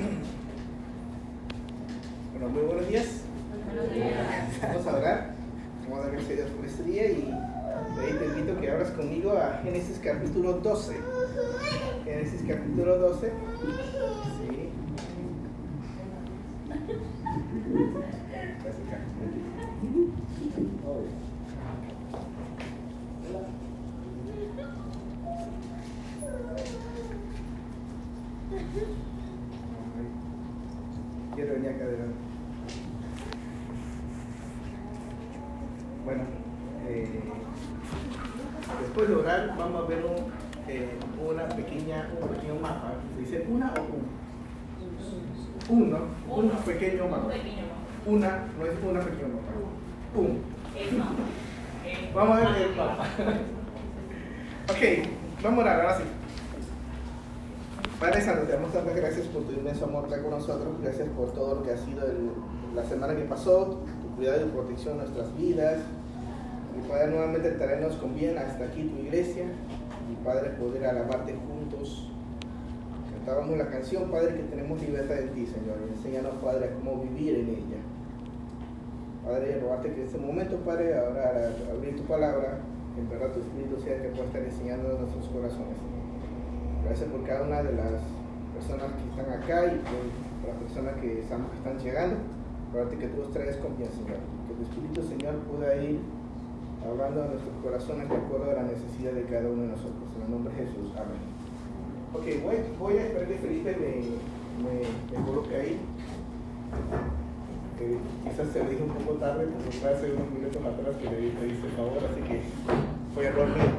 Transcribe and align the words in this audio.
Bueno, 2.32 2.48
muy 2.48 2.62
buenos 2.62 2.88
días. 2.88 3.06
Vamos 4.62 4.86
a 4.86 4.96
orar. 4.96 5.34
Vamos 5.82 5.98
a 5.98 6.02
dar 6.02 6.12
gracias 6.12 6.30
a 6.30 6.34
Dios 6.34 6.50
por 6.50 6.64
este 6.64 6.82
día 6.84 7.06
y 7.06 7.34
ahí 7.98 8.12
te 8.18 8.24
invito 8.26 8.52
a 8.52 8.60
que 8.60 8.70
abras 8.70 8.90
conmigo 8.90 9.32
a 9.32 9.60
Génesis 9.62 9.98
capítulo 10.02 10.52
12. 10.54 10.96
Génesis 12.04 12.42
capítulo 12.48 12.98
12. 12.98 13.28
Sí. 13.28 13.32
Gracias, 18.62 18.86
Carlos. 18.90 20.10
Quiero 31.34 31.54
venir 31.54 31.70
acá 31.70 31.84
adelante. 31.84 32.14
Bueno, 36.04 36.22
eh, 36.88 37.20
después 38.82 39.08
de 39.08 39.14
orar 39.14 39.54
vamos 39.56 39.84
a 39.84 39.86
ver 39.86 40.04
un, 40.04 40.16
eh, 40.68 40.90
una 41.24 41.48
pequeña, 41.48 42.10
un 42.20 42.28
pequeño 42.28 42.56
mapa. 42.56 42.92
¿Se 43.14 43.20
dice 43.20 43.46
una 43.48 43.72
o 43.74 43.82
un? 43.82 44.10
Uno, 45.78 45.98
un 46.28 46.50
pequeño 46.50 47.06
mapa. 47.08 47.28
Una, 48.06 48.46
no 48.58 48.66
es 48.66 48.72
una 48.82 49.00
pequeña 49.00 49.28
mapa. 49.28 49.52
Un. 50.16 50.42
Vamos 52.14 52.38
a 52.38 52.40
ver 52.50 52.62
el 52.62 52.76
mapa. 52.76 53.04
ok, 54.68 54.82
vamos 55.42 55.58
a 55.58 55.62
orar 55.62 55.80
ahora 55.80 55.96
sí. 55.98 56.04
Padre 58.00 58.22
Santo, 58.22 58.46
te 58.46 58.52
damos 58.52 58.72
tantas 58.72 58.96
gracias 58.96 59.26
por 59.26 59.42
tu 59.44 59.52
inmenso 59.52 59.84
amor 59.84 60.06
acá 60.06 60.22
con 60.22 60.30
nosotros. 60.30 60.69
Gracias 60.82 61.08
por 61.10 61.32
todo 61.32 61.56
lo 61.56 61.62
que 61.62 61.72
ha 61.72 61.76
sido 61.76 62.02
la 62.74 62.84
semana 62.84 63.14
que 63.14 63.24
pasó, 63.24 63.80
tu 64.02 64.16
cuidado 64.16 64.46
y 64.46 64.50
protección 64.50 64.94
en 64.94 65.00
nuestras 65.00 65.36
vidas. 65.36 65.78
Y 66.78 66.88
Padre, 66.88 67.08
nuevamente 67.08 67.50
traernos 67.52 67.96
con 67.96 68.14
bien 68.14 68.38
hasta 68.38 68.64
aquí 68.64 68.84
tu 68.84 68.96
iglesia. 69.02 69.44
Y 70.10 70.24
Padre, 70.24 70.50
poder 70.50 70.86
alabarte 70.86 71.34
juntos. 71.34 72.08
Cantábamos 73.12 73.58
la 73.58 73.68
canción, 73.68 74.10
Padre, 74.10 74.34
que 74.34 74.42
tenemos 74.44 74.80
libertad 74.80 75.18
en 75.18 75.28
ti, 75.30 75.46
Señor. 75.46 75.76
Enséñanos, 75.94 76.34
Padre, 76.42 76.70
cómo 76.78 77.02
vivir 77.02 77.40
en 77.40 77.48
ella. 77.50 77.80
Padre, 79.24 79.60
rogarte 79.60 79.92
que 79.92 80.00
en 80.00 80.06
este 80.06 80.18
momento, 80.18 80.56
Padre, 80.64 80.96
ahora 80.96 81.52
abrir 81.70 81.96
tu 81.96 82.04
palabra, 82.04 82.58
en 82.96 83.08
verdad 83.10 83.32
tu 83.32 83.40
Espíritu 83.40 83.80
sea 83.82 84.00
que 84.00 84.08
pueda 84.08 84.24
estar 84.24 84.42
enseñando 84.42 84.98
nuestros 84.98 85.28
corazones. 85.28 85.76
Gracias 86.86 87.08
por 87.10 87.22
cada 87.24 87.42
una 87.42 87.62
de 87.62 87.72
las 87.74 88.00
personas 88.56 88.88
que 88.96 89.20
están 89.20 89.42
acá 89.42 89.66
y 89.66 89.78
por 89.84 90.29
las 90.50 90.58
personas 90.58 90.94
que 91.00 91.22
que 91.22 91.22
están 91.22 91.78
llegando. 91.78 92.16
Rogarte 92.72 92.96
que 92.98 93.08
tú 93.08 93.22
los 93.22 93.32
traigas 93.32 93.56
con 93.56 93.76
bien, 93.76 93.90
Señor. 93.90 94.18
Que 94.46 94.54
tu 94.54 94.62
Espíritu, 94.62 95.02
Señor, 95.02 95.34
pueda 95.46 95.74
ir 95.76 95.98
hablando 96.86 97.22
a 97.22 97.26
nuestros 97.26 97.54
corazones 97.62 98.08
de 98.08 98.16
acuerdo 98.16 98.50
a 98.50 98.54
la 98.54 98.62
necesidad 98.62 99.12
de 99.12 99.24
cada 99.24 99.48
uno 99.48 99.62
de 99.62 99.68
nosotros. 99.68 100.06
En 100.16 100.22
el 100.22 100.30
nombre 100.30 100.54
de 100.54 100.66
Jesús. 100.66 100.90
Amén. 100.94 101.22
Ok, 102.14 102.26
voy, 102.42 102.56
voy 102.78 102.98
a 102.98 103.06
esperar 103.06 103.28
que 103.28 103.34
Felipe 103.34 103.76
me, 103.78 105.22
coloque 105.24 105.54
ahí. 105.54 105.78
Quizás 108.24 108.48
se 108.52 108.62
lo 108.62 108.70
dije 108.70 108.82
un 108.82 108.90
poco 108.90 109.18
tarde, 109.18 109.46
porque 109.46 109.70
fue 109.78 109.90
hace 109.90 110.12
unos 110.12 110.30
minutos 110.30 110.62
atrás 110.62 110.96
que 110.96 111.04
le 111.04 111.30
pedí 111.30 111.50
el 111.50 111.72
favor, 111.72 111.98
así 112.04 112.20
que 112.22 112.42
fue 113.14 113.26
error 113.26 113.48
mío. 113.48 113.72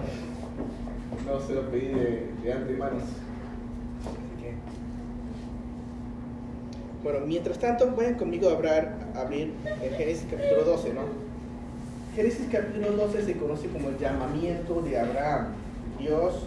No 1.27 1.39
se 1.39 1.53
lo 1.53 1.69
pedí 1.69 1.87
de, 1.87 2.31
de 2.43 2.53
antemano. 2.53 2.97
Así 2.97 4.41
que. 4.41 4.55
Bueno, 7.03 7.21
mientras 7.25 7.57
tanto, 7.57 7.91
vayan 7.95 8.13
conmigo 8.13 8.47
a 8.49 8.53
a 8.53 9.21
abrir 9.21 9.53
en 9.65 9.93
Génesis 9.97 10.27
capítulo 10.29 10.63
12, 10.63 10.93
¿no? 10.93 11.01
Génesis 12.15 12.47
capítulo 12.51 12.91
12 12.91 13.25
se 13.25 13.37
conoce 13.37 13.67
como 13.69 13.89
el 13.89 13.97
llamamiento 13.97 14.81
de 14.83 14.99
Abraham. 14.99 15.47
Dios 15.97 16.43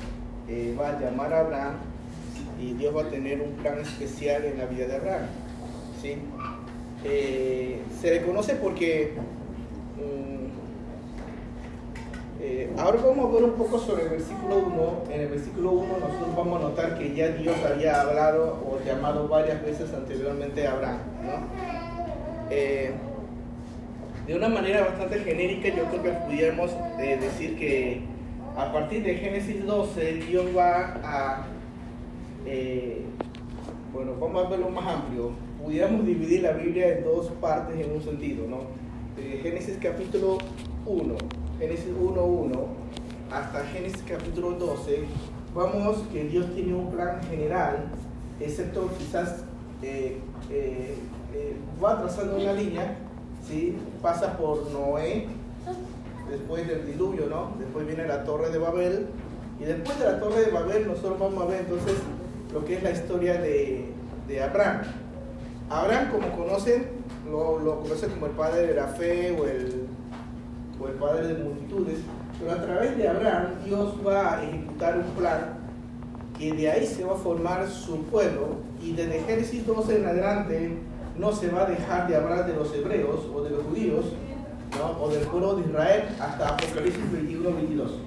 eh, 0.48 0.76
va 0.78 0.90
a 0.90 1.00
llamar 1.00 1.32
a 1.32 1.40
Abraham 1.40 1.74
y 2.60 2.74
Dios 2.74 2.94
va 2.94 3.02
a 3.02 3.08
tener 3.08 3.40
un 3.40 3.50
plan 3.54 3.80
especial 3.80 4.44
en 4.44 4.58
la 4.58 4.66
vida 4.66 4.86
de 4.86 4.94
Abraham. 4.94 5.26
¿sí? 6.00 6.18
Eh, 7.02 7.80
se 8.00 8.12
le 8.12 8.22
conoce 8.22 8.54
porque 8.54 9.12
mm, 9.96 10.53
eh, 12.40 12.68
ahora 12.76 13.00
vamos 13.00 13.30
a 13.30 13.34
ver 13.34 13.44
un 13.44 13.52
poco 13.52 13.78
sobre 13.78 14.04
el 14.04 14.08
versículo 14.10 14.56
1. 14.58 15.14
En 15.14 15.20
el 15.20 15.28
versículo 15.28 15.72
1 15.72 15.98
nosotros 15.98 16.36
vamos 16.36 16.60
a 16.60 16.62
notar 16.68 16.98
que 16.98 17.14
ya 17.14 17.28
Dios 17.28 17.56
había 17.64 18.00
hablado 18.00 18.60
o 18.66 18.84
llamado 18.84 19.28
varias 19.28 19.62
veces 19.62 19.92
anteriormente 19.94 20.66
a 20.66 20.72
Abraham. 20.72 20.98
¿no? 21.22 22.50
Eh, 22.50 22.92
de 24.26 24.34
una 24.34 24.48
manera 24.48 24.80
bastante 24.82 25.20
genérica 25.20 25.68
yo 25.68 25.84
creo 25.84 26.02
que 26.02 26.10
pudiéramos 26.10 26.70
eh, 26.98 27.18
decir 27.20 27.58
que 27.58 28.02
a 28.56 28.72
partir 28.72 29.02
de 29.04 29.14
Génesis 29.14 29.64
12 29.64 30.14
Dios 30.14 30.46
va 30.56 30.98
a, 31.02 31.46
bueno, 33.92 34.12
vamos 34.20 34.46
a 34.46 34.48
verlo 34.48 34.70
más 34.70 34.86
amplio, 34.86 35.32
pudiéramos 35.62 36.06
dividir 36.06 36.42
la 36.42 36.52
Biblia 36.52 36.96
en 36.98 37.04
dos 37.04 37.26
partes 37.40 37.78
en 37.78 37.92
un 37.92 38.02
sentido, 38.02 38.46
¿no? 38.46 38.60
Génesis 39.42 39.78
capítulo 39.80 40.38
1, 40.86 41.16
Génesis 41.64 41.94
1.1 41.98 42.50
hasta 43.32 43.64
Génesis 43.64 44.02
capítulo 44.06 44.50
12, 44.50 45.04
vamos 45.54 45.96
que 46.12 46.24
Dios 46.24 46.44
tiene 46.54 46.74
un 46.74 46.90
plan 46.90 47.22
general, 47.22 47.86
excepto 48.38 48.90
quizás 48.98 49.44
eh, 49.82 50.20
eh, 50.50 50.94
eh, 51.32 51.56
va 51.82 52.02
trazando 52.02 52.36
una 52.36 52.52
línea, 52.52 52.98
¿sí? 53.48 53.78
pasa 54.02 54.36
por 54.36 54.70
Noé, 54.72 55.26
después 56.30 56.68
del 56.68 56.84
diluvio, 56.84 57.28
¿no? 57.30 57.52
Después 57.58 57.86
viene 57.86 58.06
la 58.06 58.24
torre 58.24 58.50
de 58.50 58.58
Babel, 58.58 59.06
y 59.58 59.64
después 59.64 59.98
de 59.98 60.04
la 60.04 60.20
torre 60.20 60.44
de 60.44 60.50
Babel 60.50 60.86
nosotros 60.86 61.18
vamos 61.18 61.42
a 61.44 61.46
ver 61.46 61.60
entonces 61.60 61.94
lo 62.52 62.62
que 62.66 62.76
es 62.76 62.82
la 62.82 62.90
historia 62.90 63.40
de, 63.40 63.86
de 64.28 64.42
Abraham. 64.42 64.82
Abraham, 65.70 66.10
como 66.10 66.28
conocen, 66.36 66.88
lo, 67.30 67.58
lo 67.58 67.80
conocen 67.80 68.10
como 68.10 68.26
el 68.26 68.32
padre 68.32 68.66
de 68.66 68.74
la 68.74 68.88
fe 68.88 69.34
o 69.40 69.46
el, 69.46 69.83
o 70.84 70.88
el 70.88 70.94
padre 70.94 71.28
de 71.28 71.42
multitudes, 71.42 71.98
pero 72.38 72.52
a 72.52 72.62
través 72.62 72.96
de 72.96 73.08
Abraham 73.08 73.46
Dios 73.64 73.94
va 74.06 74.34
a 74.34 74.44
ejecutar 74.44 74.98
un 74.98 75.10
plan 75.14 75.58
que 76.38 76.52
de 76.52 76.70
ahí 76.70 76.86
se 76.86 77.04
va 77.04 77.14
a 77.14 77.16
formar 77.16 77.68
su 77.68 78.02
pueblo 78.04 78.56
y 78.82 78.92
desde 78.92 79.22
Génesis 79.22 79.66
12 79.66 79.98
en 79.98 80.06
adelante 80.06 80.78
no 81.16 81.32
se 81.32 81.48
va 81.48 81.62
a 81.62 81.66
dejar 81.66 82.08
de 82.08 82.16
hablar 82.16 82.46
de 82.46 82.54
los 82.54 82.74
hebreos 82.74 83.20
o 83.32 83.42
de 83.42 83.50
los 83.50 83.62
judíos 83.62 84.04
¿no? 84.76 85.02
o 85.02 85.08
del 85.08 85.22
pueblo 85.26 85.56
de 85.56 85.68
Israel 85.68 86.04
hasta 86.20 86.48
Apocalipsis 86.48 87.04
21-22. 87.12 88.04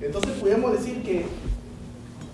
Entonces 0.00 0.32
podemos 0.40 0.72
decir 0.72 1.02
que 1.02 1.26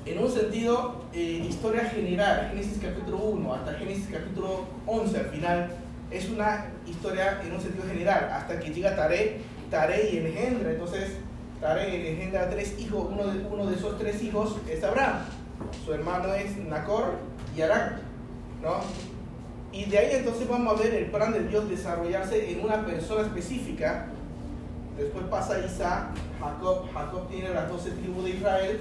en 0.05 0.23
un 0.23 0.31
sentido, 0.31 1.03
eh, 1.13 1.45
historia 1.49 1.85
general, 1.87 2.51
Génesis 2.51 2.79
capítulo 2.81 3.19
1 3.19 3.55
hasta 3.55 3.73
Génesis 3.73 4.07
capítulo 4.13 4.61
11 4.87 5.19
al 5.19 5.27
final, 5.27 5.71
es 6.11 6.29
una 6.29 6.67
historia 6.87 7.41
en 7.45 7.53
un 7.53 7.61
sentido 7.61 7.85
general, 7.87 8.31
hasta 8.33 8.61
que 8.61 8.71
llega 8.71 8.95
Tare, 8.95 9.41
Tare 9.71 10.11
y 10.11 10.19
engendra, 10.19 10.71
entonces 10.71 11.13
Tare 11.61 12.13
engendra 12.13 12.49
tres 12.51 12.79
hijos, 12.79 13.09
uno 13.11 13.27
de, 13.27 13.41
uno 13.47 13.67
de 13.67 13.77
esos 13.77 13.99
tres 13.99 14.23
hijos 14.23 14.57
es 14.71 14.85
Abraham, 14.85 15.23
su 15.85 15.93
hermano 15.93 16.33
es 16.35 16.57
Nacor 16.57 17.15
y 17.57 17.63
Arán, 17.63 18.01
¿no? 18.63 18.81
Y 19.73 19.85
de 19.87 19.99
ahí 19.99 20.09
entonces 20.13 20.49
vamos 20.49 20.79
a 20.79 20.83
ver 20.83 20.95
el 20.95 21.11
plan 21.11 21.33
de 21.33 21.49
Dios 21.49 21.69
desarrollarse 21.69 22.53
en 22.53 22.65
una 22.65 22.87
persona 22.87 23.23
específica. 23.23 24.07
Después 24.97 25.27
pasa 25.27 25.59
Isaac, 25.59 26.09
Jacob, 26.41 26.87
Jacob 26.95 27.29
tiene 27.29 27.51
las 27.51 27.69
doce 27.69 27.91
tribus 27.91 28.25
de 28.25 28.31
Israel, 28.31 28.81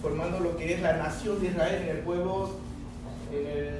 formando 0.00 0.40
lo 0.40 0.56
que 0.56 0.74
es 0.74 0.82
la 0.82 0.94
nación 0.94 1.40
de 1.40 1.48
Israel 1.48 1.82
en 1.82 1.96
el 1.96 1.98
pueblo, 1.98 2.56
en 3.30 3.46
el, 3.46 3.74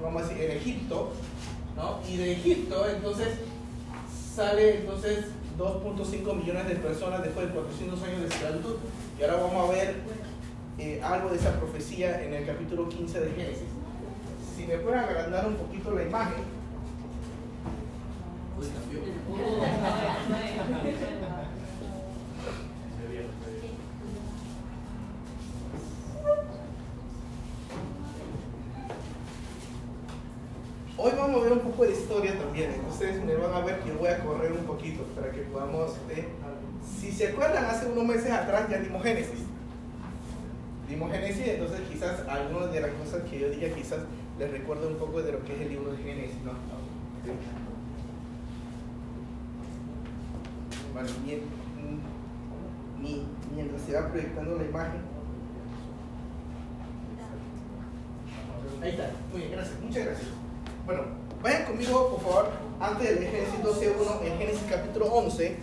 vamos 0.00 0.22
a 0.22 0.28
decir, 0.28 0.44
en 0.44 0.56
Egipto, 0.56 1.12
¿no? 1.76 2.00
Y 2.08 2.16
de 2.16 2.32
Egipto 2.32 2.86
entonces 2.88 3.28
sale 4.34 4.80
entonces 4.80 5.26
2.5 5.58 6.34
millones 6.34 6.68
de 6.68 6.76
personas 6.76 7.22
después 7.22 7.46
de 7.46 7.54
400 7.54 8.02
años 8.02 8.20
de 8.20 8.26
esclavitud. 8.26 8.76
Y 9.18 9.22
ahora 9.22 9.36
vamos 9.42 9.68
a 9.68 9.72
ver 9.72 9.94
eh, 10.78 11.00
algo 11.02 11.30
de 11.30 11.36
esa 11.36 11.58
profecía 11.58 12.22
en 12.22 12.34
el 12.34 12.46
capítulo 12.46 12.88
15 12.88 13.20
de 13.20 13.30
Génesis. 13.30 13.68
Si 14.54 14.66
me 14.66 14.76
pueden 14.78 15.00
agrandar 15.00 15.46
un 15.46 15.56
poquito 15.56 15.92
la 15.92 16.02
imagen. 16.02 16.56
A 31.40 31.44
ver 31.44 31.52
un 31.52 31.60
poco 31.60 31.84
de 31.84 31.92
historia 31.92 32.38
también, 32.38 32.72
entonces 32.72 33.22
me 33.24 33.34
van 33.34 33.52
a 33.54 33.60
ver 33.60 33.80
que 33.80 33.92
voy 33.92 34.08
a 34.08 34.18
correr 34.18 34.52
un 34.52 34.64
poquito 34.64 35.02
para 35.14 35.30
que 35.30 35.40
podamos... 35.42 35.92
eh, 36.10 36.28
si 37.00 37.10
se 37.10 37.28
acuerdan, 37.28 37.64
hace 37.64 37.86
unos 37.86 38.04
meses 38.04 38.30
atrás 38.30 38.68
ya 38.70 38.78
dimos 38.78 39.02
Génesis. 39.02 39.40
dimos 40.88 41.10
Génesis, 41.10 41.46
entonces 41.46 41.80
quizás 41.90 42.20
algunas 42.28 42.72
de 42.72 42.80
las 42.80 42.90
cosas 42.92 43.22
que 43.28 43.40
yo 43.40 43.50
diga 43.50 43.68
quizás 43.74 44.00
les 44.38 44.50
recuerdo 44.50 44.88
un 44.88 44.96
poco 44.96 45.22
de 45.22 45.32
lo 45.32 45.44
que 45.44 45.54
es 45.54 45.60
el 45.62 45.68
libro 45.70 45.92
de 45.92 45.98
Génesis, 45.98 46.36
¿no? 46.44 46.52
Bueno, 50.92 51.08
mientras 53.54 53.82
se 53.82 53.94
va 53.94 54.08
proyectando 54.08 54.56
la 54.56 54.64
imagen. 54.64 55.00
Ahí 58.82 58.90
está, 58.90 59.10
muy 59.32 59.40
bien, 59.40 59.52
gracias, 59.52 59.80
muchas 59.80 60.04
gracias. 60.04 60.28
Bueno, 60.84 61.02
vayan 61.42 61.64
conmigo, 61.64 62.10
por 62.10 62.20
favor, 62.20 62.52
antes 62.80 63.08
del 63.08 63.28
Génesis 63.28 63.60
12.1, 63.62 64.26
en 64.26 64.38
Génesis 64.38 64.62
capítulo 64.68 65.06
11. 65.06 65.56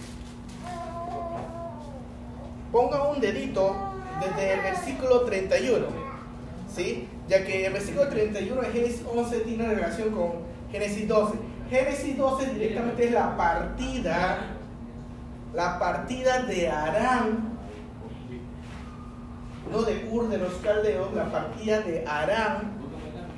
Ponga 2.71 3.09
un 3.09 3.19
dedito 3.19 3.75
desde 4.19 4.53
el 4.53 4.61
versículo 4.61 5.21
31, 5.21 5.85
¿sí? 6.73 7.07
Ya 7.27 7.45
que 7.45 7.65
el 7.65 7.73
versículo 7.73 8.07
31 8.07 8.61
de 8.61 8.67
Génesis 8.69 9.03
11 9.13 9.39
tiene 9.41 9.67
relación 9.73 10.11
con 10.11 10.31
Génesis 10.71 11.07
12. 11.07 11.35
Génesis 11.69 12.17
12 12.17 12.53
directamente 12.53 13.05
es 13.05 13.11
la 13.11 13.37
partida, 13.37 14.57
la 15.53 15.79
partida 15.79 16.43
de 16.43 16.69
Arán, 16.69 17.57
no 19.71 19.81
de 19.83 20.07
Ur 20.11 20.29
de 20.29 20.37
los 20.37 20.53
Caldeos, 20.55 21.13
la 21.13 21.31
partida 21.31 21.81
de 21.81 22.05
Arán 22.07 22.73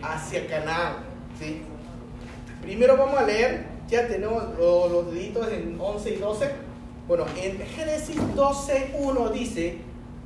hacia 0.01 0.47
Canaán, 0.47 0.95
¿sí? 1.39 1.61
Primero 2.65 2.97
vamos 2.97 3.19
a 3.19 3.27
leer, 3.27 3.63
ya 3.87 4.07
tenemos 4.07 4.43
los, 4.57 5.13
deditos 5.13 5.47
en 5.51 5.77
11 5.79 6.09
y 6.09 6.15
12. 6.15 6.49
Bueno, 7.07 7.25
en 7.37 7.59
Génesis 7.59 8.17
12.1 8.35 9.31
dice, 9.31 9.77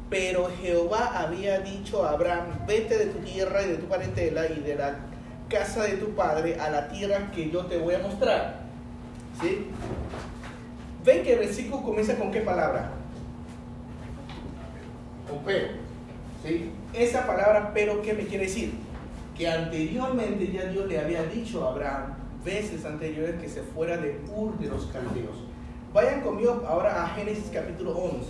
pero 0.10 0.50
Jehová 0.62 1.12
había 1.20 1.60
dicho 1.60 2.06
a 2.06 2.12
Abraham, 2.12 2.66
vete 2.66 2.98
de 2.98 3.06
tu 3.08 3.20
tierra 3.20 3.62
y 3.64 3.68
de 3.68 3.76
tu 3.76 3.88
parentela 3.88 4.50
y 4.50 4.62
de 4.62 4.76
la 4.76 5.00
casa 5.50 5.84
de 5.84 5.98
tu 5.98 6.16
padre 6.16 6.58
a 6.58 6.70
la 6.70 6.88
tierra 6.88 7.30
que 7.36 7.52
yo 7.52 7.66
te 7.66 7.78
voy 7.78 7.96
a 7.96 8.00
mostrar. 8.00 8.62
¿Sí? 9.42 9.68
Ven 11.04 11.24
que 11.24 11.34
el 11.34 11.40
versículo 11.40 11.84
comienza 11.84 12.16
con 12.16 12.32
qué 12.32 12.40
palabra? 12.40 12.92
Con 15.30 15.40
pero. 15.40 15.68
¿Sí? 16.42 16.72
Esa 16.94 17.28
palabra 17.28 17.72
pero, 17.74 18.02
¿qué 18.02 18.14
me 18.14 18.24
quiere 18.24 18.46
decir? 18.46 18.76
Que 19.38 19.50
anteriormente 19.50 20.50
ya 20.50 20.64
Dios 20.68 20.88
le 20.88 21.00
había 21.00 21.24
dicho 21.24 21.68
a 21.68 21.72
Abraham, 21.72 22.19
veces 22.44 22.86
anteriores, 22.86 23.42
que 23.42 23.50
se 23.50 23.62
fuera 23.62 23.98
de 23.98 24.20
Ur 24.34 24.58
de 24.58 24.68
los 24.68 24.86
Caldeos. 24.88 25.44
Vayan 25.94 26.22
conmigo 26.22 26.64
ahora 26.68 27.04
a 27.04 27.10
Génesis 27.10 27.50
capítulo 27.54 27.92
11. 27.92 28.28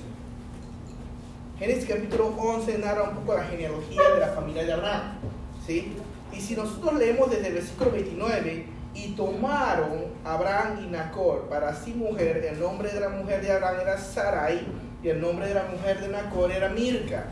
Génesis 1.60 1.90
capítulo 1.90 2.28
11 2.38 2.78
narra 2.78 3.04
un 3.04 3.16
poco 3.16 3.36
la 3.36 3.44
genealogía 3.44 4.02
de 4.14 4.20
la 4.20 4.28
familia 4.30 4.64
de 4.64 4.74
Abraham. 4.74 5.18
¿sí? 5.66 5.94
Y 6.32 6.40
si 6.40 6.56
nosotros 6.56 6.96
leemos 6.96 7.30
desde 7.30 7.48
el 7.48 7.54
versículo 7.56 7.92
29, 7.92 8.66
y 8.94 9.10
tomaron 9.10 10.06
Abraham 10.26 10.80
y 10.84 10.88
Nacor 10.88 11.48
para 11.48 11.76
sí 11.76 11.94
mujer, 11.94 12.46
el 12.52 12.60
nombre 12.60 12.92
de 12.92 13.00
la 13.00 13.10
mujer 13.10 13.42
de 13.42 13.52
Abraham 13.52 13.82
era 13.82 13.98
Sarai, 13.98 14.66
y 15.04 15.10
el 15.10 15.22
nombre 15.22 15.48
de 15.48 15.54
la 15.54 15.66
mujer 15.66 16.02
de 16.02 16.10
Nacor 16.10 16.52
era 16.52 16.70
Mirca. 16.70 17.26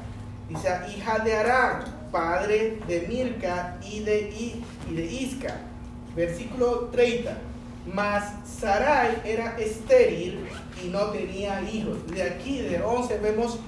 Dice, 0.48 0.70
hija 0.96 1.20
de 1.20 1.36
Abraham, 1.36 1.84
padre 2.12 2.80
de 2.88 3.06
Mirca 3.08 3.78
y 3.84 4.00
de, 4.00 4.30
y, 4.30 4.64
de 4.94 5.06
Isca. 5.06 5.56
Versículo 6.18 6.90
30. 6.92 7.38
Mas 7.94 8.34
Sarai 8.60 9.22
era 9.24 9.56
estéril 9.60 10.40
y 10.84 10.88
no 10.88 11.12
tenía 11.12 11.62
hijos. 11.62 12.06
De 12.08 12.24
aquí, 12.24 12.60
de 12.60 12.82
11, 12.82 13.20
vemos 13.20 13.60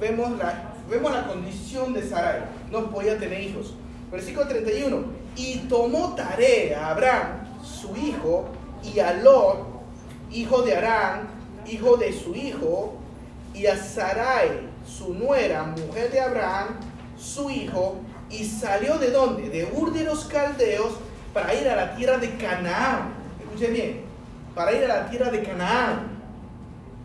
vemos 0.00 0.36
la, 0.38 0.72
vemos 0.90 1.12
la 1.12 1.26
condición 1.26 1.92
de 1.92 2.02
Sarai. 2.08 2.44
No 2.70 2.90
podía 2.90 3.18
tener 3.18 3.42
hijos. 3.42 3.74
Versículo 4.10 4.48
31. 4.48 5.04
Y 5.36 5.58
tomó 5.68 6.14
tarea 6.14 6.86
a 6.86 6.90
Abraham, 6.92 7.28
su 7.62 7.94
hijo, 7.94 8.46
y 8.82 8.98
a 8.98 9.12
Lot, 9.12 9.58
hijo 10.32 10.62
de 10.62 10.76
Arán, 10.76 11.28
hijo 11.70 11.98
de 11.98 12.12
su 12.12 12.34
hijo, 12.34 12.94
y 13.54 13.66
a 13.66 13.76
Sarai, 13.76 14.68
su 14.86 15.12
nuera, 15.14 15.62
mujer 15.62 16.10
de 16.10 16.20
Abraham, 16.20 16.68
su 17.18 17.50
hijo, 17.50 17.96
y 18.30 18.44
salió 18.44 18.98
de 18.98 19.10
dónde? 19.10 19.50
De 19.50 19.70
Ur 19.72 19.92
de 19.92 20.04
los 20.04 20.24
Caldeos 20.24 20.94
para 21.32 21.54
ir 21.54 21.68
a 21.68 21.76
la 21.76 21.96
tierra 21.96 22.18
de 22.18 22.36
Canaán. 22.36 23.14
Escuchen 23.40 23.72
bien, 23.72 24.00
para 24.54 24.72
ir 24.72 24.84
a 24.84 24.88
la 24.88 25.10
tierra 25.10 25.30
de 25.30 25.42
Canaán 25.42 26.12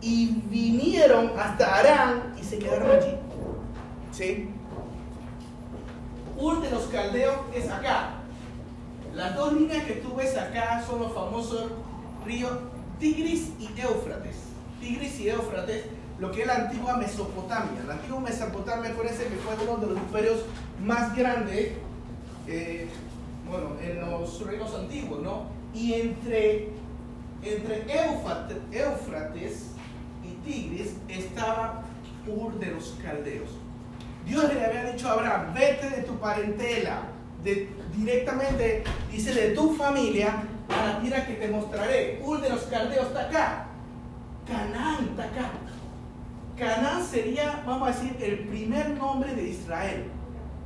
y 0.00 0.26
vinieron 0.44 1.32
hasta 1.38 1.76
Arán 1.76 2.34
y 2.40 2.44
se 2.44 2.58
quedaron 2.58 2.90
allí. 2.90 3.14
¿Sí? 4.12 4.50
Ur 6.36 6.60
de 6.60 6.70
los 6.70 6.84
caldeos 6.84 7.36
es 7.54 7.68
acá. 7.68 8.10
Las 9.14 9.34
dos 9.34 9.52
líneas 9.52 9.84
que 9.84 9.94
tú 9.94 10.14
ves 10.14 10.36
acá 10.36 10.82
son 10.86 11.00
los 11.00 11.12
famosos 11.12 11.70
ríos 12.24 12.52
Tigris 12.98 13.50
y 13.58 13.80
Éufrates. 13.80 14.36
Tigris 14.80 15.18
y 15.20 15.28
Éufrates, 15.28 15.84
lo 16.18 16.30
que 16.30 16.42
es 16.42 16.46
la 16.46 16.56
antigua 16.56 16.96
Mesopotamia. 16.96 17.82
La 17.86 17.94
antigua 17.94 18.20
Mesopotamia, 18.20 18.90
acuérdense 18.90 19.24
que 19.24 19.36
fue 19.36 19.54
uno 19.66 19.78
de 19.78 19.86
los 19.88 19.98
imperios 19.98 20.40
más 20.84 21.16
grandes, 21.16 21.72
eh, 22.46 22.88
bueno, 23.50 23.76
en 23.80 24.00
los 24.00 24.46
reinos 24.46 24.74
antiguos, 24.74 25.22
¿no? 25.22 25.46
Y 25.74 25.94
entre, 25.94 26.68
entre 27.42 27.84
Éufrates 28.72 29.68
Tigris 30.48 30.96
estaba 31.08 31.82
Ur 32.26 32.58
de 32.58 32.66
los 32.66 32.96
Caldeos. 33.02 33.50
Dios 34.26 34.52
le 34.52 34.64
había 34.64 34.92
dicho 34.92 35.08
a 35.08 35.12
Abraham, 35.12 35.54
vete 35.54 35.90
de 35.90 36.02
tu 36.02 36.18
parentela, 36.18 37.02
de, 37.42 37.68
directamente, 37.96 38.84
dice, 39.10 39.32
de 39.32 39.50
tu 39.50 39.74
familia, 39.74 40.42
a 40.68 40.86
la 40.86 41.00
tierra 41.00 41.26
que 41.26 41.34
te 41.34 41.48
mostraré. 41.48 42.20
Ur 42.22 42.40
de 42.40 42.50
los 42.50 42.62
Caldeos 42.64 43.06
está 43.06 43.28
acá. 43.28 43.66
Canaán 44.46 45.08
está 45.10 45.24
acá. 45.24 45.50
Canaán 46.58 47.04
sería, 47.04 47.62
vamos 47.66 47.88
a 47.88 47.92
decir, 47.92 48.16
el 48.20 48.40
primer 48.48 48.90
nombre 48.90 49.34
de 49.34 49.48
Israel. 49.48 50.04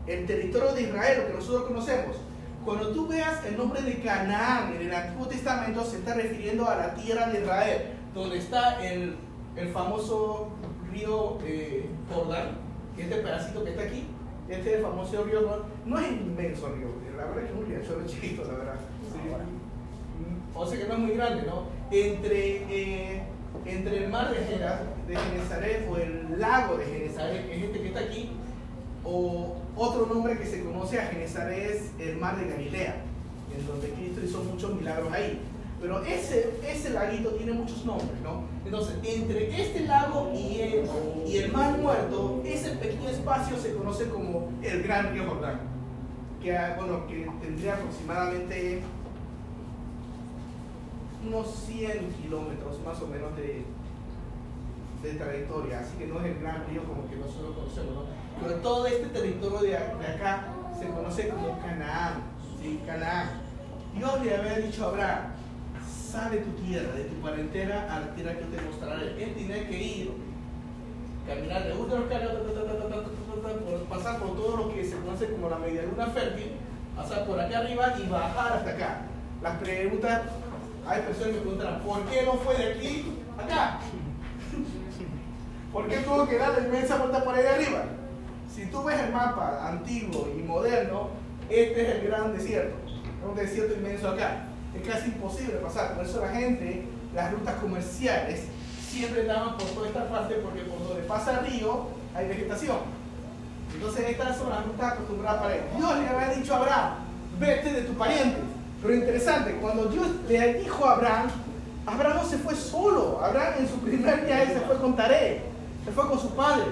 El 0.06 0.26
territorio 0.26 0.72
de 0.72 0.82
Israel, 0.82 1.24
que 1.28 1.34
nosotros 1.34 1.64
conocemos. 1.68 2.16
Cuando 2.64 2.88
tú 2.92 3.08
veas 3.08 3.44
el 3.44 3.56
nombre 3.56 3.82
de 3.82 4.00
Canaán 4.00 4.74
en 4.74 4.82
el 4.86 4.94
Antiguo 4.94 5.26
Testamento, 5.26 5.84
se 5.84 5.98
está 5.98 6.14
refiriendo 6.14 6.68
a 6.68 6.76
la 6.76 6.94
tierra 6.94 7.28
de 7.28 7.40
Israel, 7.40 7.82
donde 8.14 8.38
está 8.38 8.84
el 8.84 9.16
el 9.56 9.68
famoso 9.68 10.48
río 10.90 11.38
eh, 11.44 11.86
Jordán, 12.12 12.56
que 12.96 13.02
este 13.02 13.16
pedacito 13.16 13.64
que 13.64 13.70
está 13.70 13.82
aquí, 13.82 14.04
este 14.48 14.70
es 14.70 14.76
el 14.76 14.82
famoso 14.82 15.24
río 15.24 15.40
Jordán, 15.40 15.60
no 15.84 15.98
es 15.98 16.10
inmenso 16.10 16.68
río, 16.74 16.88
la 17.16 17.26
verdad 17.26 17.44
es 17.44 17.50
que 17.50 17.54
es 17.54 17.90
un 17.90 17.98
río 17.98 18.06
chiquito, 18.06 18.44
la 18.44 18.58
verdad. 18.58 18.74
O 20.54 20.66
sea 20.66 20.78
que 20.78 20.86
no 20.86 20.94
es 20.94 20.98
muy 20.98 21.12
grande, 21.12 21.42
¿no? 21.46 21.64
Entre, 21.90 22.56
eh, 22.68 23.22
entre 23.64 24.04
el 24.04 24.10
mar 24.10 24.30
de, 24.30 24.40
de 24.40 25.16
Genezaret 25.16 25.88
o 25.90 25.96
el 25.96 26.38
lago 26.38 26.76
de 26.76 26.84
Genezaret, 26.84 27.46
que 27.46 27.56
es 27.56 27.62
este 27.64 27.80
que 27.80 27.88
está 27.88 28.00
aquí, 28.00 28.30
o 29.04 29.56
otro 29.76 30.06
nombre 30.06 30.38
que 30.38 30.46
se 30.46 30.62
conoce 30.62 31.00
a 31.00 31.06
Genezaret 31.06 31.70
es 31.70 31.90
el 31.98 32.16
mar 32.18 32.36
de 32.38 32.50
Galilea, 32.50 32.96
en 33.56 33.66
donde 33.66 33.90
Cristo 33.90 34.20
hizo 34.24 34.44
muchos 34.44 34.74
milagros 34.74 35.12
ahí. 35.12 35.40
Pero 35.80 36.02
ese, 36.04 36.60
ese 36.64 36.90
laguito 36.90 37.30
tiene 37.30 37.52
muchos 37.52 37.84
nombres, 37.84 38.20
¿no? 38.22 38.44
Entonces, 38.64 38.96
entre 39.02 39.60
este 39.60 39.80
lago 39.80 40.30
y 40.32 40.60
el, 40.60 40.88
y 41.26 41.36
el 41.38 41.50
mar 41.50 41.76
muerto, 41.76 42.40
ese 42.44 42.70
pequeño 42.76 43.08
espacio 43.08 43.56
se 43.58 43.74
conoce 43.74 44.08
como 44.08 44.52
el 44.62 44.82
Gran 44.84 45.12
Río 45.12 45.28
Jordán, 45.28 45.60
que, 46.40 46.56
bueno, 46.76 47.06
que 47.08 47.28
tendría 47.40 47.74
aproximadamente 47.74 48.80
unos 51.26 51.48
100 51.66 52.12
kilómetros 52.22 52.80
más 52.84 53.00
o 53.00 53.06
menos 53.08 53.34
de, 53.36 53.64
de 55.02 55.14
trayectoria, 55.14 55.80
así 55.80 55.96
que 55.98 56.06
no 56.06 56.20
es 56.20 56.26
el 56.26 56.40
gran 56.40 56.64
río 56.68 56.84
como 56.84 57.08
que 57.08 57.16
nosotros 57.16 57.56
conocemos, 57.56 57.94
¿no? 57.94 58.21
Pero 58.42 58.54
todo 58.56 58.86
este 58.86 59.06
territorio 59.06 59.60
de, 59.60 59.76
acá 59.76 60.48
se 60.78 60.88
conoce 60.88 61.28
como 61.28 61.58
Canaán, 61.60 62.22
¿sí? 62.60 62.80
Canaán. 62.84 63.28
Dios 63.96 64.24
le 64.24 64.36
había 64.36 64.58
dicho 64.58 64.86
a 64.86 64.88
Abraham, 64.88 65.18
sale 65.86 66.36
de 66.36 66.42
tu 66.42 66.50
tierra, 66.62 66.92
de 66.92 67.04
tu 67.04 67.14
parentela 67.20 67.94
a 67.94 68.00
la 68.00 68.14
tierra 68.14 68.32
que 68.32 68.44
te 68.44 68.62
mostraré. 68.62 69.22
Él 69.22 69.34
tiene 69.34 69.66
que 69.68 69.82
ir, 69.82 70.12
caminar 71.26 71.64
de 71.64 71.72
uno 71.74 71.94
pasar 73.88 74.18
por 74.18 74.34
todo 74.34 74.56
lo 74.56 74.74
que 74.74 74.84
se 74.84 74.96
conoce 74.96 75.30
como 75.32 75.50
la 75.50 75.58
media 75.58 75.82
luna 75.82 76.06
fértil, 76.06 76.52
pasar 76.96 77.24
por 77.26 77.38
acá 77.38 77.58
arriba 77.58 77.94
y 78.02 78.08
bajar 78.08 78.52
hasta 78.54 78.70
acá. 78.70 79.02
Las 79.42 79.58
preguntas, 79.58 80.22
hay 80.86 81.02
personas 81.02 81.28
que 81.28 81.34
me 81.34 81.40
preguntan, 81.40 81.80
¿por 81.80 82.02
qué 82.06 82.22
no 82.24 82.32
fue 82.34 82.56
de 82.56 82.72
aquí 82.72 83.18
acá? 83.38 83.80
¿Por 85.72 85.88
qué 85.88 85.98
tuvo 85.98 86.26
que 86.26 86.38
dar 86.38 86.52
la 86.52 86.66
inmensa 86.66 86.96
vuelta 86.96 87.24
por 87.24 87.34
ahí 87.34 87.46
arriba? 87.46 87.84
Si 88.54 88.66
tú 88.66 88.82
ves 88.84 89.00
el 89.00 89.12
mapa 89.12 89.66
antiguo 89.66 90.28
y 90.36 90.42
moderno, 90.42 91.08
este 91.48 91.82
es 91.82 91.88
el 91.96 92.08
gran 92.08 92.36
desierto. 92.36 92.76
un 93.26 93.34
desierto 93.34 93.74
inmenso 93.74 94.08
acá 94.08 94.44
es 94.74 94.86
casi 94.86 95.08
imposible 95.08 95.54
pasar. 95.54 95.94
Por 95.94 96.04
eso 96.04 96.20
la 96.20 96.28
gente, 96.28 96.84
las 97.14 97.32
rutas 97.32 97.54
comerciales, 97.56 98.42
siempre 98.90 99.24
daban 99.24 99.56
por 99.56 99.66
toda 99.68 99.88
esta 99.88 100.08
parte 100.08 100.34
porque 100.36 100.60
por 100.62 100.86
donde 100.86 101.02
pasa 101.04 101.40
el 101.40 101.46
río 101.46 101.86
hay 102.14 102.28
vegetación. 102.28 102.78
Entonces 103.74 104.10
esta 104.10 104.34
zona 104.34 104.62
no 104.66 104.72
está 104.72 104.92
acostumbrada 104.92 105.40
para 105.40 105.54
él. 105.54 105.62
Dios 105.76 105.98
le 105.98 106.08
había 106.08 106.34
dicho 106.34 106.54
a 106.54 106.58
Abraham, 106.58 106.94
vete 107.40 107.72
de 107.72 107.82
tu 107.82 107.94
pariente. 107.94 108.38
Pero 108.82 108.94
interesante, 108.94 109.52
cuando 109.62 109.86
Dios 109.86 110.06
le 110.28 110.54
dijo 110.54 110.84
a 110.84 110.92
Abraham, 110.92 111.30
Abraham 111.86 112.16
no 112.16 112.28
se 112.28 112.36
fue 112.36 112.54
solo. 112.54 113.20
Abraham 113.24 113.54
en 113.60 113.68
su 113.68 113.78
primer 113.78 114.26
viaje 114.26 114.54
se 114.54 114.60
fue 114.60 114.78
con 114.78 114.94
Taré, 114.94 115.42
se 115.84 115.90
fue 115.92 116.06
con 116.06 116.18
su 116.18 116.30
padre. 116.34 116.64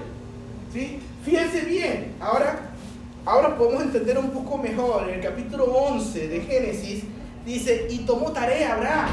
¿sí? 0.71 0.99
Fíjense 1.23 1.61
bien, 1.65 2.15
ahora, 2.19 2.71
ahora 3.25 3.55
podemos 3.55 3.83
entender 3.83 4.17
un 4.17 4.31
poco 4.31 4.57
mejor. 4.57 5.07
En 5.07 5.15
el 5.15 5.21
capítulo 5.21 5.65
11 5.65 6.27
de 6.27 6.41
Génesis 6.41 7.03
dice, 7.45 7.87
y 7.91 7.99
tomó 7.99 8.31
tarea 8.31 8.73
Abraham. 8.73 9.09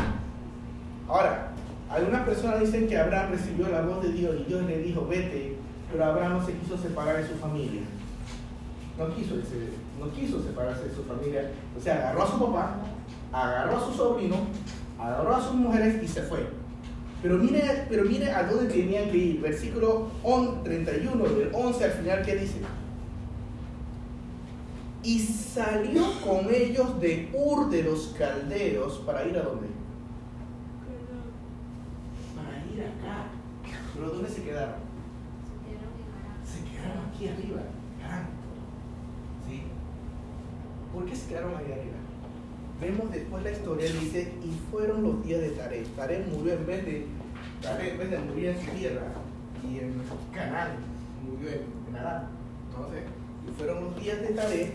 Ahora, 1.06 1.48
algunas 1.90 2.22
personas 2.22 2.60
dicen 2.60 2.88
que 2.88 2.96
Abraham 2.96 3.32
recibió 3.32 3.68
la 3.68 3.82
voz 3.82 4.02
de 4.02 4.12
Dios 4.12 4.36
y 4.40 4.44
Dios 4.44 4.64
le 4.64 4.78
dijo, 4.78 5.06
vete, 5.06 5.56
pero 5.92 6.04
Abraham 6.04 6.38
no 6.38 6.46
se 6.46 6.54
quiso 6.54 6.78
separar 6.78 7.18
de 7.18 7.28
su 7.28 7.34
familia. 7.34 7.82
No 8.98 9.14
quiso, 9.14 9.34
no 10.00 10.10
quiso 10.12 10.42
separarse 10.42 10.88
de 10.88 10.94
su 10.94 11.04
familia. 11.04 11.50
O 11.78 11.80
sea, 11.80 11.94
agarró 11.96 12.22
a 12.22 12.30
su 12.30 12.38
papá, 12.38 12.76
agarró 13.32 13.76
a 13.76 13.84
su 13.84 13.92
sobrino, 13.92 14.36
agarró 14.98 15.36
a 15.36 15.42
sus 15.42 15.54
mujeres 15.54 16.02
y 16.02 16.08
se 16.08 16.22
fue. 16.22 16.46
Pero 17.22 17.36
mire, 17.38 17.86
pero 17.88 18.04
mire 18.04 18.30
a 18.30 18.44
dónde 18.44 18.72
tenían 18.72 19.10
que 19.10 19.16
ir. 19.16 19.40
Versículo 19.40 20.08
31, 20.62 21.24
del 21.24 21.50
11 21.52 21.84
al 21.84 21.90
final, 21.90 22.22
¿qué 22.24 22.36
dice? 22.36 22.58
Y 25.02 25.18
salió 25.20 26.02
con 26.24 26.52
ellos 26.52 27.00
de 27.00 27.30
Ur 27.32 27.70
de 27.70 27.82
los 27.82 28.14
Caldeos 28.18 28.98
para 29.06 29.26
ir 29.26 29.36
a 29.36 29.42
dónde? 29.42 29.68
Para 32.36 32.58
ir 32.72 32.82
acá. 32.82 33.26
¿Pero 33.94 34.10
dónde 34.10 34.28
se 34.28 34.42
quedaron? 34.42 34.74
Se 36.44 36.64
quedaron 36.70 37.06
aquí 37.08 37.28
arriba. 37.28 37.62
¿Sí? 39.48 39.62
¿Por 40.92 41.04
qué 41.04 41.16
se 41.16 41.28
quedaron 41.28 41.56
ahí 41.56 41.72
arriba? 41.72 42.07
Vemos 42.80 43.10
después 43.10 43.42
la 43.42 43.50
historia, 43.50 43.86
dice, 43.90 44.32
y 44.44 44.70
fueron 44.70 45.02
los 45.02 45.24
días 45.24 45.40
de 45.40 45.50
Taré. 45.50 45.84
Taré 45.96 46.24
murió 46.30 46.52
en 46.52 46.66
vez 46.66 46.86
de, 46.86 47.06
Taré 47.60 47.90
en 47.90 47.98
vez 47.98 48.10
de 48.10 48.18
morir 48.18 48.48
en 48.50 48.76
tierra 48.76 49.06
y 49.64 49.78
en 49.78 49.94
Canaán, 50.32 50.70
murió 51.28 51.48
en, 51.50 51.62
en 51.88 51.96
Arán. 51.96 52.28
Entonces, 52.70 53.02
y 53.46 53.50
fueron 53.58 53.84
los 53.84 54.00
días 54.00 54.20
de 54.20 54.28
Taré, 54.28 54.72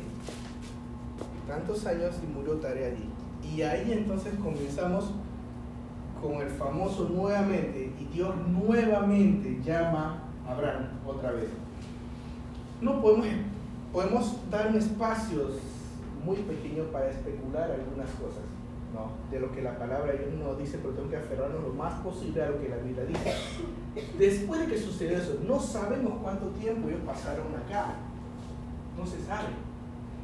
tantos 1.48 1.86
años 1.86 2.16
y 2.22 2.28
murió 2.28 2.56
Taré 2.56 2.88
allí. 2.88 3.10
Y 3.56 3.62
ahí 3.62 3.94
entonces 3.94 4.34
comenzamos 4.36 5.12
con 6.22 6.42
el 6.42 6.50
famoso 6.50 7.08
nuevamente, 7.08 7.90
y 8.00 8.06
Dios 8.14 8.36
nuevamente 8.48 9.62
llama 9.64 10.24
a 10.46 10.52
Abraham 10.52 10.90
otra 11.06 11.32
vez. 11.32 11.50
No 12.82 13.02
podemos, 13.02 13.28
podemos 13.94 14.36
dar 14.50 14.76
espacios 14.76 15.54
muy 16.24 16.38
pequeño 16.38 16.84
para 16.86 17.10
especular 17.10 17.72
algunas 17.72 18.10
cosas, 18.12 18.44
¿no? 18.94 19.12
De 19.32 19.40
lo 19.40 19.52
que 19.52 19.62
la 19.62 19.78
palabra 19.78 20.14
de 20.14 20.20
Dios 20.20 20.34
nos 20.34 20.58
dice, 20.58 20.80
pero 20.82 20.94
tengo 20.94 21.10
que 21.10 21.18
aferrarnos 21.18 21.62
lo 21.62 21.74
más 21.74 21.94
posible 22.02 22.44
a 22.44 22.50
lo 22.50 22.62
que 22.62 22.70
la 22.70 22.78
Biblia 22.78 23.06
dice. 23.06 23.34
Después 24.18 24.62
de 24.62 24.68
que 24.68 24.78
sucedió 24.78 25.18
eso, 25.18 25.40
no 25.46 25.60
sabemos 25.60 26.20
cuánto 26.22 26.48
tiempo 26.48 26.88
ellos 26.88 27.02
pasaron 27.06 27.48
acá. 27.56 27.96
No 28.98 29.06
se 29.06 29.22
sabe. 29.24 29.50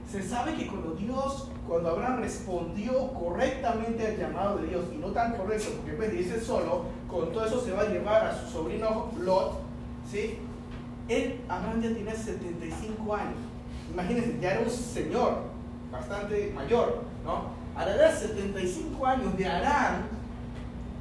Se 0.09 0.23
sabe 0.23 0.55
que 0.55 0.67
cuando 0.67 0.93
Dios, 0.93 1.49
cuando 1.67 1.89
Abraham 1.89 2.21
respondió 2.21 3.13
correctamente 3.13 4.07
al 4.07 4.17
llamado 4.17 4.57
de 4.57 4.67
Dios, 4.69 4.85
y 4.91 4.97
no 4.97 5.07
tan 5.07 5.37
correcto, 5.37 5.69
porque 5.77 5.93
pues 5.93 6.11
dice 6.11 6.41
solo, 6.41 6.85
con 7.07 7.31
todo 7.31 7.45
eso 7.45 7.61
se 7.61 7.73
va 7.73 7.81
a 7.81 7.89
llevar 7.89 8.25
a 8.25 8.35
su 8.35 8.51
sobrino 8.51 9.11
Lot, 9.19 9.59
¿sí? 10.09 10.39
Él, 11.07 11.41
Abraham 11.47 11.81
ya 11.81 11.93
tiene 11.93 12.15
75 12.15 13.15
años. 13.15 13.37
Imagínense, 13.91 14.39
ya 14.39 14.53
era 14.53 14.61
un 14.61 14.69
señor, 14.69 15.39
bastante 15.91 16.51
mayor, 16.55 17.03
¿no? 17.23 17.59
A 17.75 17.85
la 17.85 17.95
edad 17.95 18.11
de 18.11 18.27
75 18.27 19.05
años 19.05 19.37
de 19.37 19.45
Arán, 19.45 20.07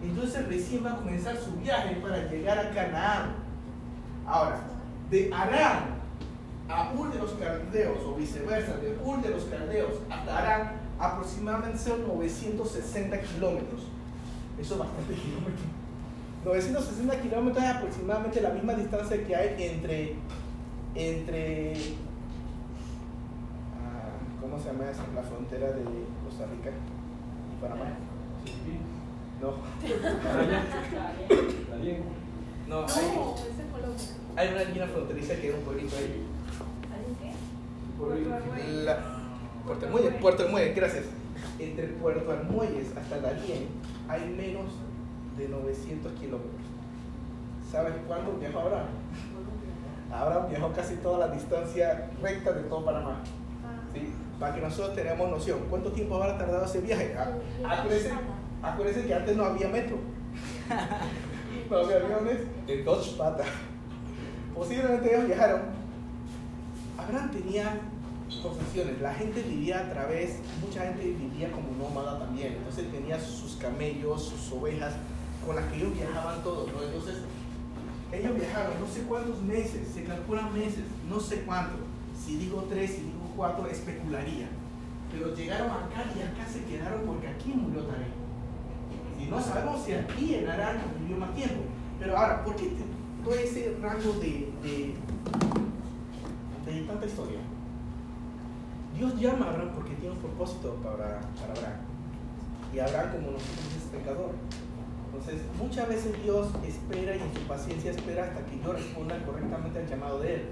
entonces 0.02 0.46
recién 0.46 0.84
va 0.84 0.92
a 0.92 0.96
comenzar 0.96 1.36
su 1.36 1.52
viaje 1.56 1.96
para 1.96 2.30
llegar 2.30 2.58
a 2.58 2.70
Canaán. 2.70 3.34
Ahora, 4.26 4.60
de 5.10 5.30
Arán 5.32 5.98
a 6.68 6.92
Ur 6.92 7.12
de 7.12 7.18
los 7.18 7.32
Caldeos, 7.32 7.98
o 8.04 8.14
viceversa, 8.14 8.76
de 8.76 8.96
Ur 9.02 9.22
de 9.22 9.30
los 9.30 9.44
Caldeos 9.44 9.94
hasta 10.10 10.38
Arán, 10.38 10.72
aproximadamente 10.98 11.78
son 11.78 12.06
960 12.06 13.20
kilómetros. 13.22 13.82
Eso 14.60 14.74
es 14.74 14.80
bastante 14.80 15.14
kilómetros. 15.22 15.66
960 16.44 17.20
kilómetros 17.22 17.64
es 17.64 17.70
aproximadamente 17.70 18.40
la 18.40 18.50
misma 18.50 18.74
distancia 18.74 19.26
que 19.26 19.34
hay 19.34 19.56
entre, 19.58 20.14
entre 20.94 21.96
¿cómo 24.58 24.70
se 24.70 24.76
llama 24.76 24.90
esa? 24.90 25.04
La 25.14 25.22
frontera 25.22 25.68
de 25.68 25.84
Costa 26.24 26.46
Rica 26.46 26.70
y 26.70 27.62
Panamá. 27.62 27.84
No. 29.40 29.54
No, 32.68 32.84
hay, 32.84 34.46
hay 34.48 34.52
una 34.52 34.64
línea 34.64 34.86
fronteriza 34.88 35.36
que 35.36 35.48
es 35.48 35.54
un 35.54 35.60
pueblito 35.60 35.96
ahí. 35.96 36.26
¿Qué? 37.20 38.84
La, 38.84 38.98
Puerto 39.64 39.86
Almuelles, 39.86 40.14
Puerto 40.20 40.42
Almuelles, 40.42 40.76
gracias. 40.76 41.04
Entre 41.58 41.86
Puerto 41.86 42.32
Almuelles 42.32 42.96
hasta 42.96 43.20
Dalién 43.20 43.68
hay 44.08 44.28
menos 44.28 44.72
de 45.36 45.48
900 45.48 46.12
kilómetros. 46.14 46.52
¿Sabes 47.70 47.94
cuándo 48.08 48.32
viajó 48.38 48.58
Abraham? 48.58 48.86
Abraham 50.12 50.50
viajó 50.50 50.72
casi 50.72 50.96
toda 50.96 51.26
la 51.26 51.32
distancia 51.32 52.10
recta 52.20 52.52
de 52.52 52.62
todo 52.64 52.84
Panamá. 52.84 53.22
¿sí? 53.94 54.12
Para 54.38 54.54
que 54.54 54.60
nosotros 54.60 54.94
tengamos 54.94 55.30
noción. 55.30 55.58
¿Cuánto 55.68 55.92
tiempo 55.92 56.16
habrá 56.16 56.38
tardado 56.38 56.64
ese 56.64 56.80
viaje? 56.80 57.14
Ah, 57.16 57.82
acuérdense, 58.62 59.06
que 59.06 59.14
antes 59.14 59.36
no 59.36 59.44
había 59.44 59.68
metro. 59.68 59.98
no 61.70 61.76
había 61.76 61.96
aviones 61.96 62.38
de 62.66 62.82
dos 62.84 63.08
patas. 63.10 63.46
Posiblemente 64.54 65.14
ellos 65.14 65.26
viajaron. 65.26 65.62
Abraham 66.98 67.30
tenía 67.30 67.80
posesiones. 68.36 69.00
La 69.00 69.14
gente 69.14 69.42
vivía 69.42 69.80
a 69.80 69.90
través, 69.90 70.38
mucha 70.60 70.82
gente 70.82 71.04
vivía 71.04 71.50
como 71.50 71.70
nómada 71.72 72.18
también. 72.18 72.54
Entonces 72.54 72.90
tenía 72.92 73.18
sus 73.18 73.56
camellos, 73.56 74.24
sus 74.24 74.52
ovejas, 74.52 74.94
con 75.44 75.56
las 75.56 75.64
que 75.66 75.76
ellos 75.76 75.94
viajaban 75.94 76.42
todos. 76.42 76.68
Entonces, 76.68 77.16
ellos 78.12 78.34
viajaron 78.36 78.80
no 78.80 78.86
sé 78.86 79.02
cuántos 79.02 79.42
meses, 79.42 79.88
se 79.92 80.04
calculan 80.04 80.52
meses, 80.52 80.84
no 81.08 81.20
sé 81.20 81.42
cuánto. 81.42 81.76
Si 82.24 82.36
digo 82.36 82.66
tres, 82.68 82.92
si 82.92 83.02
digo 83.02 83.17
especularía. 83.70 84.48
Pero 85.12 85.34
llegaron 85.34 85.70
acá 85.70 86.04
y 86.16 86.22
acá 86.22 86.46
se 86.50 86.64
quedaron 86.64 87.02
porque 87.06 87.28
aquí 87.28 87.52
murió 87.52 87.82
Tarek. 87.84 88.08
Y 89.20 89.26
no 89.26 89.40
sabemos 89.40 89.82
si 89.84 89.92
aquí 89.92 90.34
en 90.34 90.48
Arán 90.48 90.78
vivió 91.00 91.16
más 91.16 91.34
tiempo. 91.34 91.62
Pero 91.98 92.16
ahora, 92.16 92.44
¿por 92.44 92.54
qué 92.56 92.72
todo 93.24 93.34
ese 93.34 93.76
rango 93.80 94.12
de, 94.20 94.52
de, 94.62 94.94
de, 96.66 96.80
tanta 96.82 97.06
historia? 97.06 97.40
Dios 98.96 99.18
llama 99.18 99.46
a 99.46 99.50
Abraham 99.50 99.70
porque 99.74 99.94
tiene 99.94 100.14
un 100.14 100.20
propósito 100.20 100.74
para, 100.82 101.20
para 101.40 101.52
Abraham. 101.52 101.80
Y 102.74 102.78
Abraham, 102.78 103.12
como 103.12 103.30
nosotros, 103.32 103.76
es 103.76 103.98
pecador. 103.98 104.32
Entonces, 105.12 105.40
muchas 105.58 105.88
veces 105.88 106.22
Dios 106.22 106.48
espera 106.66 107.16
y 107.16 107.20
en 107.20 107.34
su 107.34 107.40
paciencia 107.48 107.90
espera 107.90 108.24
hasta 108.24 108.44
que 108.44 108.60
yo 108.62 108.72
responda 108.72 109.18
correctamente 109.24 109.78
al 109.78 109.88
llamado 109.88 110.20
de 110.20 110.34
Él. 110.34 110.42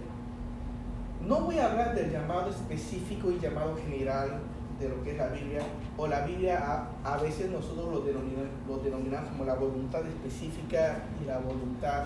No 1.26 1.40
voy 1.40 1.58
a 1.58 1.72
hablar 1.72 1.92
del 1.92 2.12
llamado 2.12 2.50
específico 2.50 3.32
y 3.32 3.40
llamado 3.40 3.76
general 3.76 4.38
de 4.78 4.88
lo 4.88 5.02
que 5.02 5.10
es 5.10 5.16
la 5.16 5.28
Biblia, 5.28 5.60
o 5.96 6.06
la 6.06 6.20
Biblia 6.20 6.86
a, 7.02 7.16
veces 7.16 7.50
nosotros 7.50 7.92
lo 7.92 8.00
denominamos, 8.02 8.48
lo 8.68 8.78
denominamos 8.78 9.30
como 9.30 9.44
la 9.44 9.54
voluntad 9.54 10.06
específica 10.06 11.02
y 11.20 11.26
la 11.26 11.38
voluntad 11.38 12.04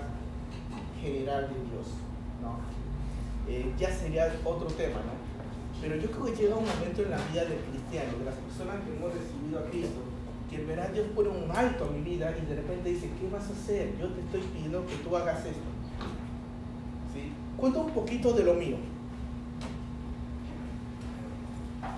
general 1.02 1.48
de 1.48 1.54
Dios. 1.68 2.00
¿no? 2.40 2.56
Eh, 3.46 3.74
ya 3.78 3.90
sería 3.90 4.32
otro 4.42 4.68
tema, 4.68 5.00
¿no? 5.00 5.12
Pero 5.82 5.96
yo 5.96 6.10
creo 6.10 6.24
que 6.26 6.42
llega 6.42 6.56
un 6.56 6.64
momento 6.64 7.02
en 7.02 7.10
la 7.10 7.18
vida 7.30 7.44
del 7.44 7.58
cristiano, 7.58 8.18
de 8.18 8.24
las 8.24 8.36
personas 8.36 8.76
que 8.84 8.96
hemos 8.96 9.12
recibido 9.12 9.58
a 9.58 9.64
Cristo, 9.64 10.00
que 10.48 10.56
en 10.56 10.66
verdad 10.66 10.88
Dios 10.90 11.08
pone 11.14 11.28
un 11.28 11.50
alto 11.50 11.84
a 11.84 11.90
mi 11.90 12.00
vida 12.00 12.34
y 12.40 12.46
de 12.46 12.56
repente 12.56 12.88
dice, 12.88 13.10
¿qué 13.20 13.28
vas 13.28 13.48
a 13.50 13.52
hacer? 13.52 13.98
Yo 13.98 14.08
te 14.08 14.20
estoy 14.20 14.40
pidiendo 14.40 14.86
que 14.86 14.96
tú 14.96 15.14
hagas 15.14 15.40
esto. 15.40 15.68
¿Sí? 17.12 17.32
Cuento 17.58 17.80
un 17.80 17.90
poquito 17.90 18.32
de 18.32 18.44
lo 18.44 18.54
mío. 18.54 18.76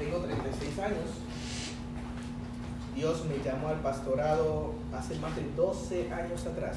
Tengo 0.03 0.19
36 0.19 0.79
años. 0.81 1.11
Dios 2.95 3.25
me 3.25 3.43
llamó 3.43 3.69
al 3.69 3.81
pastorado 3.81 4.75
hace 4.93 5.19
más 5.19 5.35
de 5.37 5.45
12 5.57 6.13
años 6.13 6.47
atrás. 6.47 6.77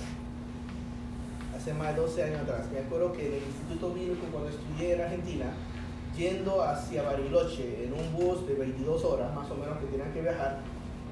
Hace 1.56 1.74
más 1.74 1.96
de 1.96 2.02
12 2.02 2.24
años 2.24 2.42
atrás. 2.42 2.68
Me 2.72 2.80
acuerdo 2.80 3.12
que 3.14 3.28
en 3.28 3.34
el 3.34 3.44
Instituto 3.44 3.94
Bíblico, 3.94 4.28
cuando 4.32 4.50
estudié 4.50 4.94
en 4.94 5.02
Argentina, 5.02 5.46
yendo 6.16 6.62
hacia 6.62 7.04
Bariloche 7.04 7.86
en 7.86 7.94
un 7.94 8.14
bus 8.14 8.48
de 8.48 8.54
22 8.56 9.04
horas 9.04 9.34
más 9.34 9.50
o 9.52 9.56
menos 9.56 9.78
que 9.80 9.88
tenían 9.88 10.14
que 10.14 10.22
viajar, 10.22 10.60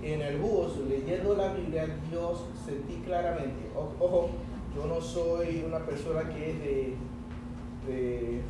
en 0.01 0.21
el 0.21 0.37
bus, 0.37 0.77
leyendo 0.87 1.33
la 1.35 1.53
Biblia, 1.53 1.87
Dios 2.09 2.45
sentí 2.65 2.95
claramente, 3.05 3.71
ojo, 3.73 4.29
yo 4.75 4.85
no 4.85 4.99
soy 4.99 5.63
una 5.65 5.79
persona 5.79 6.27
que 6.29 6.51
es 6.51 6.59
de, 6.59 6.95
de 7.87 8.41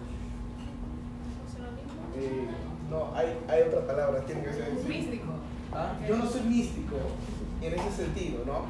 hay 3.15 3.61
otra 3.67 3.85
palabra, 3.85 4.25
tiene 4.25 4.43
que 4.43 4.53
ser 4.53 4.71
Místico. 4.87 5.33
¿Ah? 5.73 5.97
Yo 6.07 6.17
no 6.17 6.29
soy 6.29 6.41
místico 6.41 6.97
en 7.61 7.73
ese 7.73 7.91
sentido, 7.91 8.43
¿no? 8.45 8.65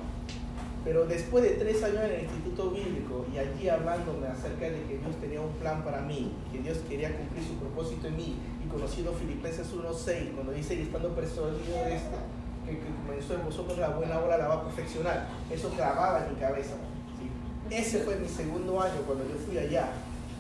Pero 0.84 1.06
después 1.06 1.44
de 1.44 1.51
tres 1.51 1.82
años 1.84 2.03
en 2.03 2.12
el 2.12 2.24
Instituto 2.24 2.72
Bíblico 2.72 3.25
y 3.34 3.38
allí 3.38 3.70
hablándome 3.70 4.27
acerca 4.27 4.65
de 4.65 4.84
que 4.84 4.98
Dios 4.98 5.15
tenía 5.22 5.42
un 5.42 5.53
plan 5.53 5.84
para 5.84 6.01
mí, 6.01 6.34
que 6.51 6.60
Dios 6.60 6.80
quería 6.89 7.15
cumplir 7.15 7.44
su 7.44 7.56
propósito 7.56 8.08
en 8.08 8.18
mí, 8.18 8.36
y 8.63 8.68
conocido 8.68 9.13
Filipenses 9.13 9.74
1.6, 9.74 10.34
cuando 10.36 10.51
dice 10.51 10.75
que 10.75 10.84
estando 10.84 11.10
persuadido 11.15 11.86
de 11.86 11.96
esto, 11.96 12.18
que, 12.65 12.80
que 12.80 12.88
comenzó 13.06 13.36
en 13.36 13.46
vosotros 13.46 13.77
la 13.77 13.89
buena 13.89 14.20
obra 14.20 14.38
la 14.38 14.48
va 14.48 14.56
a 14.56 14.63
perfeccionar, 14.63 15.27
eso 15.50 15.72
grababa 15.75 16.25
en 16.25 16.34
mi 16.34 16.39
cabeza. 16.39 16.75
¿sí? 17.18 17.75
Ese 17.75 18.00
fue 18.00 18.18
mi 18.18 18.27
segundo 18.27 18.82
año 18.82 19.01
cuando 19.06 19.24
yo 19.24 19.36
fui 19.46 19.58
allá. 19.58 19.92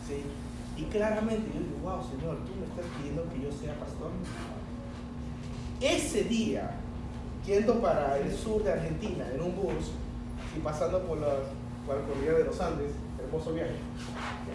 ¿sí? 0.07 0.23
Y 0.77 0.83
claramente 0.85 1.47
yo 1.53 1.59
digo, 1.59 1.77
wow, 1.83 2.01
Señor, 2.01 2.37
tú 2.45 2.51
me 2.59 2.65
estás 2.65 2.85
pidiendo 2.97 3.23
que 3.29 3.41
yo 3.41 3.51
sea 3.51 3.77
pastor. 3.79 4.09
Ese 5.81 6.23
día, 6.23 6.71
yendo 7.45 7.79
para 7.81 8.17
el 8.17 8.31
sur 8.35 8.63
de 8.63 8.71
Argentina 8.71 9.25
en 9.33 9.41
un 9.41 9.55
bus 9.55 9.91
y 10.55 10.59
pasando 10.61 11.01
por 11.03 11.19
la, 11.19 11.27
por 11.85 11.97
la 11.97 12.07
cordillera 12.07 12.39
de 12.39 12.43
los 12.45 12.59
Andes, 12.61 12.91
hermoso 13.23 13.53
viaje. 13.53 13.75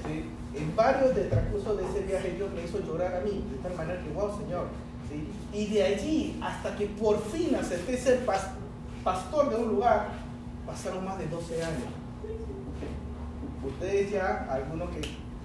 ¿sí? 0.06 0.24
En 0.58 0.74
varios 0.74 1.14
del 1.14 1.28
transcurso 1.28 1.76
de 1.76 1.84
ese 1.86 2.00
viaje 2.00 2.32
Dios 2.32 2.50
me 2.52 2.64
hizo 2.64 2.80
llorar 2.80 3.16
a 3.16 3.20
mí, 3.20 3.44
de 3.52 3.58
tal 3.58 3.76
manera 3.76 4.02
que, 4.02 4.10
wow, 4.10 4.36
Señor. 4.38 4.66
¿sí? 5.10 5.28
Y 5.56 5.66
de 5.72 5.82
allí 5.84 6.40
hasta 6.42 6.74
que 6.76 6.86
por 6.86 7.22
fin 7.22 7.54
acepté 7.54 7.96
ser 7.96 8.26
pas- 8.26 8.52
pastor 9.04 9.50
de 9.50 9.56
un 9.56 9.68
lugar, 9.68 10.08
pasaron 10.66 11.04
más 11.04 11.18
de 11.18 11.26
12 11.26 11.62
años. 11.62 11.88
Ustedes 13.64 14.10
ya, 14.12 14.46
algunos 14.50 14.88
que 14.90 15.00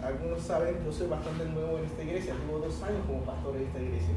algunos 0.05 0.41
saben, 0.41 0.83
yo 0.83 0.91
soy 0.91 1.07
bastante 1.07 1.45
nuevo 1.45 1.77
en 1.77 1.85
esta 1.85 2.03
iglesia, 2.03 2.35
tengo 2.35 2.59
dos 2.59 2.81
años 2.83 3.05
como 3.07 3.21
pastor 3.21 3.55
en 3.55 3.63
esta 3.63 3.79
iglesia. 3.79 4.15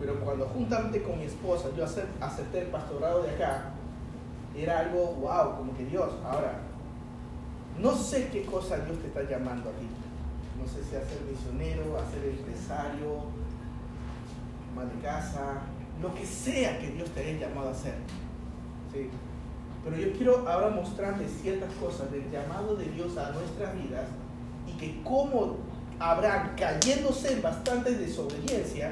Pero 0.00 0.20
cuando 0.20 0.46
juntamente 0.46 1.02
con 1.02 1.18
mi 1.18 1.24
esposa 1.24 1.68
yo 1.76 1.84
acep- 1.84 2.08
acepté 2.20 2.62
el 2.62 2.66
pastorado 2.68 3.22
de 3.22 3.30
acá, 3.30 3.70
era 4.56 4.80
algo, 4.80 5.14
wow, 5.14 5.56
como 5.56 5.74
que 5.76 5.84
Dios, 5.86 6.10
ahora, 6.24 6.60
no 7.80 7.92
sé 7.94 8.28
qué 8.28 8.44
cosa 8.44 8.76
Dios 8.78 8.98
te 8.98 9.06
está 9.06 9.22
llamando 9.22 9.70
a 9.70 9.72
ti. 9.72 9.86
No 10.60 10.68
sé 10.68 10.84
si 10.84 10.94
a 10.94 11.00
ser 11.00 11.20
misionero, 11.30 11.98
a 11.98 12.10
ser 12.10 12.24
empresario, 12.28 13.24
más 14.76 14.92
de 14.92 15.00
casa, 15.00 15.62
lo 16.00 16.14
que 16.14 16.26
sea 16.26 16.78
que 16.78 16.90
Dios 16.90 17.08
te 17.10 17.20
haya 17.20 17.48
llamado 17.48 17.68
a 17.68 17.72
hacer. 17.72 17.94
¿sí? 18.92 19.08
Pero 19.84 19.96
yo 19.96 20.12
quiero 20.12 20.48
ahora 20.48 20.68
mostrarles 20.70 21.30
ciertas 21.40 21.72
cosas 21.74 22.10
del 22.12 22.30
llamado 22.30 22.76
de 22.76 22.84
Dios 22.86 23.16
a 23.16 23.30
nuestras 23.30 23.74
vidas 23.74 24.06
que 24.82 25.00
como 25.04 25.58
Abraham, 26.00 26.56
cayéndose 26.56 27.34
en 27.34 27.42
bastante 27.42 27.94
desobediencia, 27.94 28.90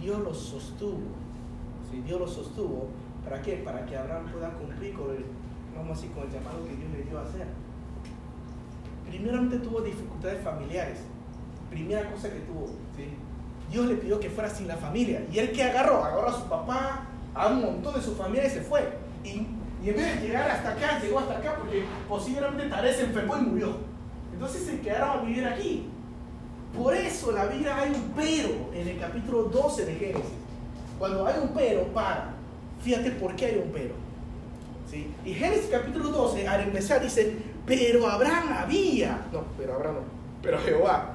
Dios 0.00 0.20
los 0.20 0.38
sostuvo. 0.38 1.00
Dios 2.06 2.20
los 2.20 2.32
sostuvo. 2.32 2.88
¿Para 3.24 3.42
qué? 3.42 3.56
Para 3.56 3.84
que 3.84 3.96
Abraham 3.96 4.30
pueda 4.30 4.50
cumplir 4.50 4.94
con 4.94 5.10
el, 5.10 5.24
vamos 5.74 5.98
a 5.98 6.00
decir, 6.00 6.14
con 6.14 6.28
el 6.28 6.32
llamado 6.32 6.64
que 6.64 6.76
Dios 6.76 6.90
le 6.92 7.02
dio 7.02 7.18
a 7.18 7.22
hacer. 7.22 7.48
Primeramente 9.08 9.58
tuvo 9.58 9.80
dificultades 9.80 10.44
familiares. 10.44 11.00
Primera 11.70 12.08
cosa 12.08 12.30
que 12.30 12.40
tuvo. 12.40 12.68
Dios 13.72 13.86
le 13.86 13.96
pidió 13.96 14.20
que 14.20 14.30
fuera 14.30 14.48
sin 14.48 14.68
la 14.68 14.76
familia. 14.76 15.26
¿Y 15.32 15.40
él 15.40 15.50
que 15.50 15.64
agarró? 15.64 16.04
Agarró 16.04 16.28
a 16.28 16.32
su 16.40 16.44
papá, 16.44 17.06
a 17.34 17.48
un 17.48 17.62
montón 17.62 17.94
de 17.94 18.00
su 18.00 18.14
familia 18.14 18.46
y 18.46 18.50
se 18.50 18.60
fue. 18.60 18.88
Y, 19.24 19.38
en 19.88 19.96
vez 19.96 20.20
de 20.20 20.26
llegar 20.28 20.48
hasta 20.48 20.70
acá, 20.70 21.00
llegó 21.00 21.18
hasta 21.18 21.38
acá 21.38 21.56
porque 21.58 21.84
posiblemente 22.08 22.68
Taré 22.68 22.94
se 22.94 23.06
enfermó 23.06 23.36
y 23.38 23.40
murió. 23.40 23.95
Entonces 24.36 24.66
se 24.66 24.80
quedaron 24.80 25.18
a 25.18 25.22
vivir 25.22 25.46
aquí. 25.46 25.86
Por 26.76 26.94
eso 26.94 27.32
la 27.32 27.46
Biblia 27.46 27.74
hay 27.74 27.90
un 27.90 28.12
pero 28.14 28.70
en 28.74 28.86
el 28.86 28.98
capítulo 28.98 29.44
12 29.44 29.86
de 29.86 29.94
Génesis. 29.94 30.30
Cuando 30.98 31.26
hay 31.26 31.40
un 31.40 31.48
pero, 31.54 31.84
para. 31.94 32.34
Fíjate 32.82 33.12
por 33.12 33.34
qué 33.34 33.46
hay 33.46 33.62
un 33.64 33.72
pero. 33.72 33.94
¿Sí? 34.90 35.10
Y 35.24 35.32
Génesis 35.32 35.70
capítulo 35.70 36.10
12, 36.10 36.46
al 36.46 36.60
empezar, 36.64 37.02
dice, 37.02 37.34
pero 37.64 38.06
Abraham 38.06 38.48
había. 38.58 39.26
No, 39.32 39.44
pero 39.56 39.74
Abraham 39.74 39.94
no. 39.94 40.00
Pero 40.42 40.58
Jehová. 40.58 41.14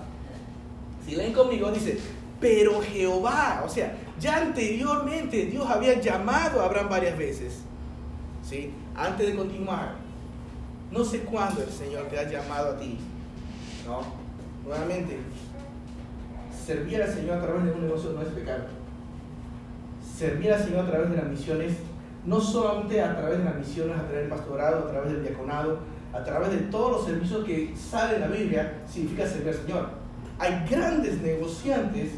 Si 1.05 1.15
leen 1.15 1.31
conmigo, 1.31 1.69
dice, 1.69 1.99
pero 2.39 2.81
Jehová. 2.81 3.61
O 3.63 3.69
sea, 3.69 3.95
ya 4.19 4.37
anteriormente 4.37 5.45
Dios 5.45 5.69
había 5.69 6.01
llamado 6.01 6.59
a 6.59 6.65
Abraham 6.65 6.89
varias 6.89 7.15
veces. 7.15 7.59
¿Sí? 8.43 8.73
Antes 8.95 9.27
de 9.27 9.35
continuar, 9.35 9.93
no 10.89 11.05
sé 11.05 11.19
cuándo 11.19 11.61
el 11.61 11.69
Señor 11.69 12.05
te 12.07 12.17
ha 12.17 12.27
llamado 12.27 12.71
a 12.71 12.77
ti. 12.79 12.97
¿No? 13.85 14.01
Nuevamente, 14.65 15.17
servir 16.65 17.01
al 17.01 17.09
Señor 17.09 17.37
a 17.37 17.41
través 17.41 17.65
de 17.65 17.71
un 17.71 17.81
negocio 17.81 18.11
no 18.13 18.21
es 18.21 18.27
pecado. 18.29 18.65
Servir 20.17 20.53
al 20.53 20.63
Señor 20.63 20.85
a 20.85 20.89
través 20.89 21.09
de 21.09 21.17
las 21.17 21.25
misiones, 21.25 21.73
no 22.25 22.39
solamente 22.39 23.01
a 23.01 23.17
través 23.17 23.39
de 23.39 23.43
las 23.45 23.55
misiones, 23.55 23.97
a 23.97 24.03
través 24.03 24.19
del 24.19 24.29
pastorado, 24.29 24.85
a 24.85 24.91
través 24.91 25.13
del 25.13 25.23
diaconado, 25.23 25.79
a 26.13 26.23
través 26.23 26.51
de 26.51 26.57
todos 26.57 26.91
los 26.91 27.05
servicios 27.05 27.43
que 27.43 27.73
salen 27.75 28.15
en 28.15 28.21
la 28.21 28.27
Biblia, 28.35 28.81
significa 28.87 29.27
servir 29.27 29.49
al 29.49 29.55
Señor. 29.55 29.89
Hay 30.37 30.65
grandes 30.69 31.21
negociantes 31.21 32.11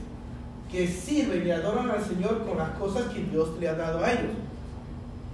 que 0.69 0.87
sirven 0.87 1.47
y 1.47 1.51
adoran 1.51 1.89
al 1.91 2.03
Señor 2.03 2.45
con 2.45 2.57
las 2.57 2.71
cosas 2.71 3.05
que 3.05 3.23
Dios 3.23 3.57
le 3.59 3.69
ha 3.69 3.75
dado 3.75 4.03
a 4.03 4.11
ellos. 4.11 4.33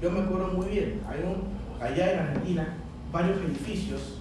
Yo 0.01 0.11
me 0.11 0.19
acuerdo 0.19 0.49
muy 0.49 0.67
bien, 0.67 1.01
hay 1.07 1.21
un, 1.23 1.83
allá 1.83 2.13
en 2.13 2.19
Argentina, 2.19 2.77
varios 3.11 3.37
edificios 3.39 4.18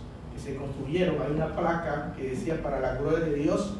se 0.48 0.56
construyeron, 0.56 1.20
hay 1.20 1.32
una 1.32 1.54
placa 1.54 2.14
que 2.16 2.30
decía 2.30 2.62
para 2.62 2.80
la 2.80 2.94
gloria 2.94 3.20
de 3.20 3.34
Dios 3.34 3.74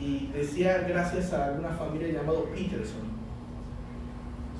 y 0.00 0.28
decía 0.28 0.86
gracias 0.88 1.32
a 1.34 1.54
una 1.58 1.68
familia 1.70 2.08
llamada 2.08 2.40
Peterson. 2.54 3.04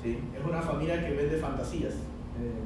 ¿Sí? 0.03 0.19
Es 0.37 0.45
una 0.45 0.61
familia 0.61 1.03
que 1.03 1.13
vende 1.13 1.37
fantasías. 1.37 1.93
Eh, 1.93 2.61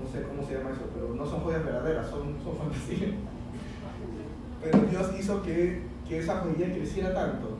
no 0.00 0.12
sé 0.12 0.22
cómo 0.28 0.46
se 0.46 0.54
llama 0.54 0.70
eso, 0.70 0.82
pero 0.94 1.14
no 1.14 1.26
son 1.26 1.40
joyas 1.40 1.64
verdaderas, 1.64 2.08
son, 2.08 2.36
son 2.44 2.56
fantasías. 2.56 3.10
Pero 4.62 4.78
Dios 4.90 5.10
hizo 5.18 5.42
que, 5.42 5.82
que 6.08 6.18
esa 6.18 6.40
joyería 6.40 6.74
creciera 6.74 7.14
tanto 7.14 7.58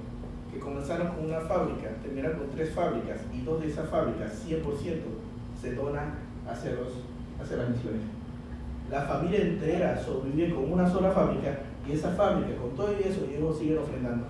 que 0.52 0.58
comenzaron 0.58 1.08
con 1.08 1.26
una 1.26 1.40
fábrica, 1.40 1.90
terminaron 2.02 2.38
con 2.38 2.50
tres 2.50 2.70
fábricas 2.74 3.20
y 3.32 3.42
dos 3.42 3.60
de 3.60 3.68
esas 3.68 3.88
fábricas, 3.90 4.42
100%, 4.48 4.62
se 5.60 5.74
donan 5.74 6.14
hacia, 6.48 6.72
los, 6.72 6.88
hacia 7.40 7.58
las 7.58 7.68
misiones. 7.68 8.15
La 8.90 9.02
familia 9.02 9.40
entera 9.40 9.98
sobrevive 9.98 10.54
con 10.54 10.72
una 10.72 10.88
sola 10.88 11.10
fábrica 11.10 11.58
y 11.88 11.92
esa 11.92 12.10
fábrica, 12.10 12.56
con 12.56 12.70
todo 12.70 12.90
eso, 12.92 13.26
ellos 13.30 13.58
siguen 13.58 13.78
ofrendando. 13.78 14.26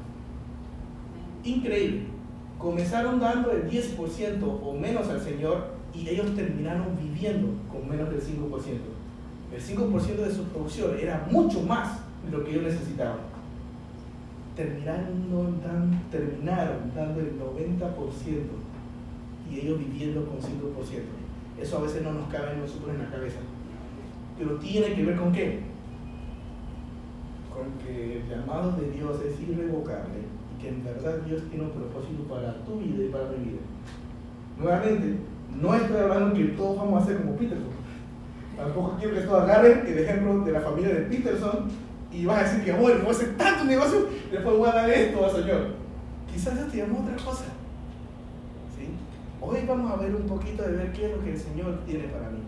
Increíble. 1.44 2.02
Comenzaron 2.58 3.20
dando 3.20 3.52
el 3.52 3.70
10% 3.70 4.42
o 4.42 4.72
menos 4.72 5.08
al 5.08 5.20
Señor 5.20 5.76
y 5.94 6.08
ellos 6.08 6.34
terminaron 6.34 6.96
viviendo 7.00 7.48
con 7.70 7.88
menos 7.88 8.10
del 8.10 8.20
5%. 8.20 8.96
El 9.54 9.62
5% 9.62 10.16
de 10.16 10.34
su 10.34 10.44
producción 10.44 10.98
era 10.98 11.26
mucho 11.30 11.60
más 11.62 12.00
de 12.24 12.36
lo 12.36 12.44
que 12.44 12.50
ellos 12.50 12.64
necesitaban. 12.64 13.18
Terminaron, 14.56 16.00
terminaron 16.10 16.92
dando 16.94 17.20
el 17.20 17.38
90% 17.38 17.86
y 19.50 19.60
ellos 19.60 19.78
viviendo 19.78 20.24
con 20.26 20.38
5%. 20.38 20.42
Eso 21.60 21.78
a 21.78 21.82
veces 21.82 22.02
no 22.02 22.12
nos 22.12 22.28
cabe 22.28 22.50
a 22.50 22.54
nosotros 22.54 22.90
en 22.94 23.02
la 23.02 23.10
cabeza. 23.10 23.38
Pero 24.38 24.56
tiene 24.56 24.94
que 24.94 25.04
ver 25.04 25.16
con 25.16 25.32
qué? 25.32 25.60
Con 27.52 27.72
que 27.84 28.18
el 28.18 28.28
llamado 28.28 28.72
de 28.72 28.90
Dios 28.90 29.16
es 29.24 29.40
irrevocable 29.48 30.20
y 30.52 30.62
que 30.62 30.68
en 30.68 30.84
verdad 30.84 31.18
Dios 31.26 31.42
tiene 31.48 31.64
un 31.64 31.70
propósito 31.70 32.22
para 32.24 32.64
tu 32.64 32.78
vida 32.78 33.04
y 33.04 33.08
para 33.08 33.28
mi 33.28 33.44
vida. 33.50 33.60
Nuevamente, 34.58 35.16
no 35.60 35.74
estoy 35.74 35.96
hablando 35.96 36.34
que 36.34 36.44
todos 36.44 36.76
vamos 36.76 37.02
a 37.02 37.06
ser 37.06 37.18
como 37.18 37.36
Peterson. 37.36 37.76
Tampoco 38.56 38.96
quiero 38.98 39.14
que 39.14 39.20
todos 39.22 39.42
agarren 39.42 39.86
el 39.86 39.98
ejemplo 39.98 40.40
de 40.40 40.52
la 40.52 40.60
familia 40.60 40.94
de 40.94 41.00
Peterson 41.02 41.68
y 42.12 42.24
vas 42.24 42.38
a 42.38 42.42
decir 42.44 42.64
que 42.64 42.72
bueno, 42.72 43.00
voy 43.00 43.08
a 43.08 43.10
hacer 43.10 43.36
tanto 43.36 43.64
negocio, 43.64 44.06
después 44.30 44.56
voy 44.56 44.68
a 44.68 44.74
dar 44.74 44.90
esto 44.90 45.24
al 45.24 45.32
Señor. 45.32 45.66
Quizás 46.32 46.54
Dios 46.54 46.70
te 46.70 46.78
llamó 46.78 47.00
otra 47.00 47.16
cosa. 47.16 47.44
Hoy 49.48 49.58
vamos 49.64 49.92
a 49.92 49.96
ver 49.96 50.12
un 50.12 50.26
poquito 50.26 50.64
de 50.64 50.72
ver 50.72 50.92
qué 50.92 51.06
es 51.06 51.16
lo 51.16 51.22
que 51.22 51.30
el 51.30 51.38
Señor 51.38 51.78
tiene 51.86 52.08
para 52.08 52.30
mí 52.30 52.40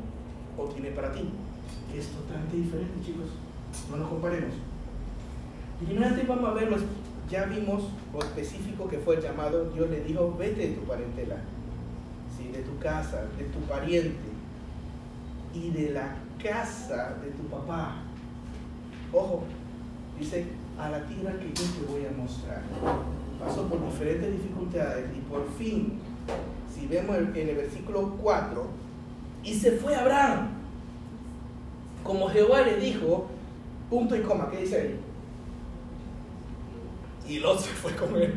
o 0.56 0.64
tiene 0.64 0.90
para 0.90 1.12
ti, 1.12 1.30
es 1.96 2.06
totalmente 2.08 2.56
diferente, 2.56 3.04
chicos. 3.04 3.26
No 3.90 3.96
nos 3.98 4.08
comparemos. 4.08 4.54
Primeramente 5.84 6.26
vamos 6.26 6.50
a 6.50 6.54
ver, 6.54 6.70
los- 6.70 6.82
ya 7.30 7.44
vimos 7.44 7.84
lo 8.12 8.20
específico 8.20 8.88
que 8.88 8.98
fue 8.98 9.16
el 9.16 9.22
llamado, 9.22 9.70
Dios 9.70 9.88
le 9.90 10.00
dijo, 10.02 10.34
vete 10.38 10.68
de 10.68 10.74
tu 10.74 10.80
parentela, 10.82 11.36
¿sí? 12.36 12.48
de 12.50 12.62
tu 12.62 12.78
casa, 12.78 13.22
de 13.38 13.44
tu 13.44 13.58
pariente 13.60 14.16
y 15.54 15.70
de 15.70 15.90
la 15.90 16.16
casa 16.42 17.14
de 17.22 17.30
tu 17.32 17.42
papá. 17.44 17.96
Ojo, 19.12 19.44
dice, 20.18 20.46
a 20.78 20.88
la 20.90 21.04
tierra 21.06 21.32
que 21.38 21.48
yo 21.48 21.64
te 21.64 21.92
voy 21.92 22.06
a 22.06 22.16
mostrar. 22.16 22.62
Pasó 23.38 23.68
por 23.68 23.84
diferentes 23.90 24.32
dificultades 24.32 25.06
y 25.16 25.20
por 25.30 25.48
fin, 25.58 25.98
si 26.74 26.86
vemos 26.86 27.16
en 27.16 27.48
el 27.48 27.56
versículo 27.56 28.16
4, 28.22 28.66
y 29.44 29.54
se 29.54 29.72
fue 29.72 29.94
Abraham. 29.94 30.48
Como 32.02 32.28
Jehová 32.28 32.62
le 32.62 32.76
dijo, 32.76 33.26
punto 33.90 34.16
y 34.16 34.20
coma, 34.20 34.50
¿qué 34.50 34.58
dice 34.58 34.80
ahí? 34.80 35.00
Y 37.28 37.40
Lot 37.40 37.60
se 37.60 37.70
fue 37.70 37.94
con 37.94 38.16
él. 38.16 38.34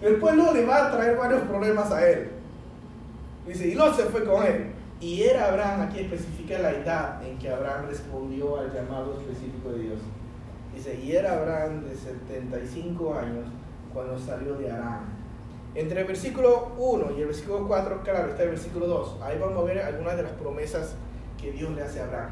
el 0.00 0.16
pueblo 0.16 0.52
le 0.52 0.66
va 0.66 0.86
a 0.86 0.90
traer 0.90 1.16
varios 1.16 1.42
problemas 1.42 1.90
a 1.92 2.08
él. 2.08 2.30
Dice, 3.46 3.68
y 3.68 3.74
Lot 3.74 3.96
se 3.96 4.04
fue 4.04 4.24
con 4.24 4.44
él. 4.44 4.72
Y 5.00 5.22
era 5.22 5.48
Abraham, 5.48 5.82
aquí 5.82 6.00
especifica 6.00 6.58
la 6.58 6.72
edad 6.72 7.24
en 7.24 7.38
que 7.38 7.48
Abraham 7.48 7.86
respondió 7.88 8.58
al 8.58 8.72
llamado 8.72 9.16
específico 9.20 9.70
de 9.70 9.82
Dios. 9.84 10.00
Dice, 10.74 11.00
y 11.00 11.12
era 11.12 11.34
Abraham 11.34 11.84
de 11.84 11.94
75 11.94 13.14
años 13.14 13.46
cuando 13.94 14.18
salió 14.18 14.54
de 14.54 14.70
Aram. 14.70 15.04
Entre 15.74 16.00
el 16.00 16.06
versículo 16.06 16.72
1 16.76 17.12
y 17.16 17.20
el 17.20 17.26
versículo 17.26 17.68
4, 17.68 18.02
claro, 18.02 18.30
está 18.30 18.42
el 18.42 18.50
versículo 18.50 18.86
2. 18.86 19.22
Ahí 19.22 19.38
vamos 19.38 19.58
a 19.58 19.62
ver 19.62 19.78
algunas 19.78 20.16
de 20.16 20.24
las 20.24 20.32
promesas 20.32 20.96
que 21.40 21.52
Dios 21.52 21.70
le 21.74 21.82
hace 21.82 22.00
a 22.00 22.04
Abraham. 22.04 22.30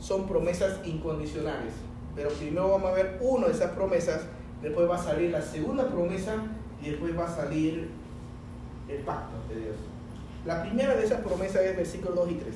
Son 0.00 0.26
promesas 0.26 0.80
incondicionales. 0.84 1.72
Pero 2.16 2.30
primero 2.30 2.70
vamos 2.70 2.90
a 2.90 2.94
ver 2.94 3.18
una 3.20 3.46
de 3.46 3.52
esas 3.52 3.72
promesas, 3.72 4.22
después 4.62 4.88
va 4.88 4.96
a 4.96 5.02
salir 5.02 5.30
la 5.30 5.42
segunda 5.42 5.88
promesa 5.88 6.36
y 6.82 6.90
después 6.90 7.16
va 7.16 7.26
a 7.26 7.34
salir 7.34 7.90
el 8.88 8.98
pacto 9.02 9.36
de 9.48 9.60
Dios. 9.60 9.76
La 10.44 10.62
primera 10.62 10.94
de 10.94 11.04
esas 11.04 11.20
promesas 11.20 11.62
es 11.62 11.76
versículo 11.76 12.14
2 12.14 12.30
y 12.32 12.34
3. 12.34 12.54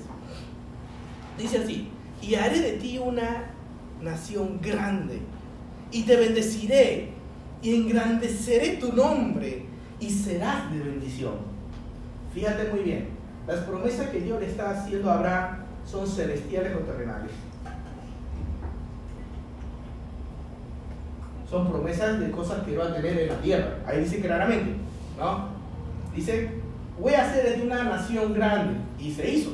Dice 1.38 1.58
así, 1.58 1.88
y 2.22 2.34
haré 2.34 2.60
de 2.60 2.72
ti 2.72 2.98
una 2.98 3.50
nación 4.00 4.58
grande, 4.62 5.20
y 5.90 6.02
te 6.02 6.16
bendeciré, 6.16 7.10
y 7.62 7.74
engrandeceré 7.74 8.76
tu 8.76 8.92
nombre, 8.92 9.66
y 10.00 10.10
serás 10.10 10.72
de 10.72 10.78
bendición. 10.78 11.34
Fíjate 12.32 12.70
muy 12.70 12.80
bien, 12.80 13.08
las 13.46 13.60
promesas 13.60 14.08
que 14.08 14.20
Dios 14.20 14.40
le 14.40 14.46
está 14.46 14.70
haciendo 14.70 15.10
a 15.10 15.14
Abraham 15.14 15.63
son 15.86 16.06
celestiales 16.06 16.74
o 16.76 16.80
terrenales. 16.80 17.30
Son 21.48 21.70
promesas 21.70 22.18
de 22.20 22.30
cosas 22.30 22.62
que 22.64 22.76
va 22.76 22.86
a 22.86 22.94
tener 22.94 23.18
en 23.18 23.28
la 23.28 23.40
tierra. 23.40 23.78
Ahí 23.86 24.00
dice 24.00 24.20
claramente, 24.20 24.76
¿no? 25.18 25.48
Dice, 26.14 26.50
voy 26.98 27.14
a 27.14 27.26
hacer 27.26 27.58
de 27.58 27.64
una 27.64 27.84
nación 27.84 28.34
grande. 28.34 28.80
Y 28.98 29.12
se 29.12 29.30
hizo. 29.30 29.50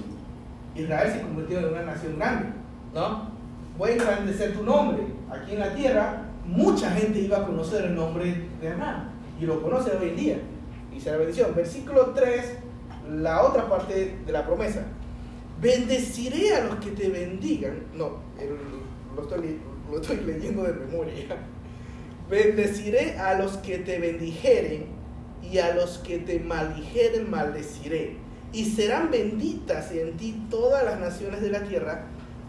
Israel 0.74 1.12
se 1.12 1.22
convirtió 1.22 1.58
en 1.58 1.64
una 1.66 1.82
nación 1.82 2.16
grande, 2.16 2.50
¿no? 2.94 3.30
Voy 3.76 3.90
a 3.90 3.92
engrandecer 3.94 4.56
tu 4.56 4.62
nombre. 4.62 5.02
Aquí 5.30 5.52
en 5.52 5.60
la 5.60 5.74
tierra, 5.74 6.22
mucha 6.46 6.90
gente 6.90 7.18
iba 7.20 7.38
a 7.38 7.46
conocer 7.46 7.84
el 7.86 7.94
nombre 7.94 8.48
de 8.60 8.68
Abraham. 8.68 9.08
Y 9.40 9.46
lo 9.46 9.60
conoce 9.62 9.90
hoy 9.96 10.10
en 10.10 10.16
día. 10.16 10.38
Y 10.94 11.00
será 11.00 11.16
bendición. 11.16 11.52
Versículo 11.54 12.12
3, 12.14 12.58
la 13.16 13.42
otra 13.42 13.68
parte 13.68 14.18
de 14.24 14.32
la 14.32 14.46
promesa. 14.46 14.84
Bendeciré 15.60 16.54
a 16.54 16.64
los 16.64 16.76
que 16.76 16.92
te 16.92 17.08
bendigan. 17.10 17.82
No, 17.94 18.18
lo, 19.14 19.22
estoy, 19.22 19.58
lo 19.90 20.00
estoy 20.00 20.16
leyendo 20.26 20.62
de 20.62 20.72
memoria. 20.72 21.36
Bendeciré 22.30 23.18
a 23.18 23.38
los 23.38 23.58
que 23.58 23.78
te 23.78 23.98
bendijeren 23.98 24.86
y 25.42 25.58
a 25.58 25.74
los 25.74 25.98
que 25.98 26.18
te 26.18 26.40
maldijeren 26.40 27.30
maldeciré. 27.30 28.16
Y 28.52 28.64
serán 28.64 29.10
benditas 29.10 29.92
en 29.92 30.16
ti 30.16 30.46
todas 30.48 30.84
las 30.84 30.98
naciones 30.98 31.42
de 31.42 31.50
la 31.50 31.62
tierra. 31.62 32.06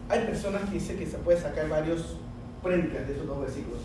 Hay 0.08 0.20
personas 0.20 0.62
que 0.68 0.74
dicen 0.74 0.98
que 0.98 1.06
se 1.06 1.18
puede 1.18 1.40
sacar 1.40 1.68
varios 1.68 2.16
prédicas 2.62 3.06
de 3.06 3.14
esos 3.14 3.26
dos 3.26 3.40
versículos. 3.40 3.80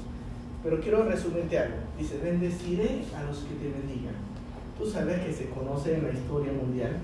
Pero 0.64 0.80
quiero 0.80 1.04
resumirte 1.04 1.60
algo. 1.60 1.78
Dice, 1.98 2.18
bendeciré 2.24 3.02
a 3.16 3.24
los 3.24 3.40
que 3.40 3.56
te 3.56 3.70
bendigan. 3.70 4.16
Tú 4.78 4.90
sabes 4.90 5.20
que 5.20 5.34
se 5.34 5.50
conoce 5.50 5.96
en 5.96 6.04
la 6.04 6.14
historia 6.14 6.52
mundial 6.54 6.98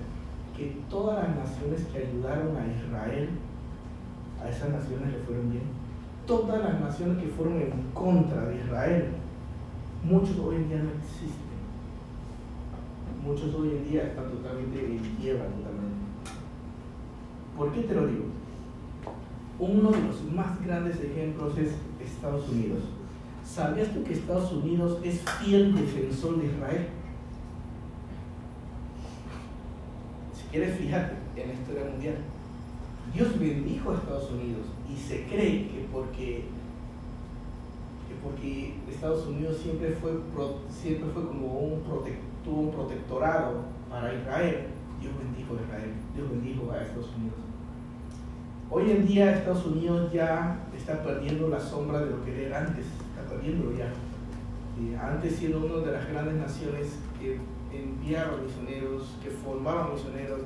que 0.56 0.76
todas 0.88 1.28
las 1.28 1.36
naciones 1.36 1.86
que 1.92 1.98
ayudaron 1.98 2.56
a 2.56 2.66
Israel, 2.66 3.30
a 4.42 4.48
esas 4.48 4.70
naciones 4.70 5.12
le 5.12 5.18
fueron 5.20 5.50
bien. 5.50 5.64
Todas 6.26 6.62
las 6.62 6.80
naciones 6.80 7.18
que 7.22 7.28
fueron 7.28 7.60
en 7.60 7.72
contra 7.92 8.46
de 8.46 8.56
Israel, 8.56 9.08
muchos 10.04 10.38
hoy 10.38 10.56
en 10.56 10.68
día 10.68 10.78
no 10.78 10.90
existen. 10.90 11.44
Muchos 13.24 13.54
hoy 13.54 13.70
en 13.70 13.90
día 13.90 14.04
están 14.04 14.30
totalmente 14.30 14.78
en 14.78 14.98
quiebra 15.20 15.44
totalmente. 15.44 15.94
¿Por 17.56 17.72
qué 17.72 17.82
te 17.82 17.94
lo 17.94 18.06
digo? 18.06 18.24
Uno 19.58 19.90
de 19.90 20.02
los 20.02 20.22
más 20.34 20.64
grandes 20.64 21.00
ejemplos 21.00 21.56
es 21.58 21.72
Estados 22.04 22.48
Unidos. 22.48 22.82
¿Sabías 23.44 23.92
tú 23.92 24.02
que 24.02 24.14
Estados 24.14 24.52
Unidos 24.52 24.98
es 25.02 25.20
fiel 25.20 25.74
defensor 25.74 26.38
de 26.38 26.46
Israel? 26.46 26.88
Quieres 30.54 30.78
fijarte 30.78 31.16
en 31.34 31.48
la 31.48 31.54
historia 31.54 31.84
mundial, 31.90 32.14
Dios 33.12 33.40
bendijo 33.40 33.90
a 33.90 33.94
Estados 33.96 34.30
Unidos 34.30 34.66
y 34.88 34.96
se 34.96 35.24
cree 35.24 35.66
que 35.66 35.88
porque, 35.90 36.44
que 38.06 38.14
porque 38.22 38.74
Estados 38.88 39.26
Unidos 39.26 39.58
siempre 39.60 39.96
fue, 40.00 40.12
siempre 40.70 41.10
fue 41.12 41.26
como 41.26 41.58
un, 41.58 41.82
tuvo 42.44 42.60
un 42.60 42.70
protectorado 42.70 43.64
para 43.90 44.14
Israel, 44.14 44.66
Dios 45.00 45.12
bendijo 45.18 45.56
a 45.58 45.62
Israel, 45.62 45.92
Dios 46.14 46.30
bendijo 46.30 46.70
a 46.70 46.82
Estados 46.82 47.10
Unidos. 47.16 47.38
Hoy 48.70 48.90
en 48.92 49.06
día 49.08 49.34
Estados 49.34 49.66
Unidos 49.66 50.12
ya 50.12 50.68
está 50.76 51.02
perdiendo 51.02 51.48
la 51.48 51.58
sombra 51.58 51.98
de 51.98 52.10
lo 52.10 52.24
que 52.24 52.46
era 52.46 52.60
antes, 52.60 52.86
está 52.86 53.28
perdiéndolo 53.28 53.76
ya. 53.76 53.92
Antes 55.00 55.36
siendo 55.36 55.58
una 55.58 55.86
de 55.86 55.92
las 55.92 56.08
grandes 56.08 56.34
naciones 56.34 56.96
que 57.20 57.38
enviaron 57.72 58.44
misioneros, 58.44 59.16
que 59.22 59.30
formaban 59.30 59.94
misioneros, 59.94 60.40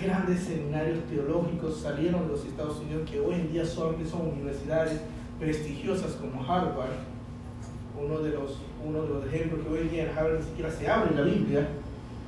grandes 0.00 0.40
seminarios 0.40 1.04
teológicos 1.04 1.80
salieron 1.80 2.26
de 2.26 2.28
los 2.28 2.44
Estados 2.44 2.78
Unidos 2.80 3.08
que 3.08 3.20
hoy 3.20 3.34
en 3.34 3.52
día 3.52 3.64
solamente 3.64 4.08
son 4.08 4.28
universidades 4.28 5.00
prestigiosas 5.38 6.12
como 6.12 6.42
Harvard, 6.42 6.90
uno 7.98 8.18
de 8.20 8.30
los, 8.30 8.58
uno 8.84 9.02
de 9.02 9.08
los 9.08 9.26
ejemplos 9.26 9.60
que 9.66 9.72
hoy 9.72 9.80
en 9.80 9.90
día 9.90 10.10
en 10.10 10.18
Harvard 10.18 10.38
ni 10.38 10.44
siquiera 10.44 10.70
se 10.70 10.88
abre 10.88 11.14
la 11.14 11.22
Biblia, 11.22 11.68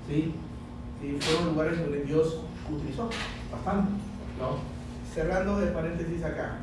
¿sí? 0.06 0.34
Y 1.02 1.20
fueron 1.20 1.54
lugares 1.54 1.80
donde 1.80 2.02
Dios 2.04 2.40
utilizó 2.70 3.08
bastante, 3.50 3.90
¿no? 4.38 4.58
Cerrando 5.12 5.58
de 5.60 5.72
paréntesis 5.72 6.22
acá, 6.22 6.58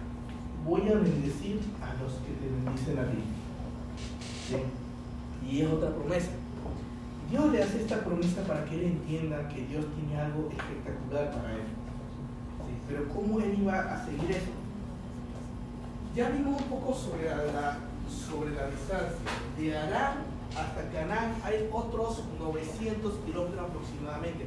voy 0.65 0.81
a 0.81 0.93
bendecir 0.93 1.59
a 1.81 2.01
los 2.01 2.13
que 2.13 2.33
te 2.33 2.49
bendicen 2.49 2.99
a 2.99 3.11
ti. 3.11 3.38
Y 5.49 5.61
es 5.61 5.69
otra 5.69 5.89
promesa. 5.89 6.29
Dios 7.29 7.51
le 7.51 7.63
hace 7.63 7.81
esta 7.81 8.03
promesa 8.03 8.41
para 8.43 8.65
que 8.65 8.75
él 8.75 8.83
entienda 8.85 9.47
que 9.49 9.65
Dios 9.67 9.85
tiene 9.95 10.19
algo 10.19 10.49
espectacular 10.49 11.31
para 11.31 11.53
él. 11.53 11.61
pero 12.87 13.07
¿cómo 13.09 13.39
él 13.39 13.55
iba 13.59 13.79
a 13.79 14.03
seguir 14.03 14.31
eso? 14.31 14.51
Ya 16.15 16.29
vimos 16.29 16.59
un 16.61 16.67
poco 16.67 16.93
sobre 16.93 17.25
la, 17.25 17.77
sobre 18.09 18.55
la 18.55 18.67
distancia. 18.67 19.17
De 19.57 19.77
Arán 19.77 20.25
hasta 20.57 20.89
Canaán 20.91 21.35
hay 21.43 21.69
otros 21.71 22.23
900 22.39 23.13
kilómetros 23.25 23.69
aproximadamente. 23.69 24.45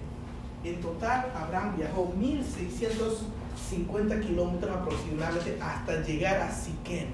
En 0.65 0.81
total, 0.81 1.33
Abraham 1.37 1.77
viajó 1.77 2.12
1650 2.17 4.21
kilómetros 4.21 4.77
aproximadamente 4.77 5.59
hasta 5.61 6.03
llegar 6.03 6.41
a 6.41 6.51
Siquem. 6.51 7.09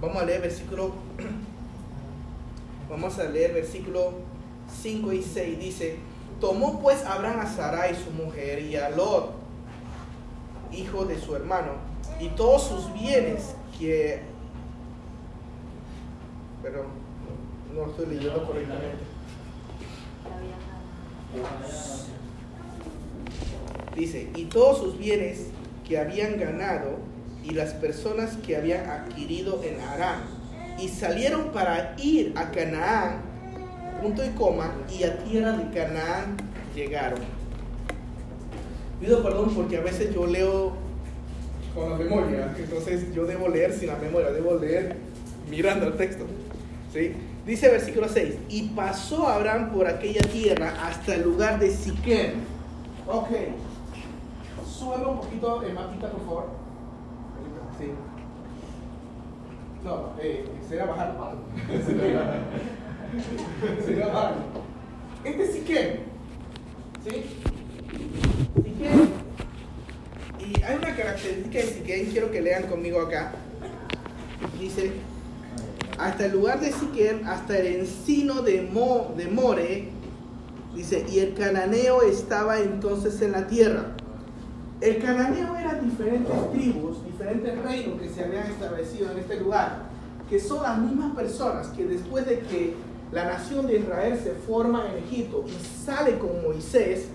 Vamos 0.00 0.22
a 0.22 0.24
leer 0.24 0.40
versículo. 0.42 0.94
Vamos 2.92 3.18
a 3.18 3.24
leer 3.24 3.54
versículo 3.54 4.12
5 4.82 5.12
y 5.14 5.22
6 5.22 5.58
dice, 5.58 5.96
tomó 6.38 6.78
pues 6.78 7.02
Abraham 7.06 7.40
a 7.40 7.46
Sarai 7.46 7.94
su 7.94 8.10
mujer 8.10 8.60
y 8.60 8.76
a 8.76 8.90
Lot, 8.90 9.32
hijo 10.70 11.06
de 11.06 11.18
su 11.18 11.34
hermano, 11.34 11.72
y 12.20 12.28
todos 12.28 12.64
sus 12.64 12.92
bienes 12.92 13.54
que... 13.78 14.20
Pero 16.62 16.84
no, 17.74 17.86
estoy 17.86 18.14
leyendo 18.14 18.46
correctamente. 18.46 18.98
Dice, 23.96 24.30
y 24.36 24.44
todos 24.44 24.76
sus 24.76 24.98
bienes 24.98 25.46
que 25.88 25.98
habían 25.98 26.38
ganado 26.38 26.98
y 27.42 27.54
las 27.54 27.72
personas 27.72 28.36
que 28.36 28.54
habían 28.54 28.90
adquirido 28.90 29.62
en 29.64 29.80
Aram, 29.80 30.41
y 30.78 30.88
salieron 30.88 31.50
para 31.52 31.94
ir 31.98 32.32
a 32.36 32.50
Canaán 32.50 33.32
punto 34.02 34.24
y 34.24 34.30
coma, 34.30 34.72
y 34.90 35.04
a 35.04 35.22
tierra 35.22 35.52
de 35.52 35.70
Canaán 35.70 36.36
llegaron. 36.74 37.20
Pido 39.00 39.22
perdón 39.22 39.54
porque 39.54 39.76
a 39.76 39.80
veces 39.80 40.12
yo 40.12 40.26
leo 40.26 40.72
con 41.74 41.90
la 41.90 41.96
memoria, 41.96 42.54
entonces 42.58 43.14
yo 43.14 43.24
debo 43.24 43.48
leer 43.48 43.72
sin 43.72 43.88
la 43.88 43.96
memoria, 43.96 44.32
debo 44.32 44.56
leer 44.56 44.96
mirando 45.48 45.86
el 45.86 45.96
texto. 45.96 46.26
¿sí? 46.92 47.12
Dice 47.46 47.68
versículo 47.68 48.08
6, 48.08 48.34
y 48.48 48.68
pasó 48.70 49.28
Abraham 49.28 49.70
por 49.72 49.86
aquella 49.86 50.22
tierra 50.22 50.74
hasta 50.84 51.14
el 51.14 51.22
lugar 51.22 51.58
de 51.58 51.70
Siquem. 51.70 52.32
Ok, 53.06 53.28
súbeme 54.66 55.06
un 55.06 55.20
poquito 55.20 55.62
el 55.62 55.74
mapita, 55.74 56.10
por 56.10 56.24
favor. 56.24 56.46
Sí. 57.78 57.86
No, 59.84 60.12
eh, 60.20 60.44
será 60.68 60.86
bajar. 60.86 61.16
Este 65.24 65.42
es 65.42 65.52
Siquem. 65.52 65.96
¿Sí? 67.04 67.24
Siquem. 68.62 69.08
Y 70.38 70.62
hay 70.62 70.76
una 70.76 70.96
característica 70.96 71.58
de 71.58 71.64
Siquem, 71.64 72.10
quiero 72.10 72.30
que 72.30 72.40
lean 72.40 72.64
conmigo 72.64 73.00
acá. 73.00 73.32
Dice, 74.58 74.92
hasta 75.98 76.26
el 76.26 76.32
lugar 76.32 76.60
de 76.60 76.72
Siquem, 76.72 77.26
hasta 77.26 77.58
el 77.58 77.80
encino 77.80 78.42
de, 78.42 78.62
Mo, 78.62 79.12
de 79.16 79.26
More, 79.28 79.88
dice, 80.74 81.04
y 81.10 81.18
el 81.18 81.34
cananeo 81.34 82.02
estaba 82.02 82.60
entonces 82.60 83.20
en 83.20 83.32
la 83.32 83.46
tierra. 83.46 83.96
El 84.80 84.98
cananeo 85.02 85.56
eran 85.56 85.88
diferentes 85.88 86.52
tribus, 86.52 86.98
diferentes 87.22 87.62
reinos 87.62 88.00
que 88.00 88.08
se 88.08 88.24
habían 88.24 88.46
establecido 88.46 89.12
en 89.12 89.18
este 89.18 89.38
lugar, 89.38 89.84
que 90.28 90.40
son 90.40 90.62
las 90.62 90.78
mismas 90.78 91.14
personas 91.14 91.68
que 91.68 91.84
después 91.84 92.26
de 92.26 92.40
que 92.40 92.74
la 93.12 93.26
nación 93.26 93.66
de 93.66 93.78
Israel 93.78 94.18
se 94.22 94.32
forma 94.32 94.86
en 94.90 95.04
Egipto 95.04 95.44
y 95.46 95.84
sale 95.84 96.18
con 96.18 96.42
Moisés, 96.42 97.06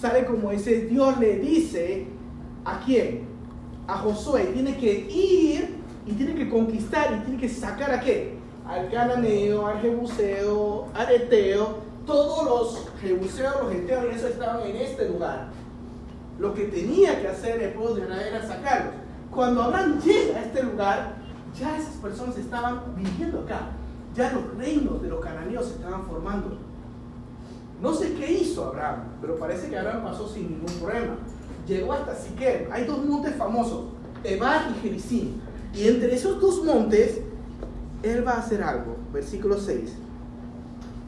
sale 0.00 0.24
con 0.24 0.42
Moisés, 0.42 0.90
Dios 0.90 1.18
le 1.18 1.38
dice 1.38 2.06
a 2.64 2.80
quién? 2.84 3.28
A 3.86 3.98
Josué, 3.98 4.46
tiene 4.52 4.76
que 4.76 4.92
ir 4.92 5.76
y 6.06 6.12
tiene 6.12 6.34
que 6.34 6.48
conquistar 6.48 7.16
y 7.16 7.24
tiene 7.24 7.40
que 7.40 7.48
sacar 7.48 7.92
a 7.92 8.00
qué? 8.00 8.36
Al 8.66 8.90
cananeo, 8.90 9.66
al 9.66 9.80
jebuseo, 9.80 10.88
al 10.94 11.14
eteo, 11.14 11.78
todos 12.06 12.44
los 12.44 12.88
jebuseos, 13.00 13.54
los 13.62 13.72
eteos 13.72 14.04
y 14.10 14.16
eso 14.16 14.28
estaban 14.28 14.66
en 14.66 14.76
este 14.76 15.08
lugar. 15.08 15.48
Lo 16.38 16.54
que 16.54 16.64
tenía 16.64 17.20
que 17.20 17.28
hacer 17.28 17.60
el 17.60 17.72
pueblo 17.72 17.96
de 17.96 18.02
Israel 18.02 18.26
era 18.28 18.46
sacarlos. 18.46 18.94
Cuando 19.30 19.62
Abraham 19.62 20.00
llega 20.00 20.38
a 20.38 20.44
este 20.44 20.62
lugar, 20.62 21.16
ya 21.58 21.78
esas 21.78 21.94
personas 21.96 22.36
estaban 22.38 22.80
viviendo 22.96 23.40
acá. 23.40 23.70
Ya 24.14 24.32
los 24.32 24.56
reinos 24.56 25.02
de 25.02 25.08
los 25.08 25.20
cananeos 25.20 25.66
se 25.66 25.74
estaban 25.74 26.04
formando. 26.06 26.58
No 27.80 27.94
sé 27.94 28.14
qué 28.14 28.32
hizo 28.32 28.64
Abraham, 28.64 29.04
pero 29.20 29.36
parece 29.36 29.68
que 29.68 29.78
Abraham 29.78 30.02
pasó 30.02 30.28
sin 30.28 30.50
ningún 30.50 30.72
problema. 30.80 31.16
Llegó 31.66 31.92
hasta 31.92 32.14
Siquem. 32.14 32.72
Hay 32.72 32.84
dos 32.84 33.04
montes 33.04 33.36
famosos, 33.36 33.84
Ebar 34.24 34.72
y 34.72 34.80
Jericín. 34.80 35.40
Y 35.74 35.86
entre 35.86 36.14
esos 36.14 36.40
dos 36.40 36.64
montes, 36.64 37.20
él 38.02 38.26
va 38.26 38.32
a 38.32 38.38
hacer 38.38 38.62
algo. 38.62 38.96
Versículo 39.12 39.58
6. 39.58 39.92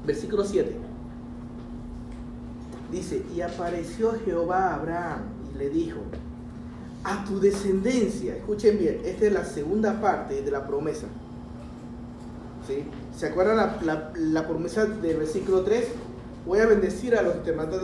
Versículo 0.06 0.44
7. 0.44 0.76
Dice, 2.92 3.24
y 3.34 3.40
apareció 3.40 4.12
Jehová 4.24 4.68
a 4.68 4.74
Abraham 4.74 5.20
y 5.54 5.58
le 5.58 5.70
dijo, 5.70 6.00
a 7.04 7.24
tu 7.24 7.40
descendencia, 7.40 8.36
escuchen 8.36 8.78
bien, 8.78 9.00
esta 9.04 9.26
es 9.26 9.32
la 9.32 9.44
segunda 9.44 10.00
parte 10.00 10.42
de 10.42 10.50
la 10.50 10.66
promesa. 10.66 11.06
¿Sí? 12.66 12.84
¿Se 13.16 13.26
acuerdan 13.26 13.56
la, 13.56 14.12
la, 14.14 14.46
promesa 14.46 14.84
del 14.84 15.16
versículo 15.16 15.62
3? 15.62 15.86
Voy 16.46 16.58
a 16.60 16.66
bendecir 16.66 17.16
a 17.16 17.22
los 17.22 17.34
que 17.34 17.40
te 17.40 17.52
mandan. 17.52 17.80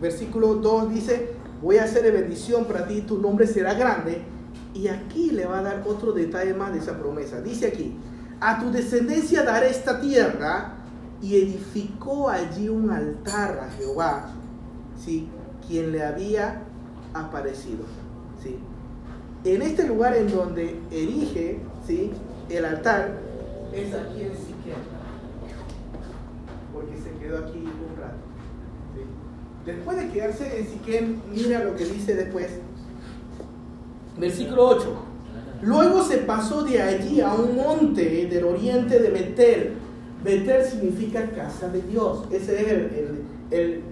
Versículo 0.00 0.54
2 0.54 0.94
dice, 0.94 1.32
voy 1.60 1.78
a 1.78 1.84
hacer 1.84 2.10
bendición 2.12 2.64
para 2.64 2.86
ti, 2.86 3.02
tu 3.02 3.18
nombre 3.18 3.46
será 3.46 3.74
grande. 3.74 4.22
Y 4.72 4.86
aquí 4.88 5.30
le 5.30 5.46
va 5.46 5.58
a 5.58 5.62
dar 5.62 5.82
otro 5.86 6.12
detalle 6.12 6.54
más 6.54 6.72
de 6.72 6.78
esa 6.78 6.96
promesa. 6.98 7.40
Dice 7.40 7.66
aquí, 7.66 7.96
a 8.40 8.60
tu 8.60 8.70
descendencia 8.70 9.42
daré 9.42 9.68
esta 9.68 10.00
tierra 10.00 10.74
y 11.20 11.36
edificó 11.36 12.28
allí 12.28 12.68
un 12.68 12.90
altar 12.90 13.58
a 13.58 13.70
Jehová, 13.76 14.30
¿sí? 15.04 15.28
quien 15.66 15.92
le 15.92 16.04
había 16.04 16.62
aparecido. 17.12 17.84
En 19.44 19.62
este 19.62 19.86
lugar 19.86 20.16
en 20.16 20.30
donde 20.30 20.76
erige 20.90 21.58
¿sí? 21.86 22.10
el 22.50 22.64
altar, 22.64 23.18
es 23.72 23.94
aquí 23.94 24.22
en 24.22 24.32
Siquem, 24.32 24.80
porque 26.74 26.96
se 26.98 27.10
quedó 27.18 27.38
aquí 27.38 27.58
un 27.58 27.96
rato. 27.98 28.18
Después 29.64 29.96
de 29.96 30.08
quedarse 30.08 30.58
en 30.58 30.66
Siquem, 30.66 31.16
mira 31.32 31.64
lo 31.64 31.74
que 31.74 31.86
dice 31.86 32.14
después. 32.14 32.48
Versículo 34.18 34.68
8. 34.68 34.96
Luego 35.62 36.02
se 36.04 36.18
pasó 36.18 36.62
de 36.62 36.82
allí 36.82 37.20
a 37.20 37.32
un 37.32 37.56
monte 37.56 38.26
del 38.26 38.44
oriente 38.44 38.98
de 38.98 39.10
Betel. 39.10 39.72
Betel 40.22 40.64
significa 40.64 41.30
casa 41.30 41.68
de 41.68 41.80
Dios. 41.82 42.26
Ese 42.30 42.60
es 42.60 42.68
el, 42.68 43.24
el, 43.50 43.82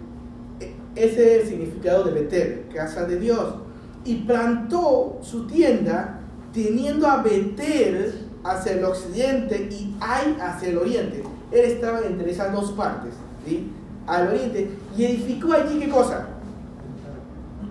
ese 0.95 1.37
es 1.37 1.43
el 1.43 1.49
significado 1.49 2.05
de 2.05 2.13
Betel, 2.13 2.67
casa 2.75 3.07
de 3.07 3.19
Dios. 3.19 3.55
Y 4.05 4.17
plantó 4.23 5.19
su 5.23 5.47
tienda 5.47 6.21
teniendo 6.53 7.07
a 7.07 7.23
Betel 7.23 8.29
hacia 8.45 8.73
el 8.73 8.85
occidente 8.85 9.69
y 9.71 9.97
Ai 10.01 10.37
hacia 10.41 10.69
el 10.69 10.79
oriente. 10.79 11.23
Él 11.51 11.65
estaba 11.65 12.01
entre 12.01 12.31
esas 12.31 12.53
dos 12.53 12.73
partes, 12.73 13.15
¿sí? 13.47 13.71
al 14.07 14.29
oriente, 14.29 14.71
y 14.97 15.05
edificó 15.05 15.53
allí 15.53 15.79
qué 15.79 15.89
cosa? 15.89 16.27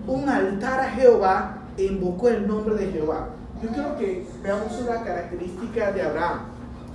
Un 0.06 0.28
altar 0.28 0.80
a 0.80 0.90
Jehová 0.90 1.58
e 1.76 1.84
invocó 1.84 2.28
el 2.28 2.46
nombre 2.46 2.76
de 2.76 2.92
Jehová. 2.92 3.28
Yo 3.62 3.68
quiero 3.70 3.96
que 3.96 4.26
veamos 4.42 4.72
una 4.80 5.02
característica 5.02 5.92
de 5.92 6.02
Abraham. 6.02 6.40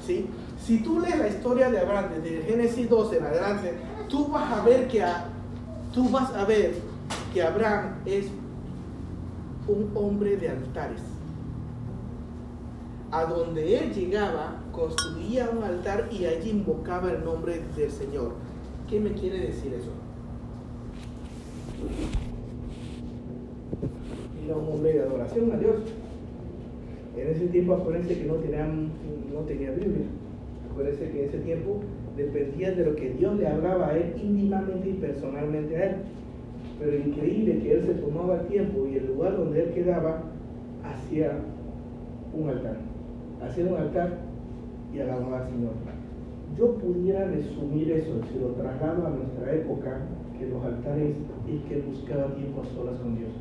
¿sí? 0.05 0.29
Si 0.65 0.79
tú 0.79 0.99
lees 1.01 1.19
la 1.19 1.27
historia 1.27 1.69
de 1.69 1.79
Abraham 1.79 2.05
desde 2.15 2.37
el 2.37 2.43
Génesis 2.43 2.89
12 2.89 3.17
en 3.17 3.25
adelante, 3.25 3.73
tú 4.09 4.27
vas 4.27 4.51
a 4.51 4.63
ver 4.63 4.87
que 4.87 5.03
tú 5.93 6.09
vas 6.09 6.33
a 6.33 6.45
ver 6.45 6.75
que 7.33 7.43
Abraham 7.43 7.95
es 8.05 8.25
un 9.67 9.91
hombre 9.95 10.37
de 10.37 10.49
altares. 10.49 11.01
A 13.11 13.25
donde 13.25 13.77
él 13.77 13.93
llegaba, 13.93 14.61
construía 14.71 15.49
un 15.49 15.63
altar 15.63 16.09
y 16.11 16.25
allí 16.25 16.49
invocaba 16.49 17.11
el 17.11 17.23
nombre 17.23 17.61
del 17.75 17.91
Señor. 17.91 18.33
¿Qué 18.89 18.99
me 18.99 19.11
quiere 19.13 19.39
decir 19.39 19.73
eso? 19.73 19.91
Era 24.45 24.55
un 24.55 24.67
hombre 24.67 24.93
de 24.93 25.01
adoración 25.03 25.51
a 25.51 25.57
Dios. 25.57 25.75
En 27.15 27.27
ese 27.27 27.47
tiempo 27.47 27.75
acuérdense 27.75 28.17
que 28.17 28.25
no 28.25 28.35
tenían, 28.35 28.89
no 29.31 29.39
tenía 29.41 29.71
Biblia. 29.71 30.05
Acuérdense 30.71 31.11
que 31.11 31.23
en 31.23 31.29
ese 31.29 31.37
tiempo 31.39 31.81
dependía 32.17 32.71
de 32.71 32.85
lo 32.85 32.95
que 32.95 33.11
Dios 33.11 33.37
le 33.37 33.47
hablaba 33.47 33.89
a 33.89 33.97
él 33.97 34.15
íntimamente 34.21 34.89
y 34.89 34.93
personalmente 34.93 35.77
a 35.77 35.85
él. 35.85 35.95
Pero 36.79 36.97
increíble 36.97 37.59
que 37.59 37.73
él 37.73 37.85
se 37.85 37.93
tomaba 37.95 38.39
tiempo 38.43 38.87
y 38.87 38.97
el 38.97 39.07
lugar 39.07 39.37
donde 39.37 39.63
él 39.63 39.73
quedaba 39.73 40.23
hacía 40.83 41.31
un 42.33 42.49
altar. 42.49 42.77
Hacía 43.41 43.65
un 43.65 43.77
altar 43.77 44.17
y 44.93 44.99
alababa 44.99 45.39
al 45.39 45.49
Señor. 45.49 45.71
Yo 46.57 46.75
pudiera 46.75 47.25
resumir 47.25 47.91
eso, 47.91 48.21
si 48.31 48.39
lo 48.39 48.49
traslado 48.49 49.07
a 49.07 49.09
nuestra 49.09 49.53
época, 49.55 50.01
que 50.37 50.47
los 50.47 50.63
altares 50.63 51.15
es 51.47 51.61
que 51.67 51.81
buscaba 51.81 52.33
tiempo 52.35 52.61
a 52.61 52.75
solas 52.75 52.99
con 52.99 53.17
Dios. 53.17 53.31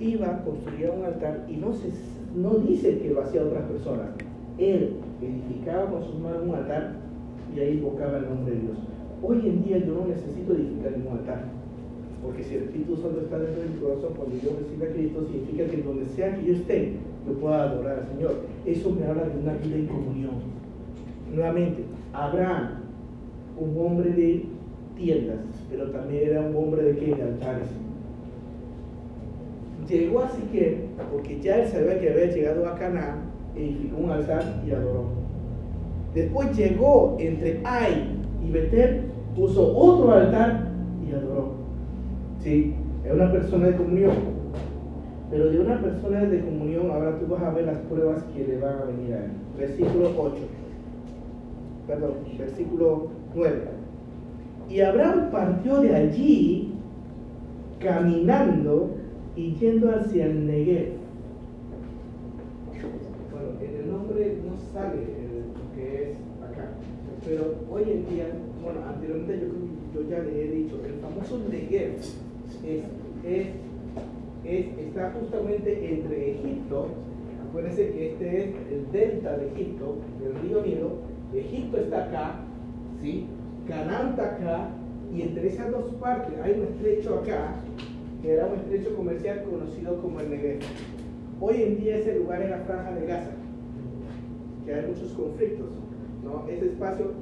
Iba, 0.00 0.42
construía 0.44 0.92
un 0.92 1.04
altar 1.04 1.46
y 1.48 1.56
no, 1.56 1.72
se, 1.72 1.90
no 2.34 2.54
dice 2.54 2.98
que 2.98 3.10
lo 3.10 3.22
hacía 3.22 3.42
otras 3.42 3.64
personas. 3.64 4.08
Él 4.58 4.96
edificaba 5.20 5.90
con 5.90 6.04
sus 6.04 6.18
manos 6.18 6.42
un 6.44 6.54
altar 6.54 6.92
y 7.54 7.60
ahí 7.60 7.74
invocaba 7.74 8.18
el 8.18 8.28
nombre 8.28 8.54
de 8.54 8.60
Dios. 8.60 8.78
Hoy 9.22 9.40
en 9.46 9.64
día 9.64 9.78
yo 9.78 9.94
no 9.94 10.06
necesito 10.06 10.54
edificar 10.54 10.96
ningún 10.96 11.18
altar, 11.18 11.44
porque 12.22 12.42
si 12.42 12.54
el 12.56 12.62
Espíritu 12.64 12.96
Santo 12.96 13.20
está 13.20 13.38
dentro 13.38 13.62
de 13.62 13.68
mi 13.68 13.76
corazón, 13.76 14.12
cuando 14.16 14.36
yo 14.36 14.50
reciba 14.58 14.86
a 14.86 14.92
Cristo, 14.92 15.26
significa 15.30 15.64
que 15.66 15.82
donde 15.82 16.06
sea 16.06 16.34
que 16.34 16.46
yo 16.46 16.52
esté, 16.54 16.92
yo 17.26 17.32
pueda 17.34 17.62
adorar 17.62 17.98
al 18.00 18.08
Señor. 18.08 18.34
Eso 18.66 18.90
me 18.90 19.06
habla 19.06 19.24
de 19.24 19.38
una 19.38 19.52
vida 19.54 19.76
en 19.76 19.86
comunión 19.86 20.54
nuevamente, 21.34 21.84
Abraham, 22.12 22.68
un 23.58 23.86
hombre 23.86 24.10
de 24.10 24.44
tiendas, 24.96 25.38
pero 25.70 25.90
también 25.90 26.30
era 26.30 26.40
un 26.42 26.56
hombre 26.56 26.82
de 26.82 26.96
qué? 26.96 27.14
De 27.14 27.22
altares. 27.22 27.68
Llegó 29.88 30.20
así 30.20 30.42
que, 30.52 30.86
porque 31.12 31.40
ya 31.40 31.56
él 31.56 31.68
sabía 31.68 32.00
que 32.00 32.10
había 32.10 32.26
llegado 32.26 32.66
a 32.66 32.76
Canaán, 32.76 33.24
edificó 33.54 33.98
un 33.98 34.10
altar 34.10 34.62
y 34.66 34.70
adoró. 34.70 35.04
Después 36.14 36.56
llegó 36.56 37.16
entre 37.18 37.60
Ai 37.64 38.18
y 38.44 38.50
Betel, 38.50 39.02
puso 39.36 39.76
otro 39.76 40.12
altar 40.12 40.68
y 41.08 41.14
adoró. 41.14 41.52
¿Sí? 42.40 42.74
Es 43.04 43.12
una 43.12 43.32
persona 43.32 43.68
de 43.68 43.76
comunión. 43.76 44.12
Pero 45.30 45.50
de 45.50 45.60
una 45.60 45.80
persona 45.80 46.20
de 46.24 46.40
comunión, 46.40 46.90
ahora 46.90 47.18
tú 47.18 47.26
vas 47.26 47.42
a 47.42 47.50
ver 47.50 47.64
las 47.64 47.78
pruebas 47.78 48.22
que 48.34 48.46
le 48.46 48.58
van 48.58 48.78
a 48.78 48.84
venir 48.84 49.14
a 49.14 49.24
él. 49.24 49.30
Versículo 49.58 50.10
8 50.16 50.36
perdón, 51.86 52.12
versículo 52.38 53.08
9. 53.34 53.62
Y 54.70 54.80
Abraham 54.80 55.30
partió 55.30 55.80
de 55.80 55.94
allí 55.94 56.74
caminando 57.80 58.90
y 59.36 59.54
yendo 59.54 59.90
hacia 59.90 60.26
el 60.26 60.46
Negev. 60.46 60.92
Bueno, 63.30 63.48
en 63.60 63.80
el 63.80 63.90
nombre 63.90 64.38
no 64.44 64.56
sale 64.72 64.96
lo 64.96 65.74
que 65.74 66.02
es 66.02 66.16
acá, 66.42 66.70
pero 67.24 67.54
hoy 67.70 67.82
en 67.84 68.08
día, 68.10 68.26
bueno, 68.62 68.80
anteriormente 68.86 69.40
yo, 69.40 70.00
yo 70.00 70.08
ya 70.10 70.18
le 70.18 70.44
he 70.44 70.48
dicho, 70.48 70.76
el 70.84 70.94
famoso 71.00 71.40
Negev 71.50 71.96
es, 72.64 73.46
es, 74.44 74.66
está 74.78 75.12
justamente 75.18 75.90
entre 75.90 76.32
Egipto, 76.32 76.88
acuérdense 77.48 77.90
que 77.92 78.10
este 78.10 78.42
es 78.42 78.54
el 78.70 78.92
delta 78.92 79.38
de 79.38 79.46
Egipto, 79.48 79.96
del 80.20 80.34
río 80.42 80.62
Nilo, 80.62 80.90
Egipto 81.32 81.78
está 81.78 82.04
acá, 82.04 82.40
¿sí? 83.00 83.26
Canaán 83.66 84.10
está 84.10 84.36
acá, 84.36 84.68
y 85.14 85.22
entre 85.22 85.48
esas 85.48 85.70
dos 85.70 85.94
partes 85.94 86.34
hay 86.42 86.52
un 86.52 86.64
estrecho 86.64 87.20
acá, 87.20 87.54
que 88.20 88.32
era 88.32 88.46
un 88.46 88.58
estrecho 88.58 88.94
comercial 88.96 89.44
conocido 89.44 90.02
como 90.02 90.20
el 90.20 90.30
Negev. 90.30 90.60
Hoy 91.40 91.62
en 91.62 91.80
día 91.80 91.98
ese 91.98 92.16
lugar 92.16 92.42
es 92.42 92.50
la 92.50 92.58
franja 92.58 92.92
de 92.92 93.06
Gaza. 93.06 93.30
que 94.64 94.74
hay 94.74 94.86
muchos 94.86 95.12
conflictos. 95.12 95.83
Ese 96.48 96.66
espacio, 96.66 97.12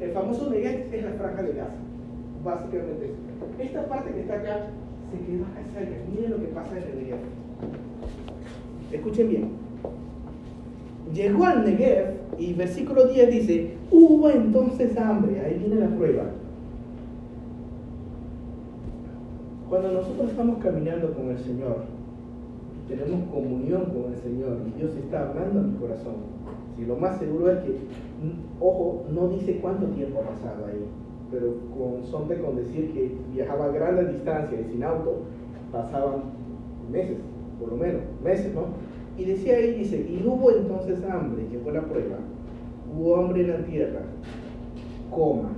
el 0.00 0.10
famoso 0.12 0.50
Negev 0.50 0.92
es 0.92 1.04
la 1.04 1.12
franja 1.12 1.42
de 1.42 1.52
Gaza, 1.52 1.74
básicamente 2.44 3.10
Esta 3.58 3.86
parte 3.86 4.12
que 4.12 4.20
está 4.20 4.34
acá 4.34 4.66
se 5.10 5.18
quedó 5.24 5.44
acá 5.44 6.04
Miren 6.10 6.30
lo 6.30 6.36
que 6.38 6.46
pasa 6.46 6.76
en 6.76 6.82
el 6.84 6.96
Negev. 6.96 7.18
Escuchen 8.92 9.28
bien. 9.28 9.48
Llegó 11.12 11.44
al 11.44 11.64
Negev 11.64 12.14
y 12.38 12.52
versículo 12.54 13.06
10 13.06 13.30
dice, 13.30 13.74
hubo 13.90 14.30
entonces 14.30 14.96
hambre, 14.96 15.40
ahí 15.40 15.58
viene 15.58 15.76
la 15.76 15.88
prueba. 15.88 16.24
Cuando 19.68 19.92
nosotros 19.92 20.30
estamos 20.30 20.58
caminando 20.62 21.12
con 21.14 21.30
el 21.30 21.38
Señor, 21.38 21.84
tenemos 22.88 23.28
comunión 23.30 23.86
con 23.86 24.12
el 24.12 24.18
Señor 24.20 24.58
y 24.66 24.78
Dios 24.78 24.94
está 24.96 25.28
hablando 25.28 25.60
a 25.60 25.62
mi 25.62 25.76
corazón, 25.78 26.14
si 26.76 26.84
lo 26.84 26.96
más 26.96 27.18
seguro 27.18 27.50
es 27.50 27.58
que, 27.60 27.76
ojo, 28.60 29.04
no 29.10 29.28
dice 29.28 29.58
cuánto 29.60 29.86
tiempo 29.86 30.20
ha 30.20 30.30
pasado 30.30 30.66
ahí, 30.66 30.84
pero 31.30 31.54
con 31.76 32.04
sonte 32.04 32.38
con 32.40 32.56
decir 32.56 32.92
que 32.92 33.16
viajaba 33.32 33.66
a 33.66 33.68
grandes 33.68 34.12
distancias 34.12 34.60
y 34.60 34.72
sin 34.72 34.84
auto, 34.84 35.22
pasaban 35.72 36.22
meses, 36.90 37.18
por 37.58 37.70
lo 37.70 37.76
menos, 37.76 38.02
meses, 38.22 38.54
¿no? 38.54 38.66
Y 39.16 39.24
decía 39.24 39.56
ahí, 39.56 39.74
dice, 39.74 39.96
y 39.96 40.24
hubo 40.26 40.50
entonces 40.50 40.98
hambre, 41.04 41.46
que 41.46 41.58
fue 41.58 41.72
la 41.72 41.82
prueba, 41.82 42.16
hubo 42.94 43.16
hambre 43.16 43.42
en 43.42 43.50
la 43.50 43.64
tierra, 43.64 44.00
coma. 45.10 45.50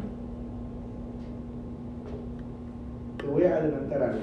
Te 3.18 3.26
voy 3.26 3.44
a 3.44 3.56
adelantar 3.56 4.02
algo. 4.02 4.20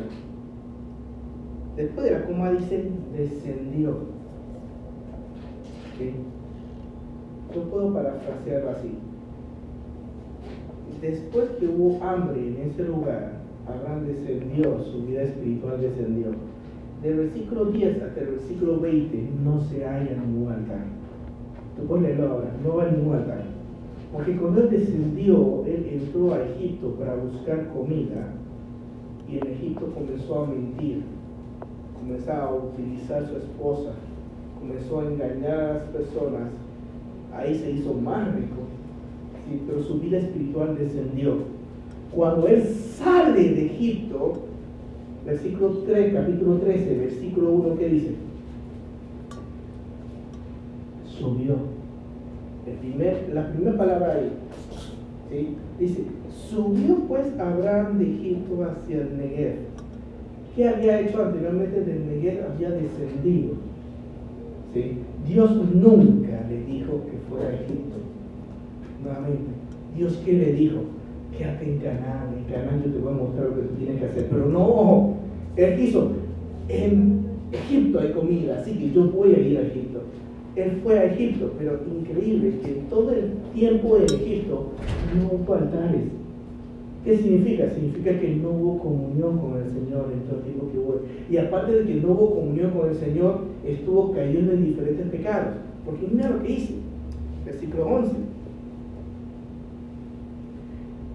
Después 1.75 2.05
de 2.05 2.19
la 2.19 2.25
coma 2.25 2.51
dice, 2.51 2.89
descendió. 3.11 3.97
¿Sí? 5.97 6.13
Yo 7.53 7.61
puedo 7.63 7.93
parafrasearlo 7.93 8.69
así. 8.71 8.91
Después 11.01 11.49
que 11.59 11.67
hubo 11.67 12.03
hambre 12.03 12.47
en 12.47 12.69
ese 12.69 12.83
lugar, 12.83 13.33
Abraham 13.67 14.05
descendió, 14.07 14.83
su 14.83 15.05
vida 15.05 15.23
espiritual 15.23 15.81
descendió 15.81 16.31
del 17.03 17.17
versículo 17.17 17.65
10 17.65 18.01
hasta 18.01 18.21
el 18.21 18.27
versículo 18.27 18.79
20 18.79 19.29
no 19.43 19.59
se 19.59 19.83
halla 19.83 20.15
ningún 20.15 20.53
altar. 20.53 20.85
Tú 21.75 21.97
leerlo 21.97 22.31
ahora, 22.31 22.51
no 22.63 22.79
hay 22.79 22.91
ningún 22.93 23.15
altar. 23.15 23.43
Porque 24.13 24.37
cuando 24.37 24.61
él 24.61 24.69
descendió, 24.69 25.65
él 25.65 25.89
entró 25.91 26.33
a 26.33 26.43
Egipto 26.43 26.91
para 26.91 27.15
buscar 27.15 27.67
comida 27.73 28.33
y 29.27 29.37
en 29.37 29.47
Egipto 29.47 29.91
comenzó 29.93 30.43
a 30.43 30.47
mentir, 30.47 31.03
comenzó 31.99 32.31
a 32.31 32.55
utilizar 32.55 33.23
a 33.23 33.27
su 33.27 33.37
esposa, 33.37 33.91
comenzó 34.59 35.01
a 35.01 35.05
engañar 35.05 35.59
a 35.59 35.73
las 35.73 35.83
personas, 35.83 36.49
ahí 37.35 37.55
se 37.55 37.71
hizo 37.71 37.93
más 37.93 38.33
rico, 38.35 38.63
pero 39.67 39.83
su 39.83 39.99
vida 39.99 40.17
espiritual 40.17 40.77
descendió. 40.77 41.37
Cuando 42.11 42.47
él 42.47 42.63
sale 42.63 43.41
de 43.41 43.65
Egipto, 43.65 44.43
versículo 45.25 45.69
3, 45.85 46.13
capítulo 46.13 46.57
13, 46.57 46.97
versículo 46.97 47.51
1, 47.51 47.77
¿qué 47.77 47.89
dice? 47.89 48.15
Subió. 51.07 51.55
La 53.33 53.51
primera 53.51 53.77
palabra 53.77 54.13
ahí, 54.13 54.31
¿sí? 55.29 55.55
dice, 55.79 56.03
subió 56.49 56.95
pues 57.07 57.27
Abraham 57.39 57.97
de 57.97 58.05
Egipto 58.05 58.63
hacia 58.63 59.01
el 59.01 59.17
Negev. 59.17 59.55
¿Qué 60.55 60.69
había 60.69 61.01
hecho 61.01 61.23
anteriormente 61.23 61.81
del 61.81 62.07
Negev? 62.07 62.45
Había 62.51 62.69
descendido. 62.69 63.53
¿sí? 64.73 64.97
Dios 65.27 65.51
nunca 65.73 66.45
le 66.49 66.63
dijo 66.65 67.01
que 67.05 67.17
fuera 67.29 67.49
a 67.49 67.53
Egipto. 67.53 67.97
Nuevamente, 69.03 69.51
¿Dios 69.95 70.21
qué 70.25 70.33
le 70.33 70.53
dijo? 70.53 70.81
quédate 71.37 71.65
en 71.65 71.77
Canaán, 71.79 72.35
en 72.37 72.43
Canaán 72.53 72.83
yo 72.83 72.91
te 72.91 72.99
voy 72.99 73.13
a 73.13 73.17
mostrar 73.17 73.47
lo 73.47 73.55
que 73.55 73.61
tú 73.63 73.75
tienes 73.75 73.99
que 73.99 74.05
hacer. 74.05 74.27
Pero 74.29 74.45
no, 74.47 75.15
él 75.55 75.75
quiso, 75.77 76.11
en 76.69 77.25
Egipto 77.51 77.99
hay 77.99 78.11
comida, 78.11 78.59
así 78.59 78.73
que 78.73 78.91
yo 78.91 79.05
voy 79.09 79.33
a 79.33 79.39
ir 79.39 79.57
a 79.57 79.61
Egipto. 79.61 80.01
Él 80.55 80.79
fue 80.83 80.99
a 80.99 81.05
Egipto, 81.05 81.51
pero 81.57 81.79
increíble 81.99 82.53
que 82.63 82.83
todo 82.89 83.11
el 83.11 83.31
tiempo 83.53 83.97
en 83.97 84.03
Egipto 84.03 84.71
no 85.17 85.35
hubo 85.35 85.53
altares. 85.55 86.03
¿Qué 87.03 87.17
significa? 87.17 87.69
Significa 87.69 88.17
que 88.17 88.35
no 88.35 88.49
hubo 88.51 88.79
comunión 88.79 89.37
con 89.37 89.57
el 89.57 89.69
Señor 89.69 90.09
en 90.13 90.21
todo 90.21 90.37
el 90.37 90.43
tiempo 90.43 90.71
que 90.71 90.77
hubo. 90.77 91.01
Y 91.29 91.37
aparte 91.37 91.73
de 91.73 91.85
que 91.85 91.95
no 91.95 92.11
hubo 92.11 92.35
comunión 92.35 92.71
con 92.71 92.89
el 92.89 92.95
Señor, 92.95 93.41
estuvo 93.65 94.13
cayendo 94.13 94.53
en 94.53 94.65
diferentes 94.65 95.07
pecados. 95.07 95.55
Porque 95.85 96.07
mira 96.09 96.29
lo 96.29 96.41
que 96.41 96.47
dice, 96.47 96.75
versículo 97.45 97.87
11. 97.87 98.11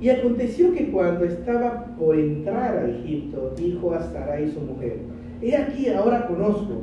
Y 0.01 0.11
aconteció 0.11 0.73
que 0.75 0.91
cuando 0.91 1.25
estaba 1.25 1.87
por 1.99 2.17
entrar 2.17 2.77
a 2.77 2.89
Egipto, 2.89 3.55
dijo 3.57 3.93
a 3.95 4.03
Sarai 4.03 4.51
su 4.51 4.61
mujer, 4.61 4.99
he 5.43 5.57
aquí, 5.57 5.89
ahora 5.89 6.29
conozco, 6.29 6.83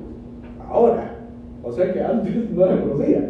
ahora, 0.68 1.16
o 1.64 1.72
sea 1.72 1.94
que 1.94 2.02
antes 2.02 2.50
no 2.52 2.66
la 2.66 2.82
conocía. 2.82 3.30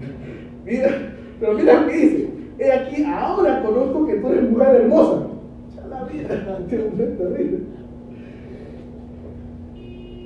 Mira, 0.66 1.14
pero 1.38 1.54
mira 1.54 1.80
lo 1.80 1.88
que 1.88 1.96
dice, 1.96 2.28
he 2.60 2.72
aquí, 2.72 3.04
ahora 3.04 3.62
conozco 3.62 4.06
que 4.06 4.16
tú 4.16 4.28
eres 4.28 4.50
mujer 4.50 4.82
hermosa. 4.82 5.26
Ya 5.74 5.86
la 5.86 6.04
vida, 6.04 6.28
terrible. 6.68 7.58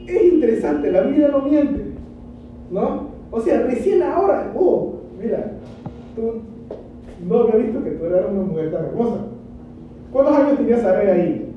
Es 0.07 0.33
interesante, 0.35 0.91
la 0.91 1.03
vida 1.03 1.29
no 1.29 1.43
miente, 1.43 1.83
¿no? 2.71 3.07
O 3.31 3.41
sea, 3.41 3.63
recién 3.63 4.03
ahora, 4.03 4.53
oh, 4.55 4.95
mira, 5.21 5.53
tú 6.15 6.43
no 7.27 7.39
había 7.39 7.57
visto 7.57 7.83
que 7.83 7.91
tú 7.93 8.05
eras 8.05 8.27
una 8.31 8.43
mujer 8.43 8.73
tan 8.73 8.85
hermosa. 8.87 9.21
¿Cuántos 10.13 10.37
años 10.37 10.59
tenía 10.59 10.79
Sarai 10.79 11.09
ahí? 11.09 11.55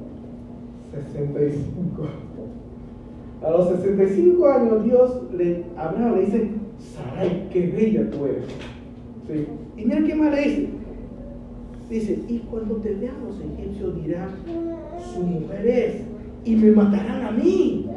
65. 1.13 2.03
A 3.43 3.51
los 3.51 3.69
65 3.69 4.47
años 4.47 4.83
Dios 4.83 5.21
le 5.33 5.63
Abraham 5.75 6.15
le 6.15 6.21
dice, 6.21 6.49
Sarai, 6.79 7.49
qué 7.51 7.67
bella 7.67 8.09
tú 8.09 8.25
eres. 8.25 8.45
Y 9.77 9.85
mira 9.85 10.03
qué 10.05 10.15
más 10.15 10.33
le 10.33 10.41
dice. 10.41 10.67
Dice, 11.89 12.19
y 12.27 12.39
cuando 12.39 12.75
te 12.77 12.93
vean 12.95 13.15
los 13.25 13.39
egipcios 13.39 14.03
dirán, 14.03 14.29
su 15.13 15.21
mujer 15.21 15.67
es, 15.67 15.95
y 16.43 16.55
me 16.55 16.71
matarán 16.71 17.25
a 17.25 17.31
mí, 17.31 17.87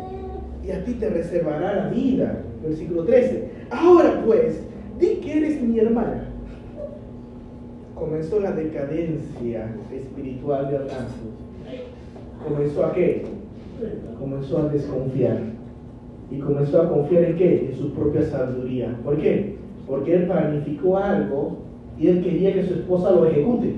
y 0.64 0.70
a 0.70 0.84
ti 0.84 0.94
te 0.94 1.10
reservará 1.10 1.74
la 1.74 1.88
vida. 1.90 2.42
Versículo 2.62 3.04
13. 3.04 3.50
Ahora 3.70 4.22
pues, 4.24 4.60
di 5.00 5.16
que 5.16 5.38
eres 5.38 5.62
mi 5.62 5.78
hermana 5.78 6.30
comenzó 8.00 8.40
la 8.40 8.52
decadencia 8.52 9.70
espiritual 9.92 10.70
de 10.70 10.76
Abraham. 10.78 11.06
¿Comenzó 12.42 12.86
a 12.86 12.94
qué? 12.94 13.26
Comenzó 14.18 14.58
a 14.58 14.68
desconfiar. 14.68 15.38
¿Y 16.30 16.38
comenzó 16.38 16.80
a 16.80 16.88
confiar 16.88 17.24
en 17.24 17.36
qué? 17.36 17.66
En 17.70 17.76
su 17.76 17.92
propia 17.92 18.22
sabiduría. 18.22 18.96
¿Por 19.04 19.18
qué? 19.18 19.56
Porque 19.90 20.14
él 20.14 20.26
planificó 20.26 20.98
algo 20.98 21.57
y 21.98 22.07
él 22.07 22.22
quería 22.22 22.55
que 22.55 22.62
su 22.62 22.74
esposa 22.74 23.11
lo 23.11 23.26
ejecute. 23.26 23.74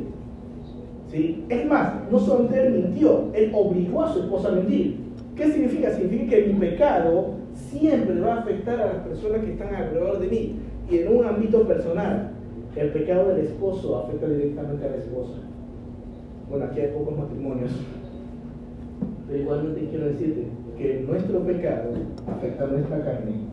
¿Sí? 1.11 1.42
Es 1.48 1.66
más, 1.66 1.94
no 2.11 2.18
solamente 2.18 2.66
él 2.66 2.72
mintió, 2.75 3.31
él 3.33 3.51
obligó 3.55 4.03
a 4.03 4.12
su 4.12 4.20
esposa 4.20 4.51
a 4.51 4.53
mentir. 4.53 4.98
¿Qué 5.35 5.51
significa? 5.51 5.90
Significa 5.90 6.37
que 6.37 6.46
mi 6.48 6.61
pecado 6.61 7.31
siempre 7.55 8.20
va 8.20 8.35
a 8.35 8.40
afectar 8.40 8.79
a 8.79 8.87
las 8.87 8.96
personas 8.96 9.42
que 9.42 9.53
están 9.53 9.75
alrededor 9.75 10.20
de 10.20 10.29
mí 10.29 10.57
y 10.90 10.98
en 10.98 11.16
un 11.16 11.25
ámbito 11.25 11.66
personal. 11.66 12.33
El 12.77 12.90
pecado 12.90 13.29
del 13.29 13.46
esposo 13.46 13.98
afecta 14.05 14.29
directamente 14.29 14.87
a 14.87 14.90
la 14.90 14.96
esposa. 14.96 15.38
Bueno, 16.51 16.66
aquí 16.66 16.81
hay 16.81 16.88
pocos 16.88 17.16
matrimonios. 17.18 17.70
Pero 19.27 19.40
igualmente 19.40 19.88
quiero 19.88 20.07
decirte 20.07 20.44
que 20.77 21.04
nuestro 21.06 21.40
pecado 21.40 21.90
afecta 22.27 22.65
a 22.65 22.67
nuestra 22.67 23.02
carne. 23.02 23.52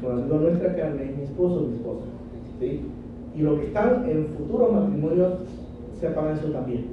Digo 0.00 0.38
nuestra 0.38 0.74
carne, 0.74 1.04
es 1.04 1.16
mi 1.16 1.24
esposo 1.24 1.66
mi 1.68 1.76
esposa. 1.76 2.06
Y 3.34 3.42
los 3.42 3.60
que 3.60 3.66
están 3.66 4.08
en 4.08 4.26
futuros 4.28 4.72
matrimonios 4.72 5.34
sepan 6.00 6.36
eso 6.36 6.48
también. 6.48 6.86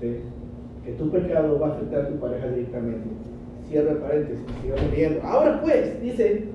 Que 0.00 0.92
tu 0.92 1.10
pecado 1.10 1.58
va 1.58 1.68
a 1.68 1.70
afectar 1.72 2.02
a 2.02 2.08
tu 2.08 2.16
pareja 2.16 2.48
directamente. 2.48 3.08
Cierra 3.68 3.98
paréntesis, 4.00 4.44
sigamos 4.60 4.90
leyendo. 4.90 5.22
Ahora 5.22 5.60
pues, 5.62 6.02
dice 6.02 6.48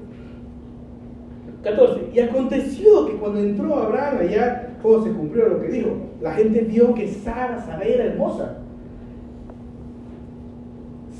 14. 1.64 2.10
Y 2.14 2.20
aconteció 2.20 3.08
que 3.08 3.14
cuando 3.14 3.40
entró 3.40 3.76
Abraham 3.76 4.20
allá, 4.22 4.78
todo 4.82 5.04
se 5.04 5.12
cumplió 5.12 5.50
lo 5.50 5.62
que 5.62 5.70
dijo. 5.70 5.90
La 6.22 6.34
gente 6.34 6.62
vio 6.62 6.94
que 6.94 7.08
Sara, 7.08 7.60
Sarai 7.66 7.94
era 7.94 8.06
hermosa. 8.06 8.58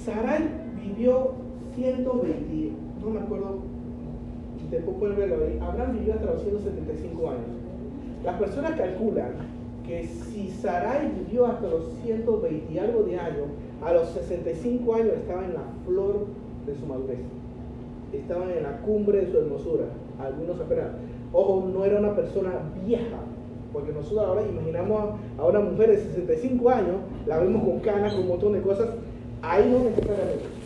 Sarai 0.06 0.44
vivió 0.84 1.32
120, 1.76 2.72
no 3.02 3.10
me 3.10 3.20
acuerdo, 3.20 3.60
después 4.70 4.98
pueden 4.98 5.18
verlo 5.18 5.46
ahí. 5.46 5.60
Abraham 5.62 5.94
vivió 6.00 6.14
hasta 6.14 6.26
los 6.26 6.42
175 6.42 7.30
años. 7.30 7.46
Las 8.24 8.36
personas 8.40 8.72
calculan 8.74 9.32
que 9.86 10.06
si 10.06 10.50
Sarai 10.50 11.12
vivió 11.26 11.48
hasta 11.48 11.68
los 11.68 11.86
120 12.04 12.74
y 12.74 12.80
algo 12.80 13.04
de 13.04 13.20
años, 13.20 13.48
a 13.84 13.94
los 13.94 14.10
65 14.10 14.96
años 14.96 15.14
estaba 15.14 15.46
en 15.46 15.54
la 15.54 15.64
flor 15.86 16.28
de 16.66 16.76
su 16.76 16.86
madurez 16.86 17.20
estaban 18.18 18.50
en 18.52 18.64
la 18.64 18.78
cumbre 18.78 19.22
de 19.22 19.32
su 19.32 19.38
hermosura. 19.38 19.86
Algunos 20.20 20.60
apenas. 20.60 20.88
ojo, 21.32 21.70
no 21.72 21.86
era 21.86 22.00
una 22.00 22.16
persona 22.16 22.52
vieja, 22.86 23.18
porque 23.72 23.92
nosotros 23.92 24.26
ahora 24.26 24.42
imaginamos 24.42 25.16
a 25.38 25.46
una 25.46 25.60
mujer 25.60 25.92
de 25.92 25.98
65 25.98 26.70
años, 26.70 26.96
la 27.26 27.38
vemos 27.38 27.64
con 27.64 27.80
canas, 27.80 28.14
con 28.14 28.24
un 28.24 28.30
montón 28.30 28.54
de 28.54 28.62
cosas, 28.62 28.90
ahí 29.42 29.70
no 29.72 29.90
necesariamente. 29.90 30.59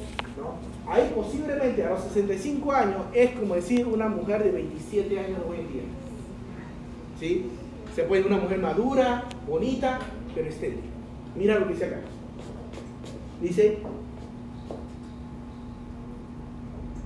Ahí 0.88 1.12
posiblemente 1.16 1.84
a 1.84 1.92
los 1.92 2.04
65 2.04 2.72
años 2.72 3.02
es 3.14 3.32
como 3.32 3.56
decir 3.56 3.88
una 3.88 4.10
mujer 4.10 4.44
de 4.44 4.52
27 4.52 5.20
años 5.20 5.40
hoy 5.48 5.60
en 5.60 5.68
día. 5.72 5.84
¿Sí? 7.20 7.46
Se 7.96 8.04
puede 8.04 8.26
una 8.26 8.38
mujer 8.38 8.60
madura, 8.60 9.24
bonita, 9.48 10.00
pero 10.36 10.50
estéril. 10.50 10.82
Mira 11.36 11.58
lo 11.58 11.68
que 11.68 11.74
dice 11.74 11.86
acá. 11.86 12.02
Dice, 13.42 13.78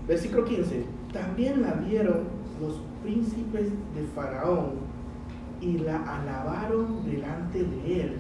versículo 0.08 0.46
15, 0.46 0.86
también 1.14 1.62
la 1.62 1.74
vieron 1.74 2.24
los 2.60 2.80
príncipes 3.04 3.70
de 3.96 4.04
Faraón 4.16 4.72
y 5.62 5.78
la 5.80 5.98
alabaron 6.18 7.06
delante 7.06 7.64
de 7.64 8.02
él 8.02 8.18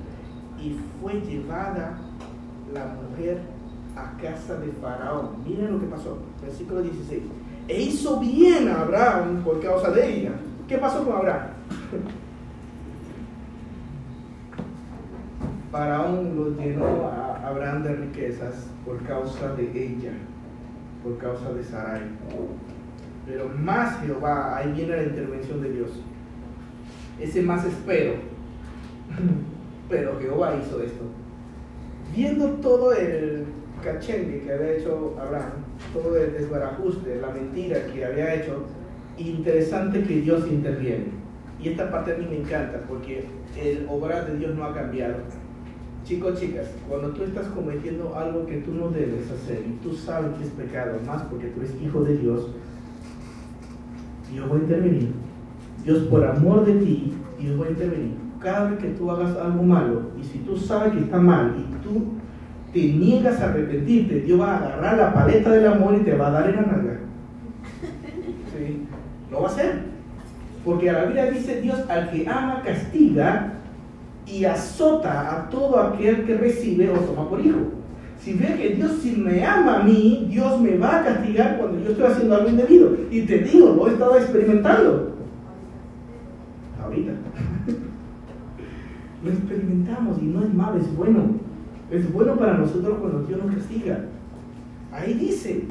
y 0.62 0.76
fue 1.02 1.22
llevada 1.22 2.00
la 2.74 2.96
mujer 2.96 3.42
a 3.98 4.18
casa 4.22 4.58
de 4.58 4.72
Faraón. 4.74 5.44
Miren 5.46 5.74
lo 5.74 5.80
que 5.80 5.88
pasó, 5.88 6.20
versículo 6.42 6.82
16. 6.82 7.24
E 7.68 7.82
hizo 7.82 8.20
bien 8.20 8.68
a 8.70 8.82
Abraham 8.82 9.42
por 9.44 9.60
causa 9.62 9.92
de 9.92 10.08
ella. 10.08 10.32
¿Qué 10.68 10.78
pasó 10.78 11.04
con 11.04 11.18
Abraham? 11.18 11.48
Faraón 15.72 16.36
lo 16.36 16.56
llenó 16.56 17.08
a 17.08 17.48
Abraham 17.48 17.84
de 17.84 17.96
riquezas 17.96 18.68
por 18.86 19.02
causa 19.04 19.54
de 19.56 19.64
ella, 19.64 20.12
por 21.04 21.18
causa 21.18 21.52
de 21.52 21.64
Sarai. 21.64 22.04
Pero 23.26 23.50
más 23.50 24.00
Jehová, 24.00 24.58
ahí 24.58 24.72
viene 24.72 24.96
la 24.96 25.04
intervención 25.04 25.62
de 25.62 25.72
Dios 25.72 25.92
ese 27.20 27.42
más 27.42 27.66
espero. 27.66 28.14
Pero 29.90 30.20
Jehová 30.20 30.56
hizo 30.56 30.82
esto. 30.82 31.04
Viendo 32.16 32.48
todo 32.62 32.94
el 32.94 33.46
cachengue 33.94 34.42
que 34.42 34.54
había 34.54 34.74
hecho 34.74 35.16
Abraham, 35.20 35.52
todo 35.94 36.18
el 36.18 36.34
desbarajuste, 36.34 37.22
la 37.22 37.30
mentira 37.30 37.86
que 37.88 38.06
había 38.06 38.36
hecho, 38.36 38.66
interesante 39.18 40.04
que 40.04 40.22
Dios 40.22 40.48
interviene. 40.48 41.06
Y 41.62 41.70
esta 41.70 41.90
parte 41.90 42.14
a 42.14 42.18
mí 42.18 42.28
me 42.30 42.38
encanta 42.38 42.82
porque 42.88 43.26
el 43.56 43.88
obrar 43.90 44.28
de 44.28 44.38
Dios 44.38 44.56
no 44.56 44.66
ha 44.66 44.74
cambiado. 44.74 45.16
Chicos, 46.04 46.40
chicas, 46.40 46.68
cuando 46.88 47.10
tú 47.10 47.24
estás 47.24 47.48
cometiendo 47.48 48.16
algo 48.16 48.46
que 48.46 48.58
tú 48.58 48.74
no 48.74 48.90
debes 48.90 49.30
hacer 49.32 49.64
y 49.68 49.72
tú 49.84 49.94
sabes 49.94 50.38
que 50.38 50.44
es 50.44 50.52
pecado, 50.52 51.00
más 51.06 51.24
porque 51.24 51.48
tú 51.48 51.62
eres 51.62 51.76
hijo 51.82 52.04
de 52.04 52.18
Dios, 52.18 52.52
Dios 54.32 54.52
va 54.52 54.56
a 54.56 54.60
intervenir 54.60 55.14
Dios 55.88 56.00
por 56.10 56.26
amor 56.26 56.66
de 56.66 56.74
ti, 56.74 57.14
Dios 57.40 57.60
va 57.60 57.66
a 57.66 57.70
intervenir. 57.70 58.16
Cada 58.42 58.70
vez 58.70 58.80
que 58.80 58.90
tú 58.90 59.10
hagas 59.10 59.38
algo 59.38 59.64
malo, 59.64 60.12
y 60.20 60.24
si 60.24 60.40
tú 60.40 60.58
sabes 60.58 60.92
que 60.92 61.00
está 61.00 61.18
mal 61.18 61.56
y 61.58 61.84
tú 61.84 62.17
te 62.78 62.94
niegas 62.94 63.42
a 63.42 63.50
arrepentirte, 63.50 64.22
Dios 64.22 64.40
va 64.40 64.52
a 64.52 64.58
agarrar 64.58 64.98
la 64.98 65.14
paleta 65.14 65.50
del 65.50 65.66
amor 65.66 65.98
y 66.00 66.04
te 66.04 66.16
va 66.16 66.28
a 66.28 66.32
dar 66.32 66.48
en 66.48 66.58
la 66.58 66.62
nalga. 66.62 67.00
¿Sí? 68.54 68.86
Lo 69.32 69.42
va 69.42 69.48
a 69.48 69.52
hacer. 69.52 69.80
Porque 70.64 70.92
a 70.92 70.94
la 70.94 71.06
Biblia 71.06 71.32
dice 71.32 71.60
Dios 71.60 71.84
al 71.90 72.12
que 72.12 72.28
ama 72.28 72.62
castiga 72.64 73.54
y 74.28 74.46
azota 74.46 75.32
a 75.32 75.50
todo 75.50 75.80
aquel 75.80 76.26
que 76.26 76.38
recibe 76.38 76.92
o 76.92 77.00
toma 77.00 77.28
por 77.28 77.44
hijo. 77.44 77.58
Si 78.20 78.34
ve 78.34 78.56
que 78.56 78.76
Dios 78.76 78.92
si 79.02 79.16
me 79.16 79.44
ama 79.44 79.80
a 79.80 79.84
mí, 79.84 80.28
Dios 80.30 80.62
me 80.62 80.78
va 80.78 81.00
a 81.00 81.04
castigar 81.04 81.58
cuando 81.58 81.84
yo 81.84 81.92
estoy 81.92 82.06
haciendo 82.06 82.36
algo 82.36 82.50
indebido. 82.50 82.96
Y 83.10 83.22
te 83.22 83.40
digo, 83.40 83.74
lo 83.74 83.88
he 83.88 83.94
estado 83.94 84.20
experimentando 84.20 85.16
ahorita. 86.84 87.12
Lo 89.24 89.32
experimentamos 89.32 90.22
y 90.22 90.26
no 90.26 90.44
es 90.44 90.54
malo, 90.54 90.78
es 90.78 90.96
bueno. 90.96 91.47
Es 91.92 92.12
bueno 92.12 92.36
para 92.36 92.54
nosotros 92.54 92.98
cuando 93.00 93.24
Dios 93.24 93.44
nos 93.44 93.56
castiga. 93.56 94.00
Ahí 94.92 95.14
dice, 95.14 95.64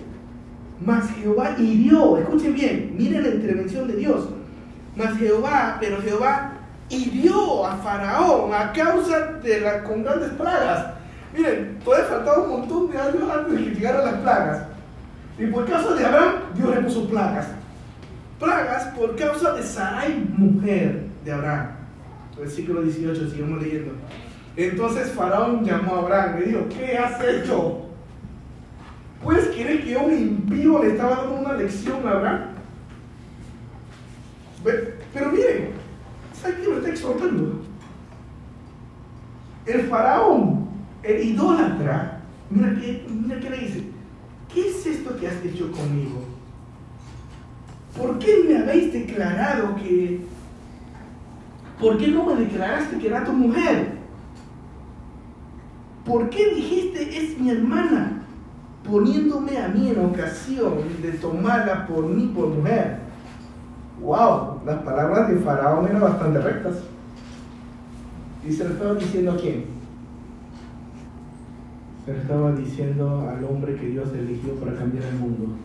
mas 0.84 1.10
Jehová 1.10 1.56
hirió, 1.58 2.18
escuchen 2.18 2.54
bien, 2.54 2.94
miren 2.96 3.22
la 3.22 3.28
intervención 3.30 3.88
de 3.88 3.96
Dios. 3.96 4.28
Mas 4.96 5.16
Jehová, 5.18 5.76
pero 5.80 6.00
Jehová 6.00 6.52
hirió 6.88 7.66
a 7.66 7.76
Faraón 7.76 8.52
a 8.54 8.72
causa 8.72 9.32
de 9.42 9.60
las 9.60 9.82
con 9.82 10.02
grandes 10.02 10.30
plagas. 10.30 10.94
Miren, 11.36 11.78
todavía 11.84 12.08
faltaba 12.08 12.42
un 12.42 12.60
montón 12.60 12.90
de 12.90 12.98
años 12.98 13.30
antes 13.30 13.52
de 13.52 13.64
que 13.64 13.74
llegaran 13.74 14.04
las 14.04 14.14
plagas. 14.20 14.62
Y 15.38 15.46
por 15.46 15.66
causa 15.66 15.94
de 15.94 16.04
Abraham, 16.04 16.34
Dios 16.54 16.74
le 16.74 16.80
puso 16.82 17.08
plagas 17.08 17.46
plagas 18.38 18.84
por 18.96 19.16
causa 19.16 19.54
de 19.54 19.62
Sarai, 19.62 20.26
mujer 20.36 21.04
de 21.24 21.32
Abraham. 21.32 21.68
Versículo 22.38 22.82
18, 22.82 23.30
sigamos 23.30 23.62
leyendo. 23.62 23.92
Entonces 24.56 25.12
Faraón 25.12 25.64
llamó 25.64 25.96
a 25.96 25.98
Abraham 26.00 26.36
y 26.36 26.40
le 26.40 26.46
dijo, 26.46 26.68
¿qué 26.68 26.96
has 26.96 27.22
hecho? 27.22 27.82
¿Puedes 29.22 29.48
creer 29.48 29.84
que 29.84 29.96
un 29.96 30.12
impío 30.12 30.82
le 30.82 30.92
estaba 30.92 31.16
dando 31.16 31.34
una 31.34 31.52
lección 31.54 32.06
a 32.06 32.12
Abraham? 32.12 32.40
Pero 34.64 35.30
miren, 35.30 35.70
¿sabe 36.40 36.54
quién 36.54 36.70
lo 36.70 36.76
está 36.78 36.88
exhortando? 36.90 37.62
El 39.66 39.82
faraón, 39.88 40.68
el 41.02 41.22
idólatra, 41.22 42.20
mira 42.50 42.74
qué, 42.80 43.06
mira 43.08 43.40
qué 43.40 43.50
le 43.50 43.58
dice, 43.58 43.82
¿qué 44.52 44.68
es 44.70 44.86
esto 44.86 45.16
que 45.18 45.28
has 45.28 45.44
hecho 45.44 45.70
conmigo? 45.72 46.36
¿por 47.96 48.18
qué 48.18 48.44
me 48.46 48.58
habéis 48.58 48.92
declarado 48.92 49.76
que... 49.76 50.20
¿Por 51.80 51.98
qué 51.98 52.08
no 52.08 52.24
me 52.24 52.36
declaraste 52.36 52.98
que 52.98 53.06
era 53.06 53.24
tu 53.24 53.32
mujer? 53.32 53.95
¿Por 56.06 56.30
qué 56.30 56.54
dijiste 56.54 57.18
es 57.18 57.38
mi 57.38 57.50
hermana? 57.50 58.22
Poniéndome 58.88 59.58
a 59.58 59.68
mí 59.68 59.90
en 59.90 60.04
ocasión 60.04 60.74
de 61.02 61.12
tomarla 61.12 61.86
por 61.88 62.06
mí 62.06 62.32
por 62.34 62.48
mujer. 62.48 62.98
¡Wow! 64.00 64.60
Las 64.64 64.82
palabras 64.82 65.28
de 65.28 65.38
Faraón 65.38 65.86
eran 65.88 66.02
bastante 66.02 66.40
rectas. 66.40 66.76
¿Y 68.48 68.52
se 68.52 68.64
lo 68.64 68.74
estaba 68.74 68.94
diciendo 68.94 69.32
a 69.32 69.36
quién? 69.36 69.64
Se 72.04 72.12
lo 72.12 72.18
estaba 72.20 72.52
diciendo 72.52 73.28
al 73.28 73.42
hombre 73.44 73.74
que 73.74 73.88
Dios 73.88 74.08
eligió 74.14 74.54
para 74.54 74.76
cambiar 74.76 75.04
el 75.06 75.16
mundo. 75.16 75.56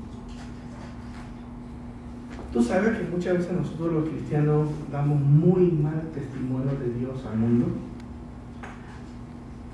Tú 2.51 2.63
sabes 2.63 2.97
que 2.97 3.03
muchas 3.03 3.37
veces 3.37 3.53
nosotros 3.53 3.93
los 3.93 4.09
cristianos 4.09 4.69
damos 4.91 5.21
muy 5.21 5.71
mal 5.71 6.01
testimonio 6.13 6.71
de 6.79 6.99
Dios 6.99 7.23
al 7.31 7.37
mundo. 7.37 7.67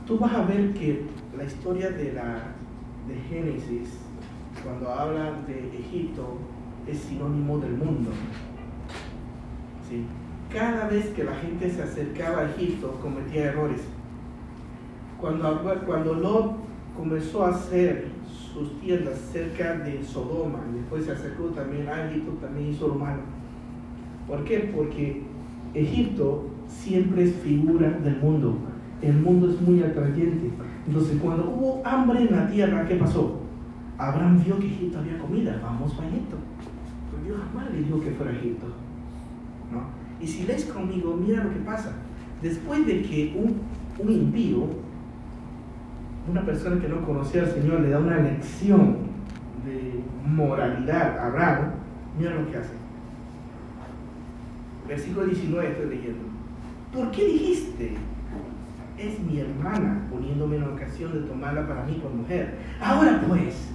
Tú 0.08 0.18
vas 0.18 0.34
a 0.34 0.46
ver 0.46 0.74
que 0.74 1.04
la 1.38 1.44
historia 1.44 1.90
de, 1.90 2.14
la, 2.14 2.56
de 3.10 3.16
Génesis, 3.30 4.00
cuando 4.64 4.90
habla 4.90 5.42
de 5.46 5.78
Egipto, 5.78 6.38
es 6.88 7.00
sinónimo 7.00 7.60
del 7.60 7.74
mundo. 7.74 8.12
¿Sí? 9.90 10.06
Cada 10.52 10.88
vez 10.88 11.08
que 11.08 11.26
la 11.26 11.36
gente 11.36 11.70
se 11.70 11.84
acercaba 11.84 12.44
a 12.44 12.50
Egipto 12.52 12.98
cometía 13.02 13.52
errores. 13.52 13.82
Cuando, 15.20 15.62
cuando 15.86 16.14
Lot 16.14 16.56
comenzó 16.96 17.44
a 17.44 17.50
hacer 17.50 18.08
sus 18.54 18.80
tiendas 18.80 19.20
cerca 19.32 19.76
de 19.80 20.02
Sodoma. 20.04 20.60
Y 20.72 20.78
después 20.78 21.04
se 21.04 21.12
acercó 21.12 21.48
también 21.48 21.88
a 21.90 22.10
Egipto, 22.10 22.32
también 22.42 22.70
hizo 22.70 22.88
lo 22.88 22.96
malo. 22.96 23.22
¿Por 24.28 24.46
qué? 24.46 24.72
Porque 24.74 25.24
Egipto 25.74 26.46
siempre 26.68 27.26
es 27.26 27.36
figura 27.36 27.90
del 27.90 28.18
mundo. 28.18 28.58
El 29.02 29.20
mundo 29.20 29.50
es 29.52 29.62
muy 29.62 29.84
atrayente. 29.84 30.50
Entonces, 30.88 31.20
cuando 31.22 31.50
hubo 31.50 31.82
hambre 31.86 32.22
en 32.22 32.36
la 32.36 32.48
tierra, 32.48 32.88
¿qué 32.88 32.96
pasó? 32.96 33.42
Abraham 33.98 34.44
vio 34.44 34.60
que 34.60 34.68
Egipto 34.68 35.00
había 35.00 35.18
comida, 35.20 35.60
vamos 35.62 35.92
a 36.00 36.08
Egipto. 36.08 36.38
Pero 37.12 37.24
Dios 37.24 37.48
jamás 37.48 37.72
le 37.72 37.80
dijo 37.80 38.00
que 38.02 38.12
fuera 38.12 38.32
Egipto. 38.32 38.68
¿no? 39.72 39.82
Y 40.20 40.28
si 40.28 40.46
lees 40.46 40.66
conmigo, 40.66 41.16
mira 41.16 41.44
lo 41.44 41.52
que 41.52 41.60
pasa. 41.60 41.94
Después 42.42 42.86
de 42.86 43.02
que 43.02 43.36
un, 43.36 43.56
un 44.00 44.12
impío 44.12 44.68
una 46.30 46.46
persona 46.46 46.80
que 46.82 46.90
no 46.90 47.06
conocía 47.06 47.42
al 47.42 47.52
Señor 47.54 47.82
le 47.82 47.90
da 47.90 48.00
una 48.00 48.18
lección 48.18 48.98
de 49.66 50.02
moralidad 50.26 51.18
a 51.18 51.28
Abraham, 51.28 51.72
mira 52.18 52.36
lo 52.36 52.50
que 52.52 52.58
hace. 52.58 52.74
Versículo 54.88 55.26
19 55.26 55.70
estoy 55.70 55.90
leyendo. 55.90 56.24
¿Por 56.94 57.12
qué 57.12 57.26
dijiste? 57.26 57.94
Es 58.98 59.20
mi 59.20 59.40
hermana 59.40 60.08
poniéndome 60.10 60.56
en 60.56 60.64
ocasión 60.64 61.14
de 61.14 61.28
tomarla 61.28 61.68
para 61.68 61.84
mí 61.84 61.94
por 62.02 62.12
mujer. 62.12 62.58
Ahora 62.82 63.22
pues, 63.28 63.70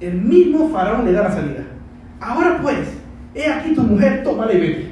el 0.00 0.20
mismo 0.20 0.68
faraón 0.68 1.06
le 1.06 1.12
da 1.12 1.22
la 1.22 1.32
salida. 1.32 1.64
Ahora 2.20 2.60
pues, 2.60 2.98
he 3.34 3.50
aquí 3.50 3.74
tu 3.74 3.82
mujer, 3.82 4.22
tómala 4.22 4.52
y 4.52 4.60
vete. 4.60 4.90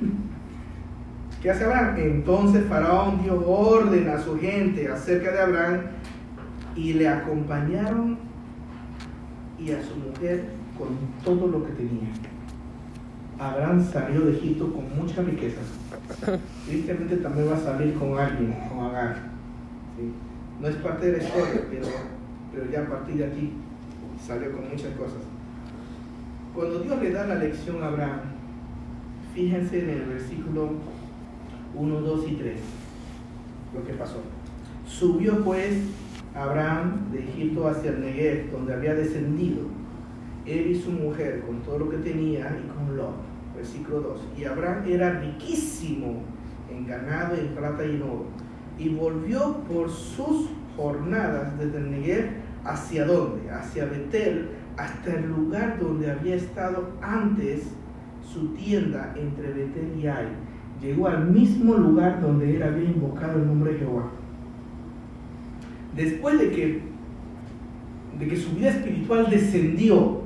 ¿Qué 1.42 1.50
hace 1.50 1.64
Abraham? 1.64 1.94
Entonces 1.96 2.64
Faraón 2.66 3.22
dio 3.22 3.40
orden 3.48 4.08
a 4.08 4.18
su 4.18 4.38
gente 4.38 4.88
acerca 4.88 5.32
de 5.32 5.40
Abraham 5.40 5.80
y 6.74 6.92
le 6.92 7.08
acompañaron 7.08 8.18
y 9.58 9.72
a 9.72 9.82
su 9.82 9.96
mujer 9.96 10.44
con 10.76 10.88
todo 11.24 11.48
lo 11.48 11.64
que 11.64 11.72
tenía. 11.72 12.08
Abraham 13.38 13.84
salió 13.84 14.20
de 14.22 14.32
Egipto 14.32 14.72
con 14.72 14.96
muchas 14.96 15.24
riquezas. 15.24 15.64
Tristemente 16.66 17.16
también 17.16 17.50
va 17.50 17.56
a 17.56 17.60
salir 17.60 17.94
con 17.94 18.18
alguien, 18.18 18.54
con 18.68 18.86
Agar. 18.86 19.16
No 20.60 20.68
es 20.68 20.76
parte 20.76 21.10
de 21.10 21.18
la 21.18 21.24
historia, 21.24 21.62
pero, 21.70 21.86
pero 22.52 22.70
ya 22.70 22.82
a 22.82 22.86
partir 22.86 23.16
de 23.16 23.26
aquí 23.26 23.52
salió 24.26 24.52
con 24.52 24.68
muchas 24.68 24.94
cosas. 24.94 25.22
Cuando 26.54 26.80
Dios 26.80 27.02
le 27.02 27.10
da 27.10 27.26
la 27.26 27.34
lección 27.34 27.82
a 27.82 27.88
Abraham, 27.88 28.20
fíjense 29.34 29.82
en 29.82 29.90
el 29.90 30.06
versículo 30.06 30.70
1, 31.74 32.00
2 32.00 32.28
y 32.28 32.34
3, 32.36 32.60
lo 33.74 33.84
que 33.84 33.92
pasó. 33.92 34.22
Subió 34.88 35.44
pues 35.44 35.76
Abraham 36.34 37.10
de 37.12 37.18
Egipto 37.18 37.68
hacia 37.68 37.90
el 37.90 38.00
Negev, 38.00 38.50
donde 38.50 38.72
había 38.72 38.94
descendido, 38.94 39.62
él 40.46 40.68
y 40.68 40.74
su 40.74 40.90
mujer, 40.90 41.42
con 41.46 41.60
todo 41.62 41.78
lo 41.80 41.90
que 41.90 41.98
tenía 41.98 42.58
y 42.62 42.68
con 42.68 42.96
Lot. 42.96 43.14
Versículo 43.54 44.00
2. 44.00 44.28
Y 44.38 44.44
Abraham 44.44 44.84
era 44.86 45.20
riquísimo 45.20 46.22
en 46.70 46.86
ganado, 46.86 47.34
en 47.36 47.48
plata 47.48 47.84
y 47.84 47.96
en 47.96 48.02
oro. 48.02 48.26
Y 48.78 48.90
volvió 48.90 49.58
por 49.68 49.90
sus 49.90 50.50
jornadas 50.76 51.58
desde 51.58 51.78
el 51.78 51.90
Negev 51.90 52.30
hacia 52.64 53.06
dónde? 53.06 53.50
Hacia 53.50 53.86
Betel, 53.86 54.50
hasta 54.76 55.14
el 55.14 55.28
lugar 55.28 55.78
donde 55.80 56.10
había 56.10 56.34
estado 56.34 56.90
antes 57.00 57.70
su 58.22 58.48
tienda 58.48 59.14
entre 59.16 59.52
Betel 59.52 59.98
y 59.98 60.06
Ai. 60.06 60.28
Llegó 60.82 61.08
al 61.08 61.26
mismo 61.30 61.74
lugar 61.74 62.20
donde 62.20 62.56
él 62.56 62.62
había 62.62 62.84
invocado 62.84 63.38
el 63.38 63.46
nombre 63.46 63.72
de 63.72 63.78
Jehová 63.78 64.10
después 65.96 66.38
de 66.38 66.50
que, 66.50 66.80
de 68.18 68.28
que 68.28 68.36
su 68.36 68.50
vida 68.54 68.68
espiritual 68.68 69.28
descendió 69.30 70.20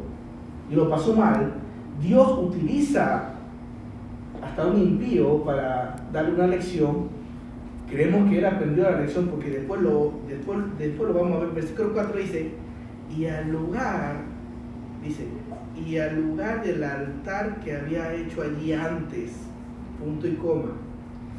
y 0.71 0.75
lo 0.75 0.89
pasó 0.89 1.15
mal, 1.15 1.53
Dios 2.01 2.39
utiliza 2.39 3.35
hasta 4.43 4.67
un 4.67 4.81
impío 4.81 5.43
para 5.45 5.97
darle 6.13 6.35
una 6.35 6.47
lección. 6.47 7.09
Creemos 7.89 8.31
que 8.31 8.39
él 8.39 8.45
aprendió 8.45 8.85
la 8.85 9.01
lección 9.01 9.27
porque 9.29 9.51
después 9.51 9.81
lo, 9.81 10.13
después, 10.29 10.59
después 10.79 11.09
lo 11.11 11.21
vamos 11.21 11.37
a 11.37 11.41
ver. 11.41 11.51
Versículo 11.51 11.93
4 11.93 12.19
dice, 12.19 12.51
y 13.15 13.27
al 13.27 13.51
lugar, 13.51 14.23
dice, 15.03 15.27
y 15.77 15.99
al 15.99 16.21
lugar 16.21 16.63
del 16.63 16.85
altar 16.85 17.61
que 17.61 17.77
había 17.77 18.15
hecho 18.15 18.43
allí 18.43 18.73
antes, 18.73 19.33
punto 19.99 20.29
y 20.29 20.35
coma, 20.35 20.71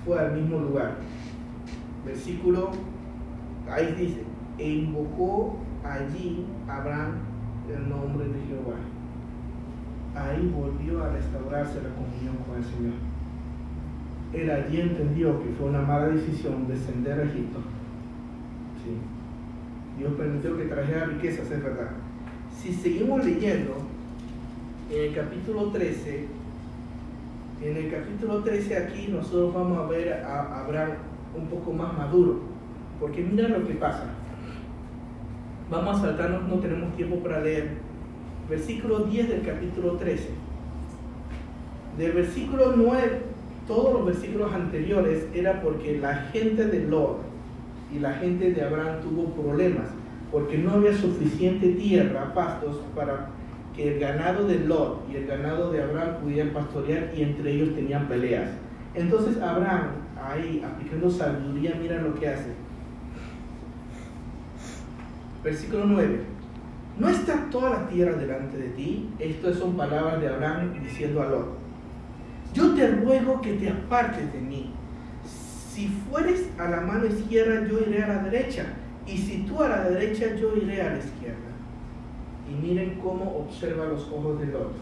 fue 0.05 0.19
al 0.19 0.33
mismo 0.33 0.59
lugar. 0.59 0.95
Versículo 2.05 2.71
Ahí 3.69 3.95
dice, 3.97 4.23
e 4.57 4.69
invocó 4.69 5.55
allí 5.83 6.45
Abraham 6.67 7.19
el 7.69 7.89
nombre 7.89 8.25
de 8.27 8.39
Jehová. 8.47 8.75
Ahí 10.15 10.51
volvió 10.53 11.03
a 11.03 11.09
restaurarse 11.09 11.81
la 11.81 11.89
comunión 11.89 12.35
con 12.45 12.57
el 12.57 12.63
Señor. 12.63 12.93
Él 14.33 14.49
allí 14.49 14.81
entendió 14.81 15.41
que 15.41 15.49
fue 15.57 15.69
una 15.69 15.81
mala 15.81 16.07
decisión 16.07 16.67
descender 16.67 17.19
a 17.19 17.23
Egipto. 17.23 17.59
Sí. 18.83 18.97
Dios 19.97 20.13
permitió 20.13 20.57
que 20.57 20.65
trajera 20.65 21.05
riquezas, 21.05 21.51
es 21.51 21.63
verdad. 21.63 21.91
Si 22.61 22.73
seguimos 22.73 23.25
leyendo, 23.25 23.75
en 24.89 25.01
el 25.05 25.15
capítulo 25.15 25.71
13, 25.71 26.27
en 27.61 27.77
el 27.77 27.91
capítulo 27.91 28.43
13 28.43 28.77
aquí 28.77 29.07
nosotros 29.09 29.53
vamos 29.53 29.77
a 29.77 29.87
ver 29.87 30.13
a 30.23 30.61
Abraham 30.61 30.91
un 31.35 31.47
poco 31.47 31.71
más 31.71 31.97
maduro 31.97 32.51
porque 33.01 33.23
mira 33.23 33.49
lo 33.49 33.67
que 33.67 33.73
pasa. 33.73 34.03
Vamos 35.71 35.97
a 35.97 36.01
saltarnos, 36.01 36.47
no 36.47 36.59
tenemos 36.59 36.95
tiempo 36.95 37.17
para 37.17 37.41
leer. 37.41 37.80
Versículo 38.51 39.05
10 39.05 39.29
del 39.29 39.41
capítulo 39.43 39.93
13. 39.93 40.27
Del 41.97 42.11
versículo 42.11 42.73
9, 42.75 43.21
todos 43.65 43.93
los 43.93 44.05
versículos 44.05 44.51
anteriores 44.51 45.25
era 45.33 45.61
porque 45.61 45.97
la 45.97 46.15
gente 46.33 46.65
de 46.65 46.85
Lot 46.85 47.19
y 47.95 47.99
la 47.99 48.11
gente 48.15 48.51
de 48.51 48.61
Abraham 48.61 48.99
tuvo 49.03 49.27
problemas, 49.41 49.85
porque 50.33 50.57
no 50.57 50.71
había 50.71 50.93
suficiente 50.93 51.69
tierra, 51.75 52.33
pastos, 52.33 52.81
para 52.93 53.29
que 53.73 53.93
el 53.93 53.99
ganado 54.01 54.45
de 54.45 54.59
Lot 54.59 55.09
y 55.09 55.15
el 55.15 55.27
ganado 55.27 55.71
de 55.71 55.83
Abraham 55.83 56.17
pudieran 56.21 56.49
pastorear 56.51 57.09
y 57.15 57.21
entre 57.21 57.53
ellos 57.53 57.73
tenían 57.73 58.09
peleas. 58.09 58.49
Entonces 58.95 59.41
Abraham, 59.41 59.91
ahí 60.21 60.61
aplicando 60.61 61.09
sabiduría, 61.09 61.77
mira 61.81 62.01
lo 62.01 62.13
que 62.15 62.27
hace 62.27 62.49
Versículo 65.41 65.85
9. 65.85 66.30
¿No 66.97 67.09
está 67.09 67.49
toda 67.49 67.69
la 67.69 67.87
tierra 67.87 68.15
delante 68.15 68.57
de 68.57 68.69
ti? 68.69 69.09
Estas 69.19 69.57
son 69.57 69.75
palabras 69.75 70.21
de 70.21 70.27
Abraham 70.27 70.73
diciendo 70.83 71.21
a 71.21 71.25
Lot. 71.25 71.57
Yo 72.53 72.75
te 72.75 72.87
ruego 72.87 73.41
que 73.41 73.53
te 73.53 73.69
apartes 73.69 74.31
de 74.33 74.39
mí. 74.39 74.73
Si 75.73 75.87
fueres 75.87 76.49
a 76.59 76.69
la 76.69 76.81
mano 76.81 77.05
izquierda, 77.05 77.67
yo 77.67 77.79
iré 77.79 78.03
a 78.03 78.07
la 78.07 78.23
derecha. 78.23 78.65
Y 79.07 79.17
si 79.17 79.43
tú 79.43 79.61
a 79.63 79.69
la 79.69 79.89
derecha, 79.89 80.35
yo 80.35 80.55
iré 80.57 80.81
a 80.81 80.91
la 80.91 80.97
izquierda. 80.99 81.37
Y 82.49 82.53
miren 82.53 82.99
cómo 83.01 83.47
observa 83.47 83.85
los 83.85 84.03
ojos 84.09 84.39
de 84.39 84.47
Lot. 84.47 84.73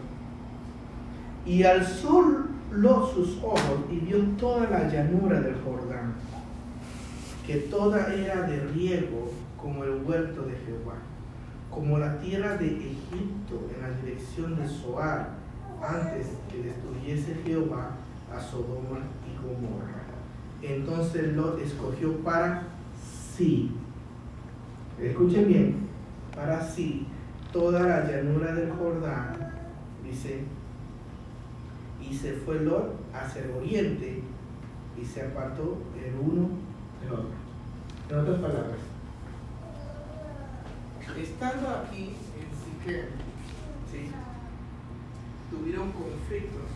Y 1.46 1.62
alzó 1.62 2.44
Lot 2.72 3.14
sus 3.14 3.38
ojos 3.42 3.80
y 3.90 3.96
vio 3.96 4.18
toda 4.38 4.68
la 4.68 4.88
llanura 4.88 5.40
del 5.40 5.56
Jordán, 5.64 6.14
que 7.46 7.56
toda 7.56 8.14
era 8.14 8.42
de 8.42 8.60
riego 8.66 9.32
como 9.60 9.84
el 9.84 10.02
huerto 10.04 10.42
de 10.42 10.54
Jehová, 10.64 10.98
como 11.70 11.98
la 11.98 12.18
tierra 12.18 12.56
de 12.56 12.66
Egipto 12.66 13.68
en 13.74 13.82
la 13.82 13.90
dirección 14.00 14.56
de 14.56 14.68
Zoar, 14.68 15.30
antes 15.82 16.26
que 16.50 16.62
destruyese 16.62 17.36
Jehová 17.44 17.96
a 18.34 18.40
Sodoma 18.40 19.00
y 19.26 19.36
Gomorra. 19.42 20.00
Entonces 20.62 21.34
Lot 21.34 21.60
escogió 21.60 22.16
para 22.18 22.64
sí, 23.36 23.72
escuchen 25.00 25.48
bien, 25.48 25.88
para 26.34 26.62
sí 26.62 27.06
toda 27.52 27.80
la 27.80 28.04
llanura 28.04 28.54
del 28.54 28.70
Jordán, 28.72 29.52
dice, 30.04 30.44
y 32.00 32.14
se 32.14 32.32
fue 32.32 32.60
Lot 32.60 32.94
hacia 33.14 33.42
el 33.42 33.52
oriente 33.52 34.22
y 35.00 35.04
se 35.04 35.22
apartó 35.22 35.78
el 35.96 36.14
uno 36.20 36.48
del 37.02 37.12
otro. 37.12 37.40
En 38.10 38.18
otras 38.18 38.38
palabras, 38.40 38.78
estando 41.18 41.68
aquí 41.68 42.16
en 42.36 42.48
Siquem, 42.56 43.06
tuvieron 45.50 45.92
conflictos 45.92 46.70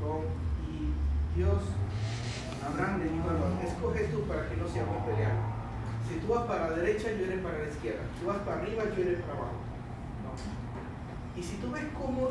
con, 0.00 0.26
y 0.66 1.38
Dios, 1.38 1.62
Abraham 2.66 2.98
le 2.98 3.08
dijo 3.10 3.30
a 3.30 3.64
escoge 3.64 4.04
tú 4.08 4.22
para 4.22 4.48
que 4.48 4.56
no 4.56 4.68
seamos 4.68 5.04
peleados. 5.06 5.58
Si 6.08 6.18
tú 6.20 6.34
vas 6.34 6.46
para 6.46 6.70
la 6.70 6.76
derecha, 6.76 7.12
yo 7.12 7.26
iré 7.26 7.38
para 7.38 7.58
la 7.58 7.68
izquierda. 7.68 8.00
Si 8.14 8.20
tú 8.20 8.26
vas 8.26 8.38
para 8.38 8.62
arriba, 8.62 8.84
yo 8.96 9.02
iré 9.02 9.16
para 9.18 9.34
abajo. 9.34 9.60
Y 11.36 11.42
si 11.42 11.56
tú 11.56 11.70
ves 11.70 11.84
cómo, 11.94 12.30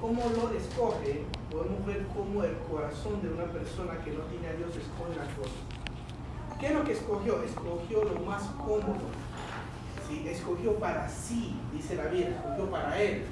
cómo 0.00 0.20
Lot 0.30 0.54
escoge, 0.56 1.22
podemos 1.50 1.86
ver 1.86 2.06
cómo 2.16 2.42
el 2.42 2.56
corazón 2.68 3.22
de 3.22 3.28
una 3.28 3.44
persona 3.44 4.02
que 4.02 4.10
no 4.10 4.24
tiene 4.32 4.48
a 4.48 4.54
Dios 4.54 4.70
escoge 4.74 5.14
las 5.16 5.28
cosas. 5.36 5.62
¿Qué 6.58 6.66
es 6.68 6.74
lo 6.74 6.84
que 6.84 6.92
escogió? 6.92 7.42
Escogió 7.42 8.04
lo 8.04 8.20
más 8.20 8.42
cómodo 8.58 9.06
escogió 10.28 10.74
para 10.76 11.08
sí, 11.08 11.56
dice 11.72 11.96
la 11.96 12.04
Biblia, 12.04 12.30
escogió 12.30 12.70
para 12.70 13.00
él. 13.00 13.24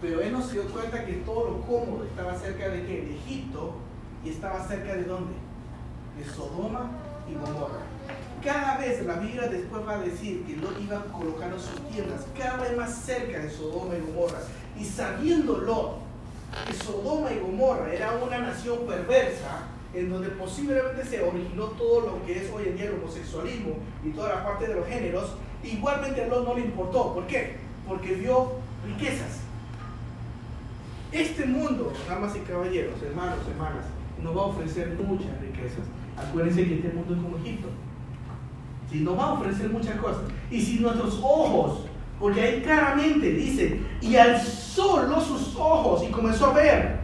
Pero 0.00 0.20
él 0.20 0.32
no 0.32 0.42
se 0.42 0.54
dio 0.54 0.64
cuenta 0.68 1.04
que 1.04 1.14
todo 1.14 1.50
lo 1.50 1.60
cómodo 1.62 2.04
estaba 2.04 2.38
cerca 2.38 2.68
de 2.68 2.84
qué? 2.86 3.02
De 3.02 3.16
Egipto 3.16 3.74
y 4.24 4.30
estaba 4.30 4.66
cerca 4.66 4.94
de 4.94 5.04
dónde? 5.04 5.34
De 6.16 6.24
Sodoma 6.24 6.90
y 7.28 7.34
Gomorra. 7.34 7.80
Cada 8.42 8.78
vez 8.78 9.04
la 9.04 9.14
Biblia 9.14 9.48
después 9.48 9.86
va 9.86 9.94
a 9.94 9.98
decir 9.98 10.44
que 10.44 10.56
Lot 10.56 10.80
iba 10.80 11.02
colocando 11.06 11.58
sus 11.58 11.80
tiendas 11.88 12.24
cada 12.36 12.62
vez 12.62 12.76
más 12.76 12.94
cerca 12.94 13.40
de 13.40 13.50
Sodoma 13.50 13.94
y 13.96 14.00
Gomorra. 14.00 14.38
Y 14.78 14.84
sabiendo 14.84 15.58
Lot 15.58 16.08
que 16.66 16.72
Sodoma 16.72 17.32
y 17.32 17.40
Gomorra 17.40 17.92
era 17.92 18.12
una 18.12 18.38
nación 18.38 18.78
perversa, 18.86 19.66
en 19.94 20.10
donde 20.10 20.28
posiblemente 20.30 21.04
se 21.04 21.22
originó 21.22 21.64
todo 21.68 22.00
lo 22.00 22.26
que 22.26 22.44
es 22.44 22.50
hoy 22.52 22.68
en 22.68 22.76
día 22.76 22.86
el 22.86 22.94
homosexualismo 22.94 23.76
y 24.04 24.10
toda 24.10 24.36
la 24.36 24.44
parte 24.44 24.68
de 24.68 24.74
los 24.74 24.86
géneros, 24.86 25.32
Igualmente 25.62 26.22
a 26.22 26.28
Lot 26.28 26.46
no 26.46 26.54
le 26.54 26.62
importó. 26.62 27.14
¿Por 27.14 27.26
qué? 27.26 27.56
Porque 27.86 28.14
vio 28.14 28.52
riquezas. 28.86 29.40
Este 31.10 31.46
mundo, 31.46 31.92
damas 32.08 32.36
y 32.36 32.40
caballeros, 32.40 33.02
hermanos, 33.02 33.38
hermanas, 33.50 33.84
nos 34.22 34.36
va 34.36 34.42
a 34.42 34.46
ofrecer 34.46 34.96
muchas 35.06 35.40
riquezas. 35.40 35.84
Acuérdense 36.16 36.66
que 36.66 36.74
este 36.74 36.88
mundo 36.90 37.14
es 37.14 37.20
como 37.20 37.36
Egipto. 37.38 37.68
Si 38.90 39.00
nos 39.00 39.18
va 39.18 39.24
a 39.24 39.32
ofrecer 39.34 39.70
muchas 39.70 39.96
cosas. 39.96 40.22
Y 40.50 40.60
si 40.60 40.80
nuestros 40.80 41.18
ojos, 41.22 41.84
porque 42.18 42.40
ahí 42.40 42.62
claramente 42.62 43.32
dice, 43.32 43.80
y 44.00 44.16
alzó 44.16 44.68
sus 45.20 45.56
ojos 45.56 46.02
y 46.04 46.10
comenzó 46.10 46.46
a 46.46 46.54
ver. 46.54 46.98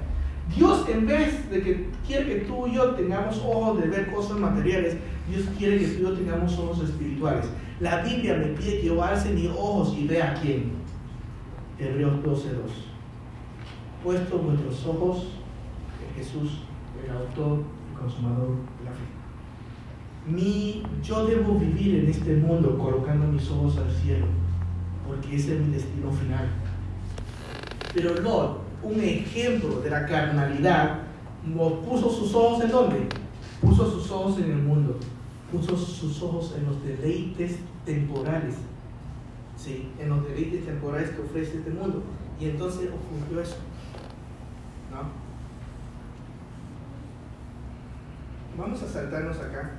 Dios 0.54 0.86
en 0.88 1.06
vez 1.06 1.50
de 1.50 1.62
que 1.62 1.88
quiere 2.06 2.26
que 2.26 2.34
tú 2.40 2.66
y 2.66 2.74
yo 2.74 2.90
tengamos 2.90 3.38
ojos 3.38 3.80
de 3.80 3.88
ver 3.88 4.12
cosas 4.12 4.38
materiales, 4.38 4.96
Dios 5.28 5.44
quiere 5.58 5.78
que 5.78 5.86
tú 5.86 6.00
y 6.00 6.02
yo 6.02 6.12
tengamos 6.12 6.58
ojos 6.58 6.84
espirituales. 6.84 7.46
La 7.80 8.02
Biblia 8.02 8.36
me 8.36 8.46
pide 8.46 8.80
que 8.80 8.86
yo 8.86 9.02
alce 9.02 9.30
mis 9.30 9.50
ojos 9.50 9.94
y 9.98 10.06
vea 10.06 10.34
quién. 10.40 10.72
Hebreos 11.78 12.14
12.2. 12.24 12.34
Puesto 14.02 14.38
vuestros 14.38 14.86
ojos 14.86 15.26
Jesús, 16.16 16.60
el 17.04 17.10
autor 17.10 17.64
y 17.90 17.96
consumador 17.96 18.48
de 18.78 18.84
la 18.84 18.92
fe. 18.92 19.04
Mi, 20.26 20.82
yo 21.02 21.26
debo 21.26 21.58
vivir 21.58 21.96
en 21.96 22.10
este 22.10 22.36
mundo 22.36 22.78
colocando 22.78 23.26
mis 23.26 23.50
ojos 23.50 23.76
al 23.78 23.90
cielo, 23.90 24.26
porque 25.06 25.36
ese 25.36 25.56
es 25.56 25.60
mi 25.60 25.74
destino 25.74 26.10
final. 26.12 26.48
Pero 27.92 28.14
Lot, 28.20 28.60
un 28.82 29.00
ejemplo 29.00 29.80
de 29.80 29.90
la 29.90 30.06
carnalidad, 30.06 31.00
puso 31.88 32.10
sus 32.10 32.34
ojos 32.34 32.64
en 32.64 32.70
dónde? 32.70 33.08
Puso 33.60 33.90
sus 33.90 34.10
ojos 34.10 34.38
en 34.38 34.50
el 34.50 34.58
mundo, 34.58 34.98
puso 35.54 35.76
sus 35.76 36.20
ojos 36.22 36.54
en 36.56 36.66
los 36.66 36.82
deleites 36.84 37.58
temporales, 37.84 38.56
¿sí? 39.56 39.92
en 39.98 40.08
los 40.08 40.24
deleites 40.24 40.66
temporales 40.66 41.10
que 41.10 41.22
ofrece 41.22 41.58
este 41.58 41.70
mundo. 41.70 42.02
Y 42.40 42.46
entonces 42.46 42.90
ocurrió 42.90 43.40
eso. 43.40 43.56
¿no? 44.90 45.24
Vamos 48.60 48.82
a 48.82 48.88
saltarnos 48.88 49.38
acá. 49.38 49.72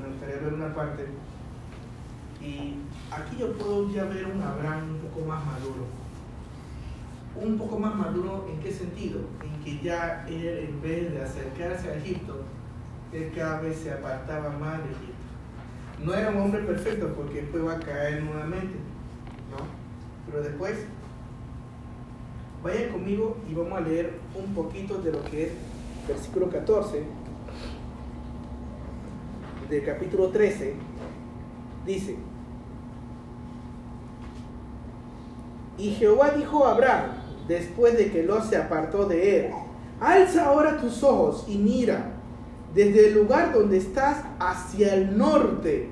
Me 0.00 0.08
gustaría 0.08 0.36
ver 0.36 0.54
una 0.54 0.74
parte. 0.74 1.06
Y 2.40 2.76
aquí 3.10 3.36
yo 3.38 3.52
puedo 3.54 3.90
ya 3.90 4.04
ver 4.04 4.26
un 4.26 4.40
Abraham 4.40 4.90
un 4.90 4.98
poco 4.98 5.26
más 5.26 5.44
maduro. 5.44 5.86
Un 7.34 7.58
poco 7.58 7.78
más 7.78 7.94
maduro 7.96 8.46
en 8.50 8.60
qué 8.60 8.72
sentido? 8.72 9.20
En 9.42 9.64
que 9.64 9.82
ya 9.82 10.24
él 10.28 10.68
en 10.70 10.80
vez 10.80 11.12
de 11.12 11.22
acercarse 11.22 11.90
a 11.90 11.96
Egipto, 11.96 12.44
él 13.12 13.32
cada 13.34 13.60
vez 13.60 13.78
se 13.78 13.92
apartaba 13.92 14.50
más 14.50 14.78
de 14.78 14.90
Egipto. 14.90 15.15
No 16.04 16.14
era 16.14 16.30
un 16.30 16.36
hombre 16.36 16.62
perfecto 16.62 17.12
porque 17.16 17.42
después 17.42 17.64
va 17.64 17.74
a 17.74 17.80
caer 17.80 18.22
nuevamente, 18.22 18.76
¿no? 19.50 19.56
Pero 20.26 20.42
después, 20.42 20.76
vayan 22.62 22.90
conmigo 22.90 23.38
y 23.50 23.54
vamos 23.54 23.78
a 23.78 23.80
leer 23.80 24.18
un 24.34 24.54
poquito 24.54 24.98
de 24.98 25.12
lo 25.12 25.24
que 25.24 25.46
es 25.46 25.52
versículo 26.06 26.50
14 26.50 27.02
del 29.68 29.84
capítulo 29.84 30.28
13. 30.28 30.74
Dice, 31.84 32.16
y 35.78 35.90
Jehová 35.90 36.30
dijo 36.30 36.66
a 36.66 36.72
Abraham, 36.72 37.10
después 37.46 37.96
de 37.96 38.10
que 38.10 38.22
Lot 38.22 38.44
se 38.44 38.56
apartó 38.56 39.06
de 39.06 39.40
él, 39.46 39.52
alza 40.00 40.46
ahora 40.46 40.78
tus 40.78 41.02
ojos 41.02 41.44
y 41.48 41.58
mira 41.58 42.15
desde 42.76 43.08
el 43.08 43.14
lugar 43.14 43.54
donde 43.54 43.78
estás 43.78 44.18
hacia 44.38 44.94
el 44.94 45.16
norte. 45.16 45.88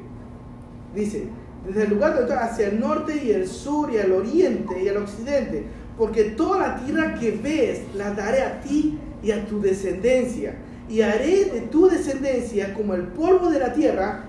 Dice, 0.94 1.28
desde 1.66 1.84
el 1.84 1.90
lugar 1.90 2.14
donde 2.14 2.30
estás 2.30 2.52
hacia 2.52 2.68
el 2.68 2.78
norte 2.78 3.24
y 3.24 3.30
el 3.30 3.48
sur 3.48 3.90
y 3.90 3.96
el 3.96 4.12
oriente 4.12 4.82
y 4.82 4.88
el 4.88 4.98
occidente. 4.98 5.64
Porque 5.96 6.24
toda 6.24 6.58
la 6.58 6.84
tierra 6.84 7.14
que 7.14 7.30
ves 7.30 7.80
la 7.94 8.12
daré 8.12 8.42
a 8.42 8.60
ti 8.60 8.98
y 9.22 9.30
a 9.30 9.46
tu 9.46 9.62
descendencia. 9.62 10.56
Y 10.90 11.00
haré 11.00 11.46
de 11.46 11.62
tu 11.62 11.88
descendencia 11.88 12.74
como 12.74 12.92
el 12.92 13.04
polvo 13.04 13.48
de 13.48 13.60
la 13.60 13.72
tierra. 13.72 14.24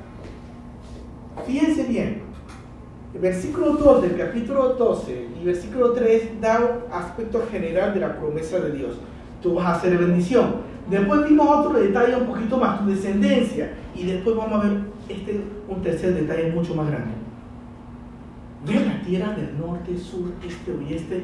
Fíjense 1.46 1.84
bien. 1.84 2.22
El 3.14 3.20
versículo 3.20 3.74
2 3.74 4.02
del 4.02 4.18
capítulo 4.18 4.76
12 4.76 5.28
y 5.42 5.46
versículo 5.46 5.92
3 5.92 6.40
da 6.40 6.60
un 6.60 6.94
aspecto 6.94 7.46
general 7.52 7.94
de 7.94 8.00
la 8.00 8.18
promesa 8.18 8.60
de 8.60 8.72
Dios. 8.72 8.96
Tú 9.42 9.56
vas 9.56 9.78
a 9.78 9.82
ser 9.82 9.98
bendición 9.98 10.75
Después 10.90 11.28
vimos 11.28 11.48
otro 11.50 11.80
detalle 11.80 12.16
un 12.16 12.28
poquito 12.28 12.58
más, 12.58 12.80
tu 12.80 12.88
descendencia. 12.88 13.72
Y 13.96 14.06
después 14.06 14.36
vamos 14.36 14.64
a 14.64 14.68
ver 14.68 14.78
este, 15.10 15.42
un 15.68 15.82
tercer 15.82 16.14
detalle 16.14 16.52
mucho 16.52 16.76
más 16.76 16.88
grande. 16.88 17.12
Ve 18.68 18.86
la 18.86 19.02
tierra 19.02 19.36
del 19.36 19.58
norte, 19.58 19.98
sur, 19.98 20.32
este, 20.46 20.72
oeste. 20.72 21.24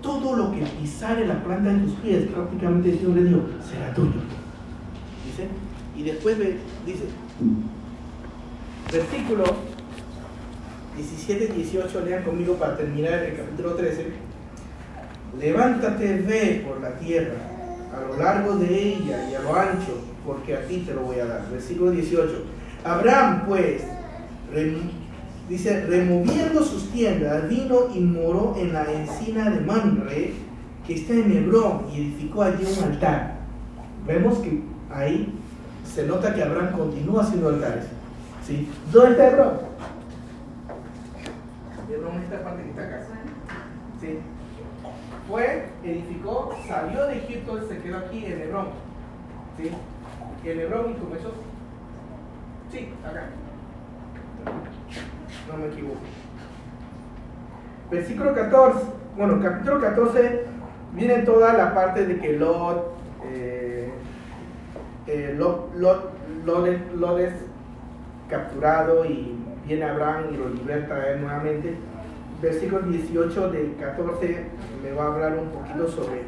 Todo 0.00 0.36
lo 0.36 0.52
que 0.52 0.62
pisare 0.80 1.26
la 1.26 1.42
planta 1.42 1.72
de 1.72 1.80
tus 1.80 1.92
pies, 1.94 2.26
prácticamente 2.28 2.92
Dios 2.92 3.14
le 3.14 3.24
dio, 3.24 3.42
será 3.62 3.92
tuyo. 3.92 4.12
Dice. 5.26 5.48
Y 5.96 6.02
después 6.02 6.38
dice, 6.38 7.04
versículo 8.90 9.44
17 10.96 11.52
y 11.52 11.62
18, 11.62 12.04
lean 12.06 12.22
conmigo 12.22 12.54
para 12.54 12.76
terminar 12.76 13.12
el 13.14 13.36
capítulo 13.36 13.74
13. 13.74 14.06
Levántate, 15.38 16.22
ve 16.22 16.64
por 16.66 16.80
la 16.80 16.98
tierra 16.98 17.59
a 17.94 18.00
lo 18.00 18.16
largo 18.16 18.56
de 18.56 18.94
ella 18.94 19.28
y 19.30 19.34
a 19.34 19.40
lo 19.40 19.54
ancho, 19.54 19.98
porque 20.24 20.56
a 20.56 20.66
ti 20.66 20.84
te 20.86 20.94
lo 20.94 21.02
voy 21.02 21.18
a 21.18 21.26
dar. 21.26 21.50
Versículo 21.50 21.90
18. 21.90 22.44
Abraham, 22.84 23.44
pues, 23.46 23.82
dice, 25.48 25.86
removiendo 25.86 26.62
sus 26.62 26.90
tiendas, 26.90 27.48
vino 27.48 27.88
y 27.94 28.00
moró 28.00 28.54
en 28.58 28.72
la 28.72 28.90
encina 28.90 29.50
de 29.50 29.60
Manre, 29.60 30.32
que 30.86 30.94
está 30.94 31.14
en 31.14 31.36
Hebrón, 31.36 31.86
y 31.92 32.00
edificó 32.00 32.42
allí 32.42 32.64
un 32.64 32.84
altar. 32.84 33.40
Vemos 34.06 34.38
que 34.38 34.62
ahí 34.90 35.34
se 35.84 36.06
nota 36.06 36.34
que 36.34 36.42
Abraham 36.42 36.72
continúa 36.76 37.22
haciendo 37.22 37.48
altares. 37.48 37.84
¿sí? 38.46 38.68
¿Dónde 38.92 39.10
está 39.12 39.28
Hebrón? 39.28 39.52
Hebrón 41.90 42.16
es 42.18 42.22
esta 42.24 42.44
parte 42.44 42.62
que 42.62 42.70
está 42.70 42.82
acá. 42.82 43.06
¿sí? 44.00 44.18
Edificó, 45.84 46.54
salió 46.66 47.06
de 47.06 47.18
Egipto 47.18 47.58
y 47.58 47.68
se 47.68 47.78
quedó 47.78 47.98
aquí 47.98 48.26
en 48.26 48.42
Hebrón. 48.42 48.68
¿Sí? 49.56 49.70
En 50.44 50.60
Hebrón 50.60 50.90
y 50.90 51.00
comenzó. 51.00 51.32
Sí, 52.70 52.92
acá. 53.04 53.24
No 55.48 55.58
me 55.58 55.66
equivoco. 55.66 56.00
Versículo 57.90 58.34
14, 58.34 58.84
bueno, 59.16 59.40
capítulo 59.42 59.80
14 59.80 60.44
viene 60.92 61.18
toda 61.18 61.52
la 61.54 61.74
parte 61.74 62.06
de 62.06 62.18
que 62.18 62.34
Lot, 62.34 62.94
eh, 63.24 63.90
eh, 65.06 65.34
Lot, 65.36 65.74
Lot, 65.74 67.18
es, 67.18 67.32
capturado 68.28 69.04
y 69.04 69.36
viene 69.66 69.84
Abraham 69.84 70.26
y 70.32 70.36
lo 70.36 70.50
liberta 70.50 70.94
nuevamente 71.20 71.74
versículo 72.40 72.82
18 72.82 73.50
del 73.50 73.74
14 73.76 74.44
me 74.82 74.92
va 74.92 75.04
a 75.04 75.06
hablar 75.08 75.38
un 75.38 75.50
poquito 75.50 75.88
sobre, 75.88 76.22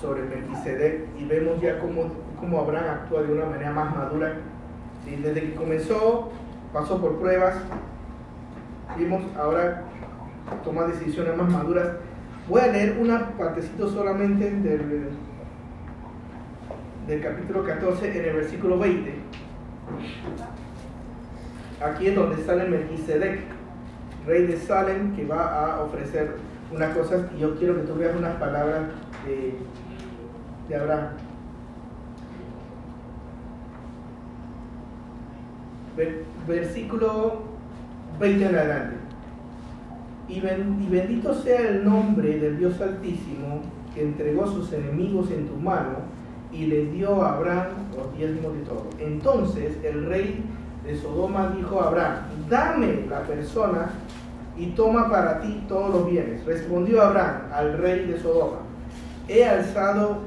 sobre 0.00 0.22
Melquisedec 0.22 1.06
y 1.18 1.24
vemos 1.24 1.60
ya 1.60 1.78
cómo, 1.80 2.12
cómo 2.38 2.60
Abraham 2.60 3.02
actúa 3.02 3.22
de 3.22 3.32
una 3.32 3.46
manera 3.46 3.72
más 3.72 3.94
madura. 3.94 4.36
Desde 5.04 5.40
que 5.40 5.54
comenzó, 5.54 6.30
pasó 6.72 7.00
por 7.00 7.18
pruebas, 7.18 7.56
vimos 8.96 9.22
ahora 9.36 9.84
tomar 10.64 10.88
decisiones 10.88 11.36
más 11.36 11.50
maduras. 11.50 11.88
Voy 12.48 12.60
a 12.60 12.68
leer 12.68 12.98
una 13.00 13.30
partecito 13.30 13.88
solamente 13.88 14.50
del, 14.50 15.08
del 17.06 17.22
capítulo 17.22 17.64
14 17.64 18.18
en 18.18 18.24
el 18.26 18.36
versículo 18.36 18.78
20. 18.78 19.14
Aquí 21.80 22.08
es 22.08 22.14
donde 22.14 22.42
sale 22.44 22.68
Melquisedec 22.68 23.57
rey 24.28 24.46
de 24.46 24.58
Salem, 24.58 25.16
que 25.16 25.24
va 25.24 25.74
a 25.74 25.82
ofrecer 25.82 26.36
unas 26.72 26.94
cosas 26.96 27.22
y 27.36 27.40
yo 27.40 27.56
quiero 27.58 27.76
que 27.76 27.82
tú 27.82 27.94
veas 27.94 28.16
unas 28.16 28.36
palabras 28.36 28.82
de, 29.26 29.54
de 30.68 30.76
Abraham. 30.76 31.08
Versículo 36.46 37.42
20 38.20 38.46
en 38.46 38.54
adelante. 38.54 38.96
Y, 40.28 40.40
bendito 40.40 41.34
sea 41.34 41.68
el 41.68 41.84
nombre 41.84 42.38
del 42.38 42.58
Dios 42.58 42.80
Altísimo 42.80 43.62
que 43.94 44.02
entregó 44.02 44.46
sus 44.46 44.72
enemigos 44.72 45.30
en 45.30 45.48
tu 45.48 45.56
mano 45.56 45.96
y 46.52 46.66
le 46.66 46.86
dio 46.86 47.22
a 47.22 47.36
Abraham 47.36 47.68
los 47.96 48.16
diezmos 48.16 48.52
de 48.54 48.60
todo. 48.60 48.86
Entonces 48.98 49.78
el 49.82 50.06
rey 50.06 50.44
de 50.84 50.96
Sodoma 50.96 51.54
dijo 51.56 51.80
a 51.80 51.88
Abraham, 51.88 52.16
dame 52.48 53.06
la 53.08 53.22
persona 53.22 53.90
y 54.58 54.66
toma 54.68 55.08
para 55.08 55.40
ti 55.40 55.64
todos 55.68 55.90
los 55.94 56.10
bienes. 56.10 56.44
Respondió 56.44 57.02
Abraham 57.02 57.42
al 57.52 57.78
rey 57.78 58.06
de 58.06 58.18
Sodoma, 58.20 58.58
he 59.28 59.44
alzado 59.44 60.18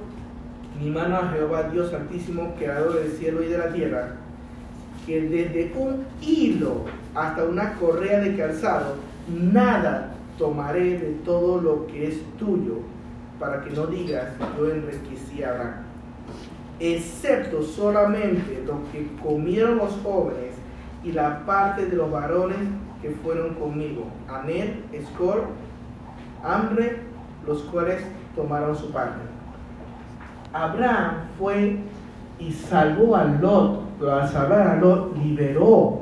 mi 0.82 0.90
mano 0.90 1.18
a 1.18 1.28
Jehová, 1.30 1.64
Dios 1.64 1.94
Altísimo, 1.94 2.56
creador 2.58 2.96
del 2.96 3.12
cielo 3.12 3.44
y 3.44 3.48
de 3.48 3.58
la 3.58 3.72
tierra, 3.72 4.16
que 5.06 5.22
desde 5.22 5.74
un 5.76 6.06
hilo 6.22 6.86
hasta 7.14 7.44
una 7.44 7.74
correa 7.76 8.20
de 8.20 8.36
calzado, 8.36 8.96
nada 9.28 10.16
tomaré 10.38 10.98
de 10.98 11.12
todo 11.26 11.62
lo 11.62 11.88
que 11.88 12.08
es 12.08 12.22
tuyo, 12.40 12.80
para 13.40 13.62
que 13.62 13.72
no 13.72 13.88
digas, 13.88 14.28
yo 14.58 14.72
enriquecí 14.72 15.44
a 15.44 15.50
Abraham, 15.50 15.74
excepto 16.80 17.62
solamente 17.64 18.64
lo 18.66 18.80
que 18.92 19.08
comieron 19.22 19.78
los 19.78 19.92
jóvenes 20.04 20.54
y 21.04 21.12
la 21.12 21.46
parte 21.46 21.86
de 21.86 21.96
los 21.96 22.12
varones 22.12 22.58
que 23.02 23.10
fueron 23.10 23.56
conmigo, 23.56 24.06
Anel, 24.28 24.84
Escor, 24.92 25.48
Hambre, 26.44 27.00
los 27.46 27.62
cuales 27.64 28.04
tomaron 28.36 28.76
su 28.76 28.92
parte. 28.92 29.22
Abraham 30.54 31.16
fue 31.38 31.78
y 32.40 32.52
salvó 32.52 33.16
a 33.16 33.26
Lot, 33.26 33.82
pero 34.00 34.16
al 34.16 34.28
salvar 34.28 34.68
a 34.68 34.76
Lot 34.76 35.16
liberó 35.18 36.02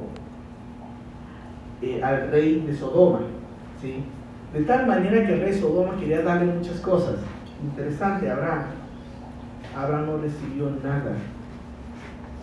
eh, 1.82 2.02
al 2.04 2.32
rey 2.32 2.62
de 2.62 2.74
Sodoma. 2.74 3.20
¿sí? 3.82 4.04
De 4.54 4.64
tal 4.64 4.88
manera 4.88 5.26
que 5.26 5.34
el 5.34 5.42
rey 5.42 5.52
de 5.52 5.60
Sodoma 5.60 5.98
quería 5.98 6.22
darle 6.22 6.54
muchas 6.54 6.80
cosas. 6.80 7.16
Interesante, 7.62 8.30
Abraham. 8.30 8.64
Abraham 9.78 10.06
no 10.08 10.18
recibió 10.18 10.72
nada. 10.84 11.16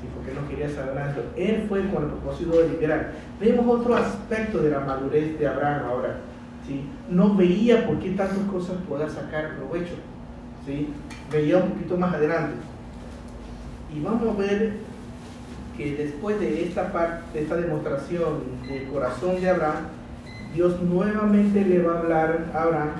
Sí, 0.06 0.12
porque 0.14 0.32
no 0.32 0.48
quería 0.48 0.68
saber 0.68 1.10
eso. 1.10 1.22
Él 1.36 1.66
fue 1.68 1.88
con 1.88 2.04
el 2.04 2.10
propósito 2.10 2.58
de 2.58 2.68
liberar. 2.68 3.12
Vemos 3.40 3.80
otro 3.80 3.96
aspecto 3.96 4.62
de 4.62 4.70
la 4.70 4.80
madurez 4.80 5.38
de 5.38 5.46
Abraham 5.46 5.86
ahora. 5.88 6.16
¿sí? 6.66 6.84
No 7.10 7.34
veía 7.34 7.86
por 7.86 7.98
qué 7.98 8.10
tantas 8.10 8.38
cosas 8.50 8.76
podía 8.88 9.08
sacar 9.08 9.56
provecho. 9.56 9.94
¿sí? 10.64 10.88
Veía 11.32 11.58
un 11.58 11.70
poquito 11.70 11.96
más 11.96 12.14
adelante. 12.14 12.54
Y 13.94 14.00
vamos 14.00 14.34
a 14.34 14.38
ver 14.38 14.74
que 15.76 15.96
después 15.96 16.38
de 16.40 16.64
esta 16.64 16.92
parte, 16.92 17.22
de 17.32 17.42
esta 17.44 17.56
demostración 17.56 18.40
del 18.68 18.88
corazón 18.88 19.40
de 19.40 19.48
Abraham, 19.48 19.84
Dios 20.54 20.80
nuevamente 20.82 21.64
le 21.64 21.82
va 21.82 21.94
a 21.94 21.98
hablar 21.98 22.46
a 22.54 22.62
Abraham 22.62 22.90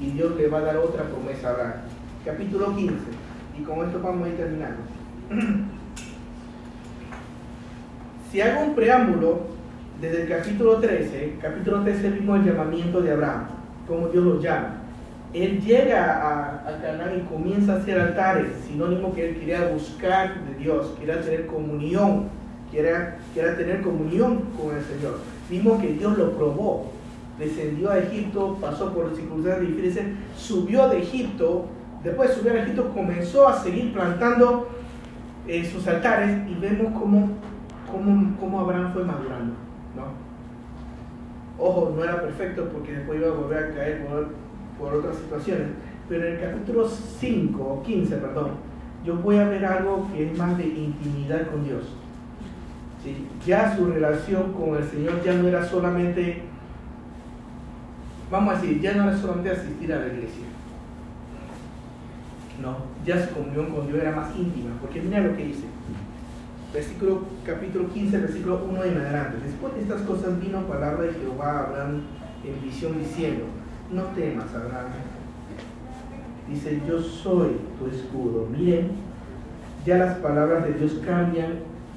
y 0.00 0.10
Dios 0.12 0.36
le 0.36 0.48
va 0.48 0.58
a 0.58 0.62
dar 0.62 0.76
otra 0.78 1.04
promesa 1.04 1.48
a 1.48 1.50
Abraham. 1.52 1.72
Capítulo 2.24 2.74
15. 2.74 2.94
Y 3.58 3.62
con 3.62 3.86
esto 3.86 4.00
vamos 4.02 4.26
a 4.26 4.30
ir 4.30 4.36
terminando. 4.36 4.82
si 8.30 8.40
hago 8.40 8.62
un 8.62 8.74
preámbulo, 8.74 9.40
desde 10.00 10.22
el 10.22 10.28
capítulo 10.28 10.76
13, 10.76 11.38
capítulo 11.42 11.82
13 11.82 12.10
vimos 12.10 12.38
el 12.38 12.46
llamamiento 12.46 13.02
de 13.02 13.12
Abraham, 13.12 13.46
como 13.86 14.08
Dios 14.08 14.24
lo 14.24 14.40
llama. 14.40 14.76
Él 15.34 15.60
llega 15.60 16.62
a, 16.64 16.80
Canaán 16.80 17.18
y 17.18 17.28
comienza 17.28 17.74
a 17.74 17.76
hacer 17.76 18.00
altares, 18.00 18.46
sinónimo 18.66 19.12
que 19.12 19.28
él 19.28 19.36
quería 19.36 19.68
buscar 19.68 20.44
de 20.44 20.54
Dios, 20.54 20.94
quería 20.98 21.20
tener 21.20 21.46
comunión, 21.46 22.28
quería, 22.70 23.18
quería 23.34 23.56
tener 23.56 23.82
comunión 23.82 24.42
con 24.56 24.76
el 24.76 24.84
Señor. 24.84 25.18
Vimos 25.48 25.80
que 25.80 25.88
Dios 25.94 26.16
lo 26.16 26.32
probó, 26.32 26.92
descendió 27.38 27.90
a 27.90 27.98
Egipto, 27.98 28.58
pasó 28.60 28.92
por 28.94 29.14
circunstancias 29.14 29.68
difíciles, 29.68 30.04
subió 30.36 30.88
de 30.88 31.00
Egipto, 31.00 31.66
después 32.04 32.30
de 32.30 32.36
subir 32.36 32.52
a 32.52 32.62
Egipto 32.62 32.90
comenzó 32.94 33.48
a 33.48 33.60
seguir 33.60 33.92
plantando 33.92 34.68
eh, 35.48 35.68
sus 35.68 35.86
altares 35.88 36.48
y 36.48 36.54
vemos 36.54 36.92
cómo, 36.98 37.28
cómo, 37.90 38.36
cómo 38.38 38.60
Abraham 38.60 38.92
fue 38.92 39.04
madurando. 39.04 39.54
¿no? 39.96 40.30
Ojo, 41.58 41.92
no 41.96 42.04
era 42.04 42.20
perfecto 42.20 42.68
porque 42.72 42.92
después 42.92 43.20
iba 43.20 43.28
a 43.28 43.34
volver 43.34 43.64
a 43.64 43.74
caer 43.74 44.06
por, 44.06 44.28
por 44.78 44.94
otras 44.94 45.16
situaciones, 45.16 45.68
pero 46.08 46.26
en 46.26 46.34
el 46.34 46.40
capítulo 46.40 46.88
5 46.88 47.62
o 47.62 47.82
15, 47.82 48.16
perdón, 48.16 48.50
yo 49.04 49.16
voy 49.16 49.36
a 49.36 49.48
ver 49.48 49.64
algo 49.64 50.08
que 50.12 50.30
es 50.30 50.38
más 50.38 50.56
de 50.56 50.66
intimidad 50.66 51.50
con 51.50 51.64
Dios. 51.64 51.84
¿Sí? 53.02 53.26
Ya 53.46 53.76
su 53.76 53.86
relación 53.86 54.52
con 54.52 54.76
el 54.76 54.84
Señor 54.84 55.22
ya 55.22 55.34
no 55.34 55.48
era 55.48 55.64
solamente 55.64 56.50
vamos 58.30 58.54
a 58.54 58.60
decir, 58.60 58.80
ya 58.80 58.94
no 58.94 59.08
era 59.08 59.18
solamente 59.18 59.50
asistir 59.50 59.92
a 59.92 59.98
la 59.98 60.06
iglesia. 60.06 60.44
No, 62.62 62.76
ya 63.04 63.26
su 63.26 63.34
comunión 63.34 63.66
con 63.66 63.86
Dios 63.86 63.98
era 64.00 64.12
más 64.12 64.34
íntima, 64.36 64.70
porque 64.80 65.00
mira 65.00 65.20
lo 65.20 65.36
que 65.36 65.46
dice. 65.46 65.64
Versículo, 66.72 67.22
capítulo 67.44 67.88
15, 67.88 68.18
versículo 68.18 68.64
1 68.70 68.84
en 68.84 68.98
adelante. 68.98 69.38
Después 69.44 69.74
de 69.74 69.80
estas 69.80 70.02
cosas 70.02 70.40
vino 70.40 70.60
palabra 70.68 71.02
de 71.02 71.14
Jehová 71.14 71.50
a 71.50 71.66
Abraham 71.66 72.02
en 72.44 72.62
visión 72.62 72.96
diciendo, 72.96 73.44
no 73.90 74.02
temas, 74.14 74.54
Abraham. 74.54 74.92
Dice, 76.48 76.80
yo 76.86 77.00
soy 77.00 77.56
tu 77.76 77.88
escudo. 77.88 78.46
Miren, 78.56 78.92
ya 79.84 79.98
las 79.98 80.18
palabras 80.18 80.64
de 80.64 80.74
Dios 80.74 81.00
cambian 81.04 81.54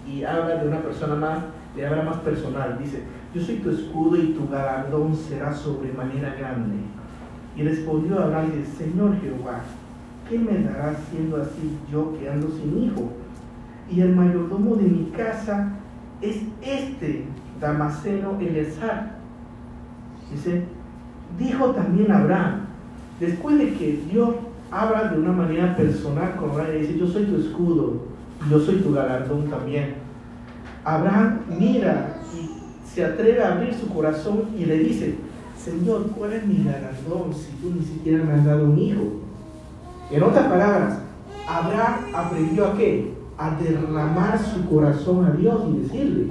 y 0.08 0.24
habla 0.24 0.56
de 0.56 0.68
una 0.68 0.82
persona 0.82 1.16
más, 1.16 1.40
le 1.76 1.86
habla 1.86 2.02
más 2.02 2.18
personal. 2.18 2.80
Dice, 2.80 3.04
yo 3.34 3.42
soy 3.42 3.58
tu 3.58 3.70
escudo 3.70 4.18
y 4.18 4.34
tu 4.34 4.50
galardón 4.50 5.16
será 5.16 5.54
sobremanera 5.54 6.34
grande. 6.34 6.78
Y 7.56 7.62
respondió 7.62 8.20
Abraham, 8.20 8.52
Señor 8.76 9.22
Jehová, 9.22 9.62
¿qué 10.28 10.40
me 10.40 10.64
darás 10.64 10.98
siendo 11.12 11.38
así 11.38 11.78
yo 11.92 12.18
que 12.18 12.28
ando 12.28 12.48
sin 12.50 12.84
hijo? 12.84 13.23
Y 13.94 14.02
el 14.02 14.16
mayordomo 14.16 14.76
de 14.76 14.84
mi 14.84 15.12
casa 15.16 15.74
es 16.22 16.38
este 16.62 17.26
Damaseno 17.62 18.40
Elezar. 18.40 19.18
Dice, 20.32 20.64
dijo 21.38 21.72
también 21.72 22.12
Abraham, 22.12 22.62
después 23.20 23.58
de 23.60 23.74
que 23.74 24.04
Dios 24.12 24.32
habla 24.72 25.10
de 25.10 25.20
una 25.20 25.32
manera 25.32 25.76
personal 25.76 26.36
con 26.38 26.52
Abraham, 26.52 26.80
dice, 26.80 26.98
yo 26.98 27.06
soy 27.06 27.26
tu 27.26 27.38
escudo, 27.38 28.08
yo 28.50 28.60
soy 28.60 28.78
tu 28.78 28.94
galardón 28.94 29.48
también. 29.48 29.96
Abraham 30.84 31.42
mira 31.60 32.18
y 32.34 32.88
se 32.90 33.06
atreve 33.06 33.44
a 33.44 33.54
abrir 33.54 33.76
su 33.76 33.88
corazón 33.90 34.46
y 34.58 34.66
le 34.66 34.80
dice, 34.80 35.16
Señor, 35.56 36.10
¿cuál 36.18 36.34
es 36.34 36.48
mi 36.48 36.64
galardón 36.64 37.32
si 37.34 37.52
tú 37.62 37.72
ni 37.76 37.86
siquiera 37.86 38.24
me 38.24 38.34
has 38.34 38.46
dado 38.46 38.66
un 38.66 38.80
hijo? 38.80 39.04
En 40.10 40.24
otras 40.24 40.48
palabras, 40.48 41.00
Abraham 41.48 41.94
aprendió 42.14 42.68
a 42.68 42.78
qué? 42.78 43.23
A 43.44 43.56
derramar 43.62 44.40
su 44.40 44.66
corazón 44.70 45.26
a 45.26 45.32
Dios 45.32 45.64
y 45.68 45.80
decirle. 45.80 46.28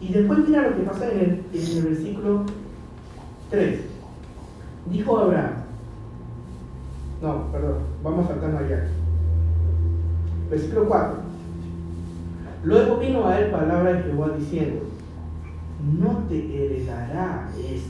Y 0.00 0.12
después 0.12 0.46
mira 0.46 0.68
lo 0.68 0.76
que 0.76 0.82
pasa 0.82 1.10
en 1.10 1.18
el, 1.18 1.44
en 1.52 1.76
el 1.78 1.82
versículo 1.82 2.42
3. 3.50 3.80
Dijo 4.90 5.18
Abraham, 5.18 5.52
no, 7.20 7.50
perdón, 7.50 7.78
vamos 8.04 8.28
saltando 8.28 8.58
allá. 8.58 8.86
Versículo 10.48 10.88
4. 10.88 11.14
Luego 12.62 12.98
vino 12.98 13.26
a 13.26 13.40
él 13.40 13.50
palabra 13.50 13.94
de 13.94 14.02
Jehová 14.04 14.30
diciendo, 14.38 14.82
no 15.98 16.18
te 16.28 16.64
heredará 16.64 17.48
este. 17.56 17.88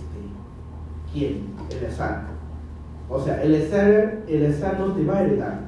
¿Quién? 1.12 1.48
El. 1.70 2.28
O 3.10 3.20
sea, 3.22 3.42
el 3.42 3.54
Esar, 3.54 4.22
el 4.28 4.78
no 4.78 4.92
te 4.92 5.04
va 5.04 5.16
a 5.16 5.22
heredar. 5.22 5.60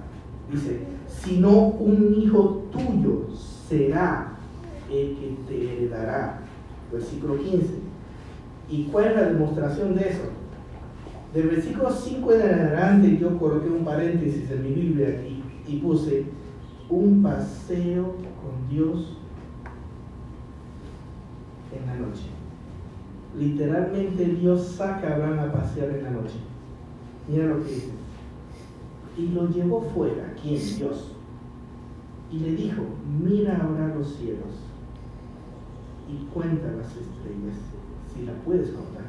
Dice, 0.51 0.81
sino 1.11 1.51
un 1.51 2.15
hijo 2.15 2.65
tuyo 2.73 3.27
será 3.69 4.33
el 4.91 5.17
que 5.17 5.37
te 5.47 5.73
heredará. 5.73 6.41
Versículo 6.93 7.39
15. 7.39 7.67
¿Y 8.71 8.85
cuál 8.85 9.07
es 9.07 9.17
la 9.17 9.23
demostración 9.25 9.95
de 9.95 10.09
eso? 10.09 10.23
Del 11.35 11.49
versículo 11.49 11.91
5 11.91 12.33
en 12.33 12.43
adelante 12.43 13.19
yo 13.19 13.39
coloqué 13.39 13.69
un 13.69 13.85
paréntesis 13.85 14.51
en 14.51 14.63
mi 14.63 14.71
Biblia 14.71 15.09
y, 15.23 15.43
y 15.73 15.79
puse 15.79 16.25
un 16.89 17.23
paseo 17.23 18.17
con 18.43 18.69
Dios 18.69 19.17
en 21.73 21.87
la 21.87 21.95
noche. 21.95 22.27
Literalmente 23.39 24.25
Dios 24.25 24.67
saca 24.77 25.09
a 25.09 25.15
Abraham 25.15 25.39
a 25.39 25.53
pasear 25.53 25.91
en 25.91 26.05
la 26.05 26.11
noche. 26.11 26.35
Mira 27.29 27.47
lo 27.47 27.65
que 27.65 27.71
dice. 27.71 28.00
Y 29.17 29.29
lo 29.29 29.49
llevó 29.49 29.83
fuera, 29.95 30.35
¿quién? 30.41 30.61
Dios. 30.77 31.13
Y 32.31 32.39
le 32.39 32.53
dijo, 32.55 32.83
mira 33.23 33.61
ahora 33.63 33.95
los 33.95 34.15
cielos 34.15 34.71
y 36.09 36.25
cuenta 36.33 36.73
las 36.73 36.87
estrellas, 36.87 37.57
si 38.13 38.25
la 38.25 38.33
puedes 38.45 38.71
contar, 38.71 39.05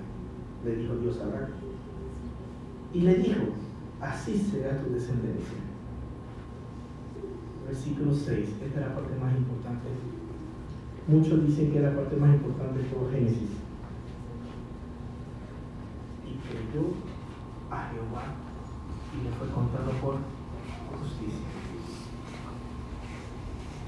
le 0.65 0.75
dijo 0.75 0.95
Dios 0.95 1.19
a 1.19 1.25
Abraham. 1.25 1.51
Y 2.93 3.01
le 3.01 3.15
dijo, 3.15 3.41
así 3.99 4.37
será 4.37 4.81
tu 4.81 4.91
descendencia. 4.91 5.57
Versículo 7.67 8.13
6, 8.13 8.49
esta 8.63 8.65
es 8.65 8.87
la 8.87 8.95
parte 8.95 9.15
más 9.19 9.35
importante 9.35 9.87
Muchos 11.07 11.45
dicen 11.47 11.71
que 11.71 11.77
es 11.77 11.83
la 11.83 11.95
parte 11.95 12.15
más 12.15 12.33
importante 12.35 12.79
de 12.79 12.85
todo 12.85 13.09
Génesis. 13.11 13.49
Y 16.23 16.37
creyó 16.47 16.93
a 17.71 17.89
Jehová 17.89 18.23
y 19.11 19.23
le 19.23 19.31
fue 19.31 19.49
contado 19.49 19.90
por 20.01 20.17
justicia. 20.99 21.45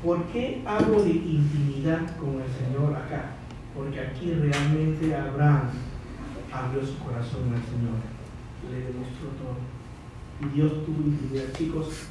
¿Por 0.03 0.23
qué 0.25 0.61
hablo 0.65 1.03
de 1.03 1.11
intimidad 1.11 2.15
con 2.17 2.41
el 2.41 2.49
Señor 2.51 2.95
acá? 2.95 3.37
Porque 3.75 3.99
aquí 3.99 4.33
realmente 4.33 5.15
Abraham 5.15 5.69
abrió 6.51 6.85
su 6.85 6.99
corazón 6.99 7.53
al 7.53 7.63
Señor, 7.63 7.97
le 8.69 8.85
demostró 8.85 9.29
todo. 9.39 9.57
Y 10.41 10.55
Dios 10.55 10.85
tuvo 10.85 11.07
intimidad. 11.07 11.51
Chicos, 11.57 12.09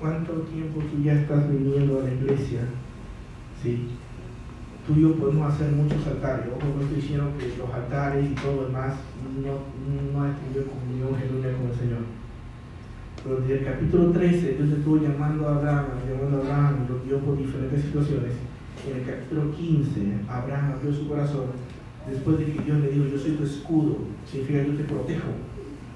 ¿cuánto 0.00 0.32
tiempo 0.42 0.80
tú 0.80 1.02
ya 1.02 1.14
estás 1.14 1.50
viniendo 1.50 2.00
a 2.00 2.04
la 2.04 2.14
iglesia? 2.14 2.60
¿sí? 3.62 3.88
Tú 4.86 4.94
y 4.96 5.02
yo 5.02 5.14
podemos 5.14 5.52
hacer 5.52 5.70
muchos 5.72 6.04
altares. 6.06 6.46
Ojo, 6.56 6.74
no 6.74 6.82
estoy 6.82 6.96
diciendo 6.96 7.32
que 7.38 7.56
los 7.56 7.70
altares 7.72 8.30
y 8.30 8.34
todo 8.34 8.56
lo 8.56 8.66
demás 8.66 8.94
no, 9.42 10.12
no 10.12 10.24
ha 10.24 10.34
tenido 10.34 10.66
comunión 10.66 11.16
genuina 11.18 11.56
con 11.56 11.70
el 11.70 11.78
Señor. 11.78 12.21
Pero 13.22 13.40
desde 13.40 13.58
el 13.58 13.64
capítulo 13.64 14.10
13, 14.10 14.56
Dios 14.58 14.70
estuvo 14.70 14.96
llamando 14.96 15.48
a 15.48 15.56
Abraham, 15.56 15.86
llamando 16.08 16.38
a 16.38 16.40
Abraham, 16.40 16.86
lo 16.88 17.04
guió 17.04 17.18
por 17.18 17.38
diferentes 17.38 17.82
situaciones. 17.82 18.32
En 18.88 19.00
el 19.00 19.06
capítulo 19.06 19.52
15, 19.54 20.00
Abraham 20.28 20.72
abrió 20.72 20.92
su 20.92 21.08
corazón 21.08 21.46
después 22.08 22.38
de 22.38 22.46
que 22.46 22.62
Dios 22.62 22.80
le 22.80 22.90
dijo, 22.90 23.06
yo 23.06 23.18
soy 23.18 23.32
tu 23.32 23.44
escudo, 23.44 23.98
significa 24.28 24.64
yo 24.64 24.74
te 24.74 24.84
protejo, 24.84 25.28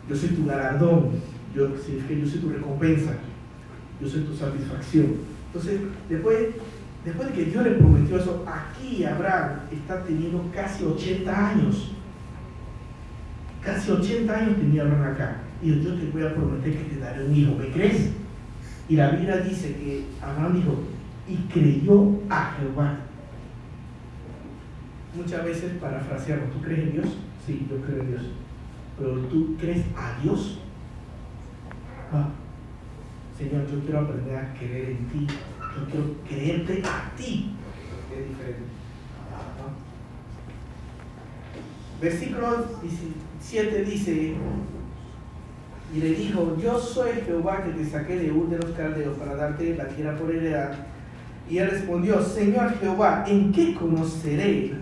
yo 0.08 0.14
soy 0.14 0.28
tu 0.28 0.46
galardón, 0.46 1.10
yo, 1.54 1.76
significa 1.76 2.20
yo 2.20 2.26
soy 2.28 2.40
tu 2.40 2.48
recompensa, 2.50 3.14
yo 4.00 4.08
soy 4.08 4.20
tu 4.20 4.34
satisfacción. 4.34 5.14
Entonces, 5.48 5.80
después 6.08 6.54
Después 7.06 7.28
de 7.28 7.34
que 7.34 7.50
Dios 7.52 7.64
le 7.64 7.70
prometió 7.70 8.18
eso, 8.18 8.44
aquí 8.44 9.04
Abraham 9.04 9.60
está 9.70 10.02
teniendo 10.02 10.44
casi 10.52 10.82
80 10.82 11.50
años. 11.50 11.92
Casi 13.62 13.92
80 13.92 14.36
años 14.36 14.56
tenía 14.56 14.82
Abraham 14.82 15.14
acá. 15.14 15.36
Y 15.62 15.82
yo 15.82 15.94
te 15.94 16.10
voy 16.10 16.22
a 16.22 16.34
prometer 16.34 16.76
que 16.76 16.94
te 16.94 17.00
daré 17.00 17.24
un 17.24 17.34
hijo. 17.34 17.54
¿Me 17.56 17.68
crees? 17.68 18.10
Y 18.88 18.96
la 18.96 19.10
Biblia 19.10 19.38
dice 19.38 19.74
que 19.74 20.04
Abraham 20.22 20.54
dijo, 20.54 20.78
y 21.28 21.36
creyó 21.52 22.20
a 22.30 22.56
Jehová. 22.58 22.98
Muchas 25.14 25.44
veces 25.44 25.72
parafraseamos, 25.80 26.52
¿tú 26.52 26.60
crees 26.60 26.80
en 26.80 26.92
Dios? 26.92 27.06
Sí, 27.46 27.66
yo 27.70 27.80
creo 27.80 28.00
en 28.02 28.08
Dios. 28.08 28.22
Pero 28.98 29.14
tú 29.22 29.56
crees 29.58 29.84
a 29.96 30.20
Dios. 30.22 30.60
Ah, 32.12 32.28
Señor, 33.36 33.66
yo 33.70 33.80
quiero 33.80 34.00
aprender 34.00 34.36
a 34.36 34.54
creer 34.54 34.90
en 34.90 35.08
ti. 35.08 35.26
Yo 35.76 35.84
quiero 35.90 36.14
creerte 36.28 36.82
a 36.86 37.12
ti. 37.16 37.52
Es 38.12 38.28
diferente. 38.28 38.76
Versículo 42.00 42.66
17 42.82 43.84
dice, 43.84 44.34
y 45.94 45.98
le 45.98 46.10
dijo, 46.10 46.56
yo 46.60 46.78
soy 46.78 47.12
Jehová 47.24 47.62
que 47.64 47.70
te 47.70 47.88
saqué 47.88 48.16
de 48.16 48.32
Ur 48.32 48.48
de 48.48 48.58
los 48.58 48.70
Caldeos 48.72 49.16
para 49.16 49.36
darte 49.36 49.76
la 49.76 49.86
tierra 49.88 50.16
por 50.16 50.34
heredad. 50.34 50.72
Y 51.48 51.58
él 51.58 51.70
respondió, 51.70 52.20
Señor 52.22 52.78
Jehová, 52.78 53.24
¿en 53.26 53.52
qué 53.52 53.74
conoceré 53.74 54.72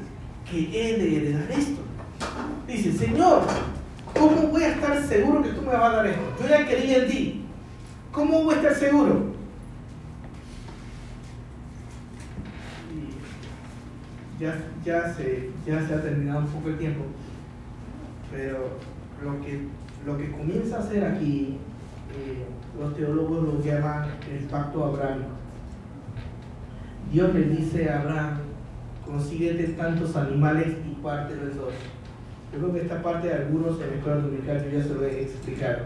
que 0.50 0.58
he 0.72 0.98
de 0.98 1.16
heredar 1.16 1.50
esto? 1.50 1.82
Dice, 2.66 2.92
Señor, 2.92 3.42
¿cómo 4.18 4.48
voy 4.48 4.62
a 4.62 4.72
estar 4.72 5.02
seguro 5.02 5.42
que 5.42 5.50
tú 5.50 5.60
me 5.60 5.72
vas 5.72 5.92
a 5.92 5.96
dar 5.96 6.06
esto? 6.06 6.22
Yo 6.40 6.48
ya 6.48 6.66
creí 6.66 6.94
en 6.94 7.08
ti. 7.08 7.44
¿Cómo 8.10 8.44
voy 8.44 8.54
a 8.54 8.56
estar 8.58 8.74
seguro? 8.74 9.34
ya, 14.38 14.54
ya, 14.84 15.14
se, 15.14 15.50
ya 15.66 15.86
se 15.86 15.94
ha 15.94 16.02
terminado 16.02 16.40
un 16.40 16.46
poco 16.48 16.68
el 16.68 16.78
tiempo, 16.78 17.04
pero 18.30 18.78
lo 19.22 19.40
que, 19.40 19.68
lo 20.04 20.16
que 20.16 20.30
comienza 20.30 20.76
a 20.76 20.80
hacer 20.80 21.04
aquí, 21.04 21.58
eh, 22.14 22.44
los 22.78 22.94
teólogos 22.94 23.42
lo 23.42 23.62
llaman 23.62 24.08
el 24.30 24.44
pacto 24.46 24.84
abrahámico. 24.84 25.30
Dios 27.12 27.34
le 27.34 27.44
dice 27.44 27.88
a 27.88 28.00
Abraham, 28.00 28.38
consíguete 29.04 29.68
tantos 29.74 30.16
animales 30.16 30.76
y 30.86 30.94
parte 31.02 31.36
los 31.36 31.56
dos. 31.56 31.74
Yo 32.52 32.58
creo 32.58 32.72
que 32.72 32.80
esta 32.82 33.02
parte 33.02 33.28
de 33.28 33.34
algunos 33.34 33.80
en 33.80 33.90
la 33.90 33.96
escuela 33.96 34.20
dominical 34.20 34.64
yo 34.64 34.78
ya 34.78 34.84
se 34.84 34.94
lo 34.94 35.04
he 35.04 35.22
explicado. 35.22 35.78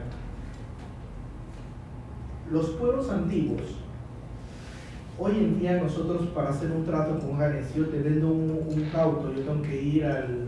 Los 2.51 2.71
pueblos 2.71 3.11
antiguos 3.11 3.79
Hoy 5.21 5.33
en 5.33 5.59
día 5.59 5.83
nosotros 5.83 6.29
para 6.29 6.51
hacer 6.51 6.71
un 6.71 6.85
trato 6.85 7.19
con 7.19 7.41
si 7.64 7.79
yo 7.81 7.89
te 7.89 7.99
vendo 7.99 8.29
un, 8.29 8.51
un 8.51 8.89
auto, 8.95 9.35
yo 9.35 9.43
tengo 9.43 9.62
que 9.62 9.83
ir 9.83 10.05
al... 10.05 10.47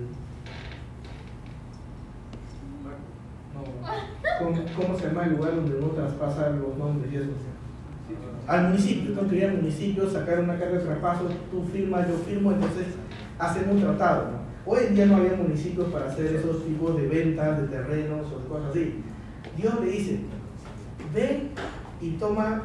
¿cómo, 4.40 4.98
se 4.98 5.06
llama 5.06 5.24
el 5.24 5.32
lugar 5.32 5.56
donde 5.56 5.76
uno 5.76 5.88
traspasa 5.88 6.50
los 6.50 6.76
nombres 6.76 7.12
y 7.12 7.16
eso? 7.16 7.26
Al 8.46 8.68
municipio, 8.68 9.12
tengo 9.14 9.28
que 9.28 9.36
ir 9.36 9.44
al 9.44 9.56
municipio, 9.56 10.10
sacar 10.10 10.40
una 10.40 10.58
carta 10.58 10.78
de 10.78 10.84
traspaso, 10.84 11.28
tú 11.50 11.64
firmas, 11.72 12.08
yo 12.08 12.16
firmo, 12.18 12.52
entonces 12.52 12.86
hacemos 13.38 13.76
un 13.76 13.82
tratado. 13.82 14.40
Hoy 14.66 14.80
en 14.88 14.94
día 14.94 15.06
no 15.06 15.16
había 15.16 15.34
municipios 15.34 15.88
para 15.88 16.06
hacer 16.06 16.34
esos 16.34 16.64
tipos 16.64 16.96
de 16.96 17.06
ventas 17.06 17.60
de 17.60 17.68
terrenos 17.68 18.26
o 18.32 18.40
de 18.40 18.46
cosas 18.46 18.70
así. 18.70 18.94
Dios 19.56 19.80
le 19.80 19.90
dice, 19.90 20.20
ven 21.14 21.50
y 22.00 22.10
toma, 22.12 22.64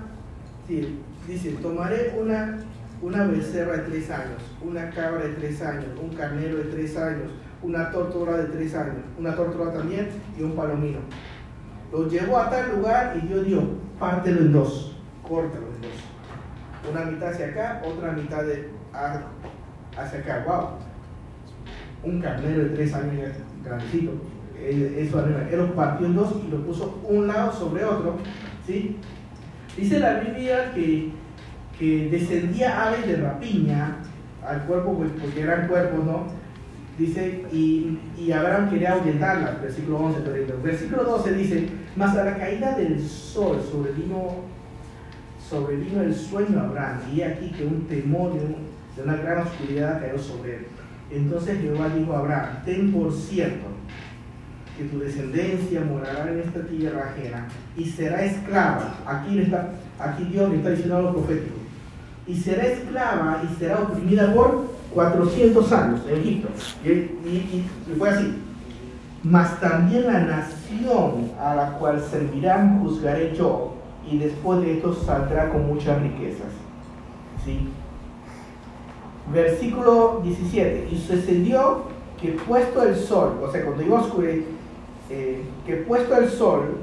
dice, 0.68 1.52
tomaré 1.62 2.16
una, 2.20 2.60
una 3.02 3.26
becerra 3.26 3.78
de 3.78 3.84
tres 3.84 4.10
años, 4.10 4.42
una 4.62 4.90
cabra 4.90 5.24
de 5.24 5.34
tres 5.34 5.62
años, 5.62 5.86
un 6.02 6.10
carnero 6.16 6.58
de 6.58 6.64
tres 6.66 6.98
años, 6.98 7.32
una 7.62 7.92
tortuga 7.92 8.38
de 8.38 8.46
tres 8.46 8.76
años, 8.76 8.98
una 9.18 9.36
tortuga 9.36 9.74
también 9.74 10.10
y 10.38 10.44
un 10.44 10.56
palomino. 10.56 11.00
Lo 11.92 12.08
llevó 12.08 12.38
a 12.40 12.50
tal 12.50 12.76
lugar 12.76 13.18
y 13.22 13.28
Dios 13.28 13.46
dio, 13.46 13.64
pártelo 14.00 14.42
en 14.42 14.54
dos, 14.54 14.98
córtalo 15.28 15.68
en 15.68 15.82
dos. 15.82 16.92
Una 16.92 17.06
mitad 17.06 17.30
hacia 17.30 17.48
acá, 17.48 17.82
otra 17.86 18.12
mitad 18.12 18.44
de, 18.44 18.70
hacia 19.98 20.20
acá. 20.20 20.46
¡Wow! 20.48 22.12
Un 22.12 22.22
carnero 22.22 22.64
de 22.64 22.70
tres 22.70 22.94
años 22.94 23.32
grandecito. 23.64 24.12
Eso 24.60 25.26
Él 25.26 25.58
lo 25.58 25.76
partió 25.76 26.08
en 26.08 26.16
dos 26.16 26.36
y 26.46 26.52
lo 26.52 26.66
puso 26.66 27.02
un 27.08 27.28
lado 27.28 27.52
sobre 27.52 27.84
otro. 27.84 28.18
¿sí? 28.66 28.98
Dice 29.76 30.00
la 30.00 30.20
Biblia 30.20 30.72
que, 30.74 31.12
que 31.78 32.10
descendía 32.10 32.88
aves 32.88 33.08
de 33.08 33.18
rapiña 33.18 33.98
al 34.48 34.64
cuerpo, 34.64 34.98
pues, 34.98 35.12
porque 35.20 35.42
eran 35.42 35.68
cuerpos, 35.68 36.06
¿no? 36.06 36.28
Dice, 36.98 37.44
y, 37.52 38.00
y 38.18 38.32
Abraham 38.32 38.70
quería 38.70 38.94
ahuyentarlas, 38.94 39.62
versículo 39.62 39.98
11, 39.98 40.22
pero 40.22 40.62
versículo 40.62 41.04
12 41.04 41.34
dice, 41.34 41.68
mas 41.96 42.16
a 42.16 42.24
la 42.24 42.38
caída 42.38 42.78
del 42.78 43.02
sol 43.02 43.62
sobrevino, 43.70 44.36
sobrevino 45.50 46.02
el 46.02 46.16
sueño 46.16 46.60
a 46.60 46.64
Abraham, 46.64 47.00
y 47.14 47.22
aquí 47.22 47.52
que 47.52 47.66
un 47.66 47.86
temor 47.88 48.34
de 48.34 49.04
una 49.04 49.18
gran 49.18 49.46
oscuridad 49.46 50.00
cayó 50.00 50.18
sobre 50.18 50.56
él. 50.56 50.68
Entonces 51.12 51.60
Jehová 51.62 51.90
dijo 51.90 52.14
a 52.14 52.20
Abraham, 52.20 52.50
ten 52.64 52.92
por 52.92 53.14
cierto 53.14 53.66
que 54.78 54.86
tu 54.86 55.00
descendencia 55.00 55.82
morará 55.82 56.32
en 56.32 56.40
esta 56.40 56.62
tierra 56.66 57.10
ajena 57.10 57.48
y 57.78 57.86
será 57.86 58.24
esclava. 58.24 58.96
Aquí, 59.06 59.40
está, 59.40 59.72
aquí 60.00 60.24
Dios 60.26 60.50
le 60.50 60.58
está 60.58 60.70
diciendo 60.72 60.98
algo 60.98 61.14
profético. 61.14 61.65
Y 62.28 62.36
será 62.36 62.64
esclava 62.64 63.42
y 63.44 63.56
será 63.60 63.80
oprimida 63.80 64.34
por 64.34 64.66
400 64.94 65.72
años 65.72 66.02
en 66.10 66.20
Egipto. 66.20 66.48
Y, 66.84 66.90
y, 66.90 67.70
fue 67.98 68.10
así. 68.10 68.42
Mas 69.24 69.60
también 69.60 70.08
la 70.08 70.20
nación 70.22 71.32
a 71.40 71.56
la 71.56 71.72
cual 71.78 72.02
servirán 72.02 72.80
juzgaré 72.80 73.36
yo, 73.36 73.74
y 74.10 74.18
después 74.18 74.62
de 74.62 74.74
esto 74.74 74.94
saldrá 74.94 75.50
con 75.50 75.68
muchas 75.68 76.02
riquezas. 76.02 76.48
¿Sí? 77.44 77.70
Versículo 79.32 80.22
17. 80.24 80.90
Y 80.92 80.98
sucedió 80.98 81.84
que 82.22 82.32
puesto 82.32 82.84
el 82.84 82.96
sol, 82.96 83.40
o 83.44 83.52
sea, 83.52 83.66
cuando 83.66 83.84
iba 83.84 84.04
eh, 85.10 85.44
que 85.66 85.76
puesto 85.78 86.18
el 86.18 86.30
sol 86.30 86.78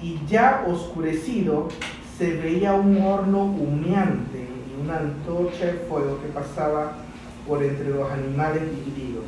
y 0.00 0.20
ya 0.28 0.64
oscurecido, 0.68 1.68
se 2.16 2.36
veía 2.36 2.72
un 2.74 3.00
horno 3.02 3.44
humeante 3.44 4.38
y 4.38 4.82
una 4.82 4.98
antorcha 4.98 5.66
de 5.66 5.72
fuego 5.88 6.20
que 6.22 6.28
pasaba 6.28 6.92
por 7.46 7.62
entre 7.62 7.90
los 7.90 8.10
animales 8.10 8.62
divididos. 8.62 9.24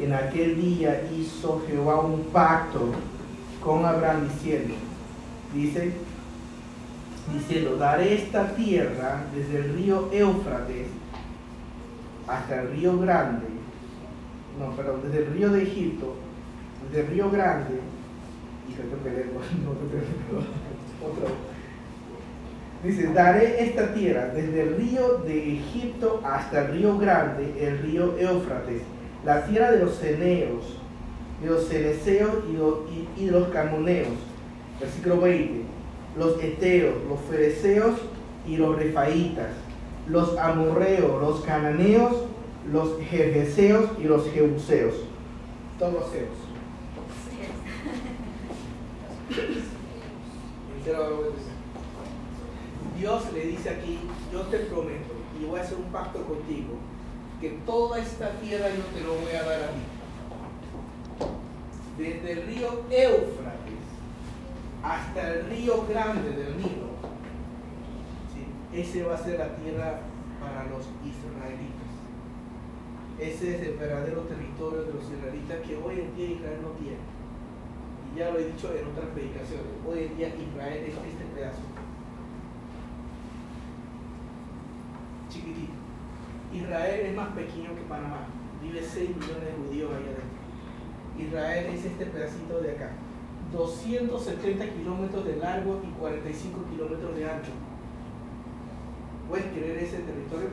En 0.00 0.14
aquel 0.14 0.60
día 0.60 1.08
hizo 1.14 1.62
Jehová 1.66 2.00
un 2.00 2.24
pacto 2.32 2.92
con 3.62 3.84
Abraham 3.84 4.28
diciendo, 4.28 4.74
dice, 5.54 5.92
diciendo, 7.32 7.76
daré 7.76 8.14
esta 8.14 8.54
tierra 8.54 9.24
desde 9.34 9.58
el 9.58 9.74
río 9.74 10.08
Éufrates 10.10 10.86
hasta 12.26 12.62
el 12.62 12.70
río 12.70 12.98
Grande, 12.98 13.46
no, 14.58 14.74
perdón, 14.74 15.00
desde 15.04 15.26
el 15.26 15.32
río 15.34 15.50
de 15.50 15.62
Egipto 15.62 16.14
de 16.92 17.02
Río 17.02 17.30
Grande, 17.30 17.80
y 18.68 18.72
otro, 21.04 21.26
dice, 22.82 23.12
daré 23.12 23.62
esta 23.64 23.92
tierra 23.92 24.30
desde 24.34 24.62
el 24.62 24.76
río 24.76 25.18
de 25.18 25.58
Egipto 25.58 26.20
hasta 26.24 26.66
el 26.66 26.72
río 26.72 26.98
Grande, 26.98 27.54
el 27.60 27.78
río 27.78 28.16
Éufrates, 28.18 28.82
la 29.24 29.44
tierra 29.44 29.70
de 29.72 29.84
los 29.84 29.96
ceneos, 29.96 30.76
de 31.42 31.50
los 31.50 31.68
ceneseos 31.68 32.30
y, 33.16 33.26
de 33.26 33.32
los 33.32 33.48
camoneos. 33.48 34.08
Versículo 34.78 35.20
20. 35.20 35.64
Los 36.18 36.42
eteos, 36.42 36.94
los 37.08 37.20
fereceos 37.20 38.00
y 38.46 38.56
los 38.56 38.76
refaitas, 38.76 39.50
los 40.06 40.36
amorreos, 40.38 41.20
los 41.20 41.40
cananeos, 41.42 42.24
los 42.70 42.98
jerjeseos 43.02 43.90
y 43.98 44.04
los 44.04 44.30
jebuseos. 44.30 44.94
Todos 45.78 46.12
ellos. 46.14 46.28
Dios 53.00 53.32
le 53.32 53.46
dice 53.46 53.70
aquí, 53.70 53.98
yo 54.30 54.42
te 54.42 54.58
prometo 54.58 55.14
y 55.40 55.46
voy 55.46 55.58
a 55.58 55.62
hacer 55.62 55.78
un 55.78 55.90
pacto 55.90 56.22
contigo, 56.22 56.74
que 57.40 57.48
toda 57.64 57.98
esta 57.98 58.30
tierra 58.32 58.68
yo 58.68 58.84
te 58.94 59.00
lo 59.00 59.14
voy 59.14 59.32
a 59.32 59.42
dar 59.42 59.62
a 59.62 59.70
ti. 59.72 59.80
Desde 61.96 62.32
el 62.32 62.46
río 62.46 62.68
Éufrates 62.90 63.80
hasta 64.82 65.32
el 65.32 65.46
río 65.46 65.86
grande 65.88 66.28
del 66.30 66.58
Nilo, 66.58 66.90
ese 68.74 69.02
va 69.02 69.14
a 69.14 69.24
ser 69.24 69.38
la 69.38 69.56
tierra 69.56 70.00
para 70.38 70.64
los 70.64 70.84
israelitas. 71.02 71.90
Ese 73.18 73.56
es 73.56 73.62
el 73.62 73.76
verdadero 73.78 74.20
territorio 74.22 74.82
de 74.82 74.92
los 74.92 75.04
israelitas 75.04 75.66
que 75.66 75.76
hoy 75.76 76.00
en 76.00 76.16
día 76.16 76.26
Israel 76.26 76.58
no 76.62 76.68
tiene 76.72 77.20
ya 78.16 78.30
lo 78.30 78.40
he 78.40 78.46
dicho 78.46 78.74
en 78.74 78.88
otras 78.88 79.06
predicaciones, 79.14 79.66
hoy 79.86 80.04
en 80.04 80.16
día 80.16 80.28
Israel 80.28 80.82
es 80.82 80.94
este 80.94 81.24
pedazo. 81.34 81.79
Chiquitito. 85.30 85.72
Israel 86.52 87.06
es 87.06 87.16
más 87.16 87.28
pequeño 87.28 87.74
que 87.74 87.82
Panamá. 87.88 88.26
Vive 88.60 88.82
6 88.82 89.10
millones 89.10 89.46
de 89.46 89.52
judíos 89.52 89.90
ahí 89.94 90.04
adentro. 90.04 90.40
Israel 91.18 91.66
es 91.72 91.84
este 91.84 92.06
pedacito 92.06 92.60
de 92.60 92.72
acá. 92.72 92.90
270 93.52 94.74
kilómetros 94.74 95.24
de 95.24 95.36
largo 95.36 95.80
y 95.86 95.90
45 95.98 96.64
kilómetros 96.70 97.16
de 97.16 97.30
ancho. 97.30 97.52
¿Puedes 99.28 99.46
creer 99.46 99.78
ese 99.78 99.98
territorio? 99.98 100.48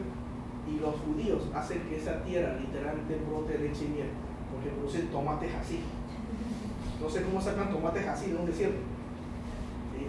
Y 0.68 0.80
los 0.80 0.96
judíos 1.02 1.44
hacen 1.54 1.82
que 1.90 1.98
esa 1.98 2.22
tierra 2.24 2.58
literalmente 2.60 3.20
brote 3.28 3.58
leche 3.58 3.86
y 3.86 3.90
miel, 3.90 4.10
porque 4.52 4.70
producen 4.70 5.08
tomates 5.08 5.54
así. 5.56 5.80
No 7.02 7.10
sé 7.10 7.24
cómo 7.24 7.42
sacan 7.42 7.72
tomates 7.72 8.08
así 8.08 8.32
de 8.32 8.36
un 8.36 8.46
desierto. 8.46 8.80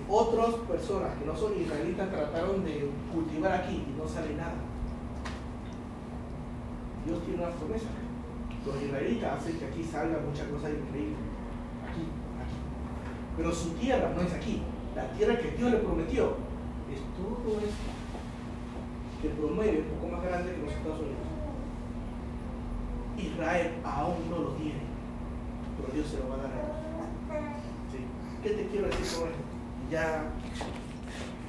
Otras 0.09 0.55
personas 0.67 1.19
que 1.19 1.27
no 1.27 1.37
son 1.37 1.61
israelitas 1.61 2.11
trataron 2.11 2.65
de 2.65 2.91
cultivar 3.13 3.53
aquí 3.53 3.85
y 3.87 3.95
no 4.01 4.09
sale 4.09 4.35
nada. 4.35 4.57
Dios 7.05 7.23
tiene 7.25 7.43
una 7.43 7.53
promesa. 7.55 7.89
Los 8.65 8.83
israelitas 8.83 9.39
hacen 9.39 9.59
que 9.59 9.67
aquí 9.67 9.85
salga 9.85 10.19
muchas 10.21 10.49
cosas 10.49 10.71
increíbles. 10.71 11.19
Aquí, 11.85 12.03
aquí. 12.41 12.59
Pero 13.37 13.53
su 13.53 13.71
tierra 13.71 14.13
no 14.15 14.23
es 14.23 14.33
aquí. 14.33 14.63
La 14.95 15.11
tierra 15.13 15.39
que 15.39 15.51
Dios 15.53 15.71
le 15.73 15.79
prometió 15.79 16.37
es 16.93 17.01
todo 17.17 17.59
esto. 17.61 17.89
Que 19.23 19.29
promueve 19.29 19.85
un 19.89 19.99
poco 19.99 20.13
más 20.13 20.25
grande 20.25 20.55
que 20.55 20.63
los 20.63 20.73
Estados 20.73 21.01
Unidos. 21.01 21.29
Israel 23.19 23.73
aún 23.85 24.31
no 24.31 24.39
lo 24.39 24.49
tiene. 24.53 24.81
Pero 25.77 25.93
Dios 25.93 26.07
se 26.07 26.19
lo 26.19 26.29
va 26.29 26.35
a 26.35 26.39
dar 26.39 26.53
a 26.53 26.55
ellos. 26.55 27.63
¿Sí? 27.93 27.99
¿Qué 28.43 28.51
te 28.51 28.67
quiero 28.69 28.87
decir 28.87 29.19
con 29.19 29.29
esto? 29.29 29.48
Ya, 29.91 30.23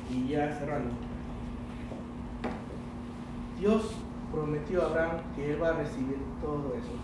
y 0.10 0.30
ya 0.30 0.58
cerrando. 0.58 0.92
Dios 3.60 3.92
prometió 4.32 4.82
a 4.82 4.86
Abraham 4.86 5.18
que 5.36 5.52
él 5.52 5.62
va 5.62 5.70
a 5.70 5.74
recibir 5.74 6.18
todo 6.42 6.74
eso. 6.76 6.96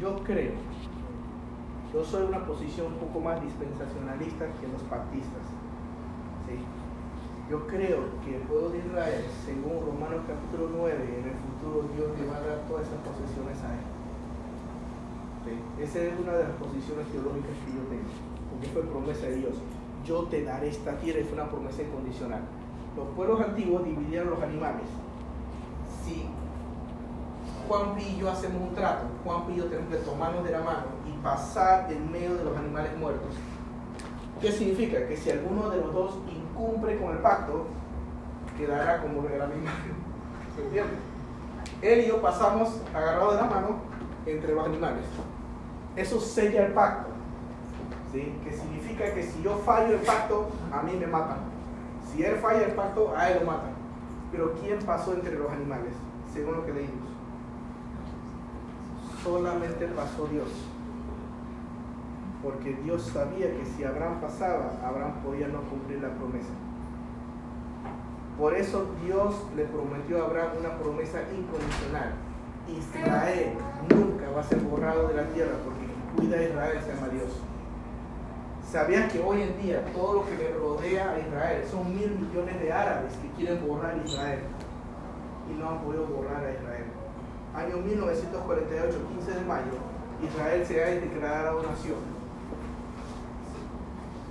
Yo 0.00 0.16
creo, 0.24 0.52
yo 1.92 2.04
soy 2.04 2.26
una 2.26 2.44
posición 2.44 2.88
un 2.88 2.98
poco 2.98 3.20
más 3.20 3.40
dispensacionalista 3.40 4.46
que 4.60 4.66
los 4.66 4.82
pactistas. 4.90 5.46
¿sí? 6.48 6.58
Yo 7.48 7.66
creo 7.68 8.18
que 8.24 8.36
el 8.36 8.42
pueblo 8.42 8.70
de 8.70 8.78
Israel, 8.78 9.24
según 9.46 9.86
Romanos 9.86 10.26
capítulo 10.26 10.70
9, 10.74 10.96
en 10.98 11.24
el 11.30 11.38
futuro 11.38 11.86
Dios 11.94 12.10
le 12.18 12.26
va 12.26 12.38
a 12.38 12.40
dar 12.40 12.58
todas 12.66 12.88
esas 12.88 12.98
posesiones 13.06 13.62
a 13.62 13.74
él. 13.78 13.94
Esa 15.78 16.00
es 16.00 16.18
una 16.18 16.32
de 16.32 16.44
las 16.44 16.56
posiciones 16.56 17.06
teológicas 17.12 17.54
que 17.62 17.76
yo 17.76 17.84
tengo, 17.86 18.10
porque 18.54 18.68
fue 18.68 18.82
promesa 18.82 19.26
de 19.26 19.36
Dios. 19.36 19.54
Yo 20.04 20.24
te 20.24 20.44
daré 20.44 20.68
esta 20.68 20.98
tierra 20.98 21.20
y 21.20 21.24
fue 21.24 21.34
una 21.34 21.50
promesa 21.50 21.82
incondicional 21.82 22.42
los 22.96 23.08
pueblos 23.08 23.40
antiguos 23.40 23.84
dividieron 23.84 24.30
los 24.30 24.42
animales. 24.42 24.84
Si 26.04 26.26
Juan 27.66 27.98
y 27.98 28.18
yo 28.18 28.30
hacemos 28.30 28.62
un 28.62 28.74
trato, 28.74 29.06
Juan 29.24 29.42
y 29.52 29.56
yo 29.56 29.64
tenemos 29.64 29.90
que 29.90 29.96
tomarnos 29.98 30.44
de 30.44 30.52
la 30.52 30.60
mano 30.60 30.84
y 31.08 31.22
pasar 31.22 31.90
en 31.90 32.12
medio 32.12 32.34
de 32.36 32.44
los 32.44 32.56
animales 32.56 32.96
muertos. 32.98 33.30
¿Qué 34.40 34.52
significa? 34.52 35.08
Que 35.08 35.16
si 35.16 35.30
alguno 35.30 35.70
de 35.70 35.78
los 35.78 35.92
dos 35.92 36.18
incumple 36.30 36.98
con 36.98 37.12
el 37.12 37.18
pacto, 37.18 37.66
quedará 38.56 39.00
como 39.02 39.26
el 39.26 39.40
animal. 39.40 39.74
¿Se 40.54 40.62
entiende? 40.62 40.92
Él 41.82 42.04
y 42.04 42.08
yo 42.08 42.20
pasamos 42.20 42.80
agarrados 42.94 43.34
de 43.34 43.40
la 43.40 43.48
mano 43.48 43.68
entre 44.26 44.54
los 44.54 44.66
animales. 44.66 45.04
Eso 45.96 46.20
sella 46.20 46.66
el 46.66 46.72
pacto. 46.72 47.13
Que 48.14 48.52
significa 48.52 49.12
que 49.12 49.24
si 49.24 49.42
yo 49.42 49.58
fallo 49.58 49.94
el 49.94 50.00
pacto, 50.00 50.48
a 50.72 50.82
mí 50.82 50.92
me 50.98 51.06
matan. 51.08 51.38
Si 52.12 52.22
él 52.22 52.36
falla 52.36 52.62
el 52.62 52.72
pacto, 52.72 53.12
a 53.16 53.28
él 53.28 53.40
lo 53.40 53.46
matan. 53.50 53.72
Pero 54.30 54.52
¿quién 54.60 54.78
pasó 54.80 55.14
entre 55.14 55.34
los 55.34 55.50
animales? 55.50 55.94
Según 56.32 56.54
lo 56.54 56.64
que 56.64 56.72
leímos. 56.72 57.08
Solamente 59.24 59.86
pasó 59.88 60.28
Dios. 60.28 60.48
Porque 62.40 62.74
Dios 62.84 63.02
sabía 63.02 63.50
que 63.56 63.64
si 63.64 63.82
Abraham 63.82 64.20
pasaba, 64.20 64.74
Abraham 64.84 65.14
podía 65.24 65.48
no 65.48 65.62
cumplir 65.62 66.00
la 66.00 66.10
promesa. 66.10 66.52
Por 68.38 68.54
eso 68.54 68.86
Dios 69.04 69.34
le 69.56 69.64
prometió 69.64 70.22
a 70.22 70.26
Abraham 70.26 70.50
una 70.60 70.78
promesa 70.78 71.20
incondicional. 71.36 72.12
Israel 72.68 73.54
nunca 73.90 74.30
va 74.30 74.40
a 74.40 74.44
ser 74.44 74.58
borrado 74.60 75.08
de 75.08 75.14
la 75.14 75.26
tierra 75.30 75.54
porque 75.64 75.86
cuida 76.16 76.38
a 76.38 76.42
Israel 76.42 76.78
se 76.80 76.94
llama 76.94 77.08
Dios. 77.08 77.30
¿Sabían 78.74 79.08
que 79.08 79.20
hoy 79.20 79.40
en 79.40 79.62
día 79.62 79.84
todo 79.94 80.14
lo 80.14 80.26
que 80.26 80.36
le 80.36 80.52
rodea 80.52 81.12
a 81.12 81.20
Israel 81.20 81.62
son 81.70 81.94
mil 81.94 82.10
millones 82.10 82.60
de 82.60 82.72
árabes 82.72 83.12
que 83.22 83.28
quieren 83.36 83.64
borrar 83.64 83.94
a 83.94 84.04
Israel 84.04 84.40
y 85.48 85.54
no 85.54 85.70
han 85.70 85.78
podido 85.78 86.04
borrar 86.06 86.44
a 86.44 86.50
Israel? 86.50 86.86
Año 87.54 87.76
1948, 87.76 88.98
15 89.14 89.30
de 89.30 89.44
mayo, 89.46 89.78
Israel 90.26 90.66
se 90.66 90.82
ha 90.82 90.88
declarado 90.88 91.62
nación, 91.62 91.98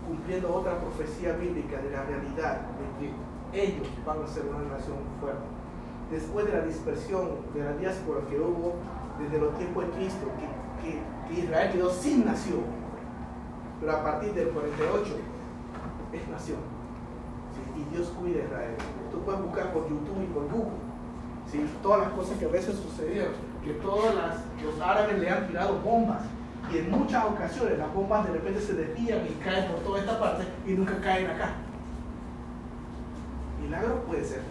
cumpliendo 0.10 0.54
otra 0.54 0.78
profecía 0.78 1.38
bíblica 1.38 1.78
de 1.78 1.91
la 1.91 2.04
realidad 2.04 2.64
de 3.00 3.08
que 3.08 3.64
ellos 3.64 3.88
van 4.06 4.24
a 4.24 4.28
ser 4.28 4.44
una 4.44 4.76
nación 4.76 4.98
fuerte. 5.22 5.39
Después 6.12 6.48
de 6.48 6.52
la 6.52 6.66
dispersión 6.66 7.30
de 7.54 7.64
la 7.64 7.78
diáspora 7.78 8.20
que 8.30 8.38
hubo 8.41 8.76
desde 9.22 9.39
los 9.39 9.58
tiempos 9.58 9.86
de 9.86 9.91
Cristo, 9.91 10.28
que, 10.82 11.00
que 11.34 11.39
Israel 11.39 11.72
quedó 11.72 11.89
sin 11.94 12.26
nación, 12.26 12.83
pero 13.84 13.98
a 13.98 14.04
partir 14.04 14.34
del 14.34 14.48
48 14.48 15.18
es 16.14 16.28
nación. 16.30 16.60
Y 17.76 17.94
Dios 17.94 18.08
cuida 18.18 18.42
a 18.42 18.46
Israel. 18.46 18.76
Tú 19.12 19.20
puedes 19.24 19.42
buscar 19.42 19.74
por 19.74 19.90
YouTube 19.90 20.24
y 20.24 20.28
por 20.28 20.44
Google 20.48 20.80
¿sí? 21.52 21.66
todas 21.82 22.02
las 22.02 22.10
cosas 22.12 22.38
que 22.38 22.46
a 22.46 22.50
veces 22.50 22.78
sucedieron, 22.78 23.34
que 23.62 23.74
todos 23.74 24.16
los 24.16 24.82
árabes 24.82 25.20
le 25.20 25.30
han 25.30 25.48
tirado 25.48 25.80
bombas 25.80 26.22
y 26.72 26.78
en 26.78 26.92
muchas 26.92 27.26
ocasiones 27.26 27.78
las 27.78 27.94
bombas 27.94 28.26
de 28.26 28.32
repente 28.32 28.62
se 28.62 28.74
desvían 28.74 29.28
y 29.28 29.44
caen 29.44 29.70
por 29.70 29.82
toda 29.82 30.00
esta 30.00 30.18
parte 30.18 30.46
y 30.66 30.72
nunca 30.72 30.98
caen 31.02 31.28
acá. 31.28 31.56
Milagro 33.62 34.04
puede 34.06 34.24
ser. 34.24 34.44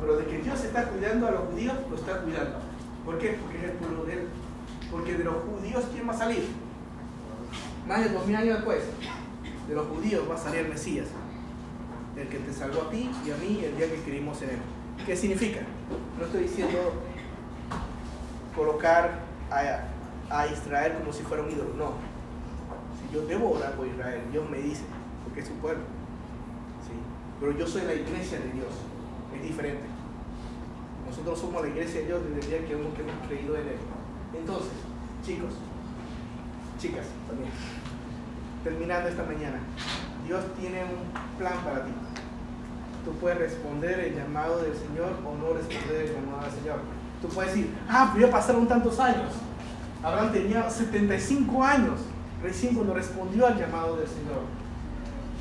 pero 0.00 0.16
de 0.16 0.26
que 0.26 0.38
Dios 0.42 0.62
está 0.62 0.84
cuidando 0.84 1.28
a 1.28 1.30
los 1.30 1.40
judíos, 1.50 1.74
lo 1.88 1.96
está 1.96 2.20
cuidando. 2.20 2.58
¿Por 3.06 3.18
qué? 3.18 3.38
Porque 3.40 3.56
es 3.56 3.64
el 3.64 3.76
pueblo 3.78 4.04
de 4.04 4.12
él. 4.12 4.28
Porque 4.90 5.16
de 5.16 5.24
los 5.24 5.36
judíos, 5.44 5.84
¿quién 5.94 6.06
va 6.06 6.12
a 6.12 6.18
salir? 6.18 6.69
Más 7.90 8.04
de 8.04 8.10
dos 8.10 8.24
mil 8.24 8.36
años 8.36 8.58
después, 8.58 8.84
de 9.66 9.74
los 9.74 9.84
judíos 9.88 10.22
va 10.30 10.36
a 10.36 10.38
salir 10.38 10.68
Mesías, 10.68 11.08
el 12.16 12.28
que 12.28 12.38
te 12.38 12.52
salvó 12.52 12.82
a 12.82 12.90
ti 12.90 13.10
y 13.26 13.30
a 13.32 13.36
mí 13.36 13.64
el 13.64 13.76
día 13.76 13.90
que 13.90 13.96
creímos 14.02 14.40
en 14.42 14.50
él. 14.50 14.58
¿Qué 15.04 15.16
significa? 15.16 15.62
No 16.16 16.24
estoy 16.24 16.42
diciendo 16.42 16.78
colocar 18.54 19.22
a, 19.50 20.46
Israel 20.46 20.98
como 21.00 21.12
si 21.12 21.24
fuera 21.24 21.42
un 21.42 21.50
ídolo, 21.50 21.74
no. 21.76 21.94
Si 23.00 23.12
yo 23.12 23.26
debo 23.26 23.56
orar 23.56 23.74
por 23.74 23.88
Israel, 23.88 24.20
Dios 24.30 24.48
me 24.48 24.58
dice, 24.58 24.82
porque 25.24 25.40
es 25.40 25.48
su 25.48 25.54
pueblo. 25.54 25.82
¿sí? 26.86 26.94
Pero 27.40 27.58
yo 27.58 27.66
soy 27.66 27.82
la 27.82 27.94
iglesia 27.94 28.38
de 28.38 28.52
Dios, 28.52 28.70
es 29.34 29.42
diferente. 29.42 29.82
Nosotros 31.08 31.40
somos 31.40 31.62
la 31.62 31.68
iglesia 31.68 32.02
de 32.02 32.06
Dios 32.06 32.20
desde 32.22 32.40
el 32.40 32.46
día 32.50 32.68
que 32.68 32.74
hemos 32.74 32.94
creído 33.26 33.56
en 33.56 33.66
Él. 33.66 33.78
Entonces, 34.38 34.70
chicos, 35.26 35.54
chicas 36.78 37.06
también 37.26 37.50
terminando 38.62 39.08
esta 39.08 39.22
mañana, 39.22 39.58
Dios 40.26 40.44
tiene 40.58 40.84
un 40.84 41.38
plan 41.38 41.54
para 41.64 41.84
ti. 41.84 41.92
Tú 43.04 43.12
puedes 43.12 43.38
responder 43.38 43.98
el 44.00 44.16
llamado 44.16 44.58
del 44.62 44.74
Señor 44.74 45.12
o 45.24 45.36
no 45.36 45.54
responder 45.54 46.06
el 46.06 46.14
llamado 46.14 46.42
del 46.44 46.52
Señor. 46.52 46.78
Tú 47.22 47.28
puedes 47.28 47.52
decir, 47.52 47.74
ah, 47.88 48.10
pero 48.12 48.26
ya 48.26 48.32
pasaron 48.32 48.66
tantos 48.68 48.98
años. 49.00 49.32
Abraham 50.02 50.32
tenía 50.32 50.68
75 50.68 51.62
años 51.62 52.00
recién 52.42 52.74
cuando 52.74 52.94
respondió 52.94 53.46
al 53.46 53.58
llamado 53.58 53.96
del 53.96 54.08
Señor. 54.08 54.42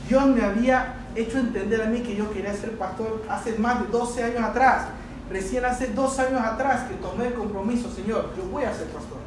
Dios 0.07 0.26
me 0.28 0.41
había 0.41 0.95
hecho 1.15 1.39
entender 1.39 1.82
a 1.82 1.86
mí 1.86 2.01
que 2.01 2.15
yo 2.15 2.32
quería 2.32 2.53
ser 2.53 2.78
pastor 2.78 3.24
hace 3.30 3.57
más 3.57 3.82
de 3.82 3.88
12 3.88 4.24
años 4.24 4.43
atrás. 4.43 4.88
Recién 5.30 5.63
hace 5.63 5.88
dos 5.89 6.17
años 6.17 6.41
atrás 6.41 6.89
que 6.89 6.95
tomé 6.95 7.28
el 7.28 7.34
compromiso, 7.34 7.91
Señor, 7.91 8.34
yo 8.36 8.43
voy 8.45 8.63
a 8.63 8.74
ser 8.74 8.88
pastor. 8.88 9.18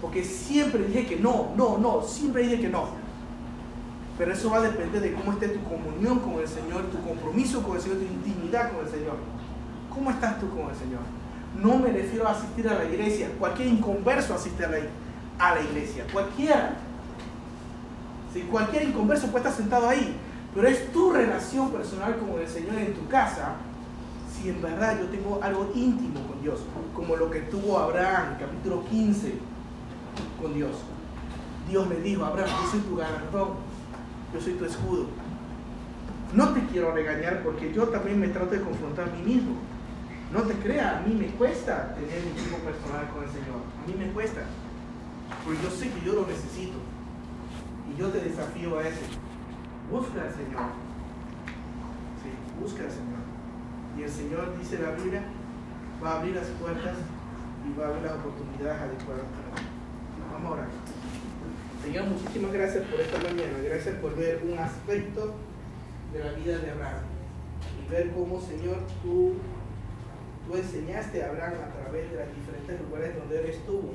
Porque 0.00 0.24
siempre 0.24 0.84
dije 0.84 1.06
que 1.06 1.16
no, 1.16 1.52
no, 1.56 1.76
no, 1.78 2.02
siempre 2.02 2.42
dije 2.42 2.60
que 2.60 2.68
no. 2.68 2.88
Pero 4.16 4.32
eso 4.32 4.50
va 4.50 4.58
a 4.58 4.62
depender 4.62 5.00
de 5.00 5.12
cómo 5.14 5.32
esté 5.32 5.48
tu 5.48 5.62
comunión 5.62 6.20
con 6.20 6.40
el 6.40 6.48
Señor, 6.48 6.84
tu 6.90 7.02
compromiso 7.06 7.62
con 7.62 7.76
el 7.76 7.82
Señor, 7.82 7.98
tu 7.98 8.04
intimidad 8.04 8.72
con 8.72 8.84
el 8.84 8.90
Señor. 8.90 9.16
¿Cómo 9.92 10.10
estás 10.10 10.40
tú 10.40 10.48
con 10.50 10.70
el 10.70 10.76
Señor? 10.76 11.00
No 11.60 11.78
me 11.78 11.90
refiero 11.90 12.26
a 12.26 12.32
asistir 12.32 12.68
a 12.68 12.74
la 12.74 12.84
iglesia. 12.84 13.30
Cualquier 13.38 13.68
inconverso 13.68 14.34
asiste 14.34 14.64
a 14.64 14.68
la, 14.68 14.78
a 15.38 15.54
la 15.54 15.62
iglesia. 15.62 16.06
Cualquiera. 16.12 16.76
Si 18.32 18.42
cualquier 18.42 18.84
inconverso 18.84 19.26
puede 19.26 19.44
estar 19.44 19.56
sentado 19.56 19.88
ahí. 19.88 20.16
Pero 20.54 20.66
es 20.66 20.92
tu 20.92 21.12
relación 21.12 21.70
personal 21.70 22.16
con 22.18 22.40
el 22.40 22.48
Señor 22.48 22.76
en 22.76 22.94
tu 22.94 23.06
casa. 23.08 23.56
Si 24.32 24.48
en 24.48 24.62
verdad 24.62 24.98
yo 24.98 25.06
tengo 25.06 25.40
algo 25.42 25.70
íntimo 25.74 26.26
con 26.26 26.40
Dios. 26.40 26.60
Como 26.94 27.16
lo 27.16 27.30
que 27.30 27.40
tuvo 27.40 27.78
Abraham, 27.78 28.36
capítulo 28.38 28.84
15 28.84 29.49
con 30.40 30.54
Dios. 30.54 30.72
Dios 31.68 31.88
dijo, 32.02 32.24
Abraham, 32.24 32.50
yo 32.62 32.70
soy 32.70 32.80
tu 32.80 32.96
galardón, 32.96 33.48
yo 34.34 34.40
soy 34.40 34.54
tu 34.54 34.64
escudo. 34.64 35.06
No 36.32 36.48
te 36.50 36.60
quiero 36.66 36.92
regañar 36.92 37.42
porque 37.42 37.72
yo 37.72 37.88
también 37.88 38.20
me 38.20 38.28
trato 38.28 38.50
de 38.50 38.60
confrontar 38.60 39.08
a 39.08 39.12
mí 39.12 39.22
mismo. 39.22 39.56
No 40.32 40.42
te 40.42 40.54
creas, 40.54 40.96
a 40.96 41.00
mí 41.00 41.14
me 41.14 41.26
cuesta 41.26 41.94
tener 41.94 42.24
un 42.24 42.32
tiempo 42.34 42.58
personal 42.58 43.08
con 43.10 43.24
el 43.24 43.30
Señor. 43.30 43.62
A 43.82 43.86
mí 43.86 43.94
me 43.98 44.12
cuesta. 44.12 44.42
Porque 45.44 45.60
yo 45.62 45.70
sé 45.70 45.90
que 45.90 46.06
yo 46.06 46.12
lo 46.14 46.26
necesito. 46.26 46.78
Y 47.90 47.98
yo 47.98 48.08
te 48.08 48.20
desafío 48.20 48.78
a 48.78 48.86
eso. 48.86 49.00
Busca 49.90 50.22
al 50.22 50.30
Señor. 50.30 50.70
Sí, 52.22 52.30
busca 52.60 52.84
al 52.84 52.90
Señor. 52.90 53.22
Y 53.98 54.02
el 54.02 54.10
Señor, 54.10 54.56
dice 54.56 54.78
la 54.78 54.92
Biblia, 54.92 55.24
va 56.02 56.12
a 56.12 56.18
abrir 56.20 56.36
las 56.36 56.46
puertas 56.46 56.96
y 57.66 57.78
va 57.78 57.86
a 57.86 57.88
abrir 57.88 58.04
las 58.04 58.14
oportunidades 58.14 58.82
adecuadas 58.82 59.26
para 59.26 59.56
ti. 59.56 59.79
Vamos 60.32 60.50
a 60.50 60.54
orar. 60.54 60.68
Señor, 61.82 62.04
muchísimas 62.06 62.52
gracias 62.52 62.84
por 62.86 63.00
esta 63.00 63.18
mañana. 63.18 63.58
Gracias 63.64 63.94
por 63.96 64.14
ver 64.16 64.42
un 64.44 64.58
aspecto 64.58 65.34
de 66.12 66.18
la 66.18 66.32
vida 66.32 66.58
de 66.58 66.70
Abraham. 66.70 67.04
Y 67.80 67.90
ver 67.90 68.10
cómo, 68.12 68.40
Señor, 68.40 68.78
tú, 69.02 69.34
tú 70.46 70.56
enseñaste 70.56 71.22
a 71.22 71.30
Abraham 71.30 71.54
a 71.64 71.72
través 71.80 72.10
de 72.10 72.16
los 72.18 72.36
diferentes 72.36 72.80
lugares 72.80 73.16
donde 73.16 73.40
él 73.40 73.46
estuvo. 73.46 73.92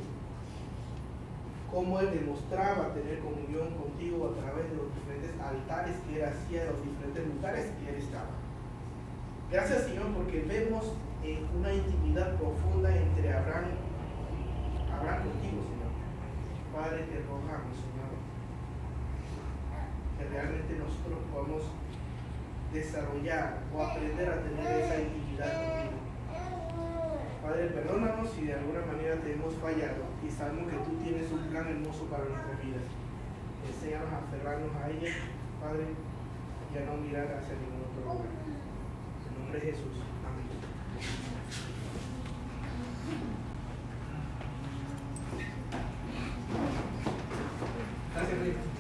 Cómo 1.72 2.00
él 2.00 2.12
demostraba 2.12 2.94
tener 2.94 3.20
comunión 3.20 3.74
contigo 3.76 4.32
a 4.32 4.42
través 4.42 4.70
de 4.70 4.78
los 4.78 4.94
diferentes 4.96 5.32
altares 5.42 5.96
que 6.08 6.16
él 6.18 6.26
hacía 6.26 6.66
los 6.66 6.84
diferentes 6.84 7.28
lugares 7.36 7.66
que 7.80 7.90
él 7.90 7.96
estaba. 8.02 8.32
Gracias, 9.52 9.84
Señor, 9.84 10.08
porque 10.16 10.42
vemos 10.42 10.94
eh, 11.24 11.44
una 11.58 11.74
intimidad 11.74 12.36
profunda 12.38 12.96
entre 12.96 13.34
Abraham, 13.34 13.72
Abraham 14.92 15.24
contigo, 15.24 15.62
Señor. 15.64 15.75
Padre, 16.76 17.08
te 17.08 17.24
rogamos, 17.24 17.72
Señor, 17.72 18.12
que 20.20 20.28
realmente 20.28 20.76
nosotros 20.76 21.24
podamos 21.32 21.72
desarrollar 22.74 23.64
o 23.74 23.82
aprender 23.82 24.28
a 24.28 24.44
tener 24.44 24.84
esa 24.84 25.00
intimidad 25.00 25.56
contigo. 25.56 26.04
Padre, 27.42 27.68
perdónanos 27.68 28.30
si 28.30 28.48
de 28.48 28.56
alguna 28.56 28.86
manera 28.92 29.16
te 29.24 29.34
hemos 29.34 29.56
fallado 29.56 30.04
y 30.20 30.30
sabemos 30.30 30.68
que 30.68 30.78
tú 30.84 31.00
tienes 31.02 31.32
un 31.32 31.48
plan 31.48 31.66
hermoso 31.66 32.12
para 32.12 32.26
nuestras 32.26 32.60
vidas. 32.60 32.84
Enséñanos 33.64 34.12
a 34.12 34.18
aferrarnos 34.28 34.76
a 34.76 34.90
ella, 34.92 35.16
Padre, 35.64 35.96
y 35.96 36.78
a 36.78 36.86
no 36.92 36.98
mirar 37.00 37.40
hacia 37.40 37.56
ningún 37.56 37.88
otro 37.88 38.04
lugar. 38.04 38.36
En 38.36 39.40
nombre 39.40 39.60
de 39.62 39.72
Jesús. 39.72 40.05
Gracias, 48.14 48.40
Luis. 48.40 48.75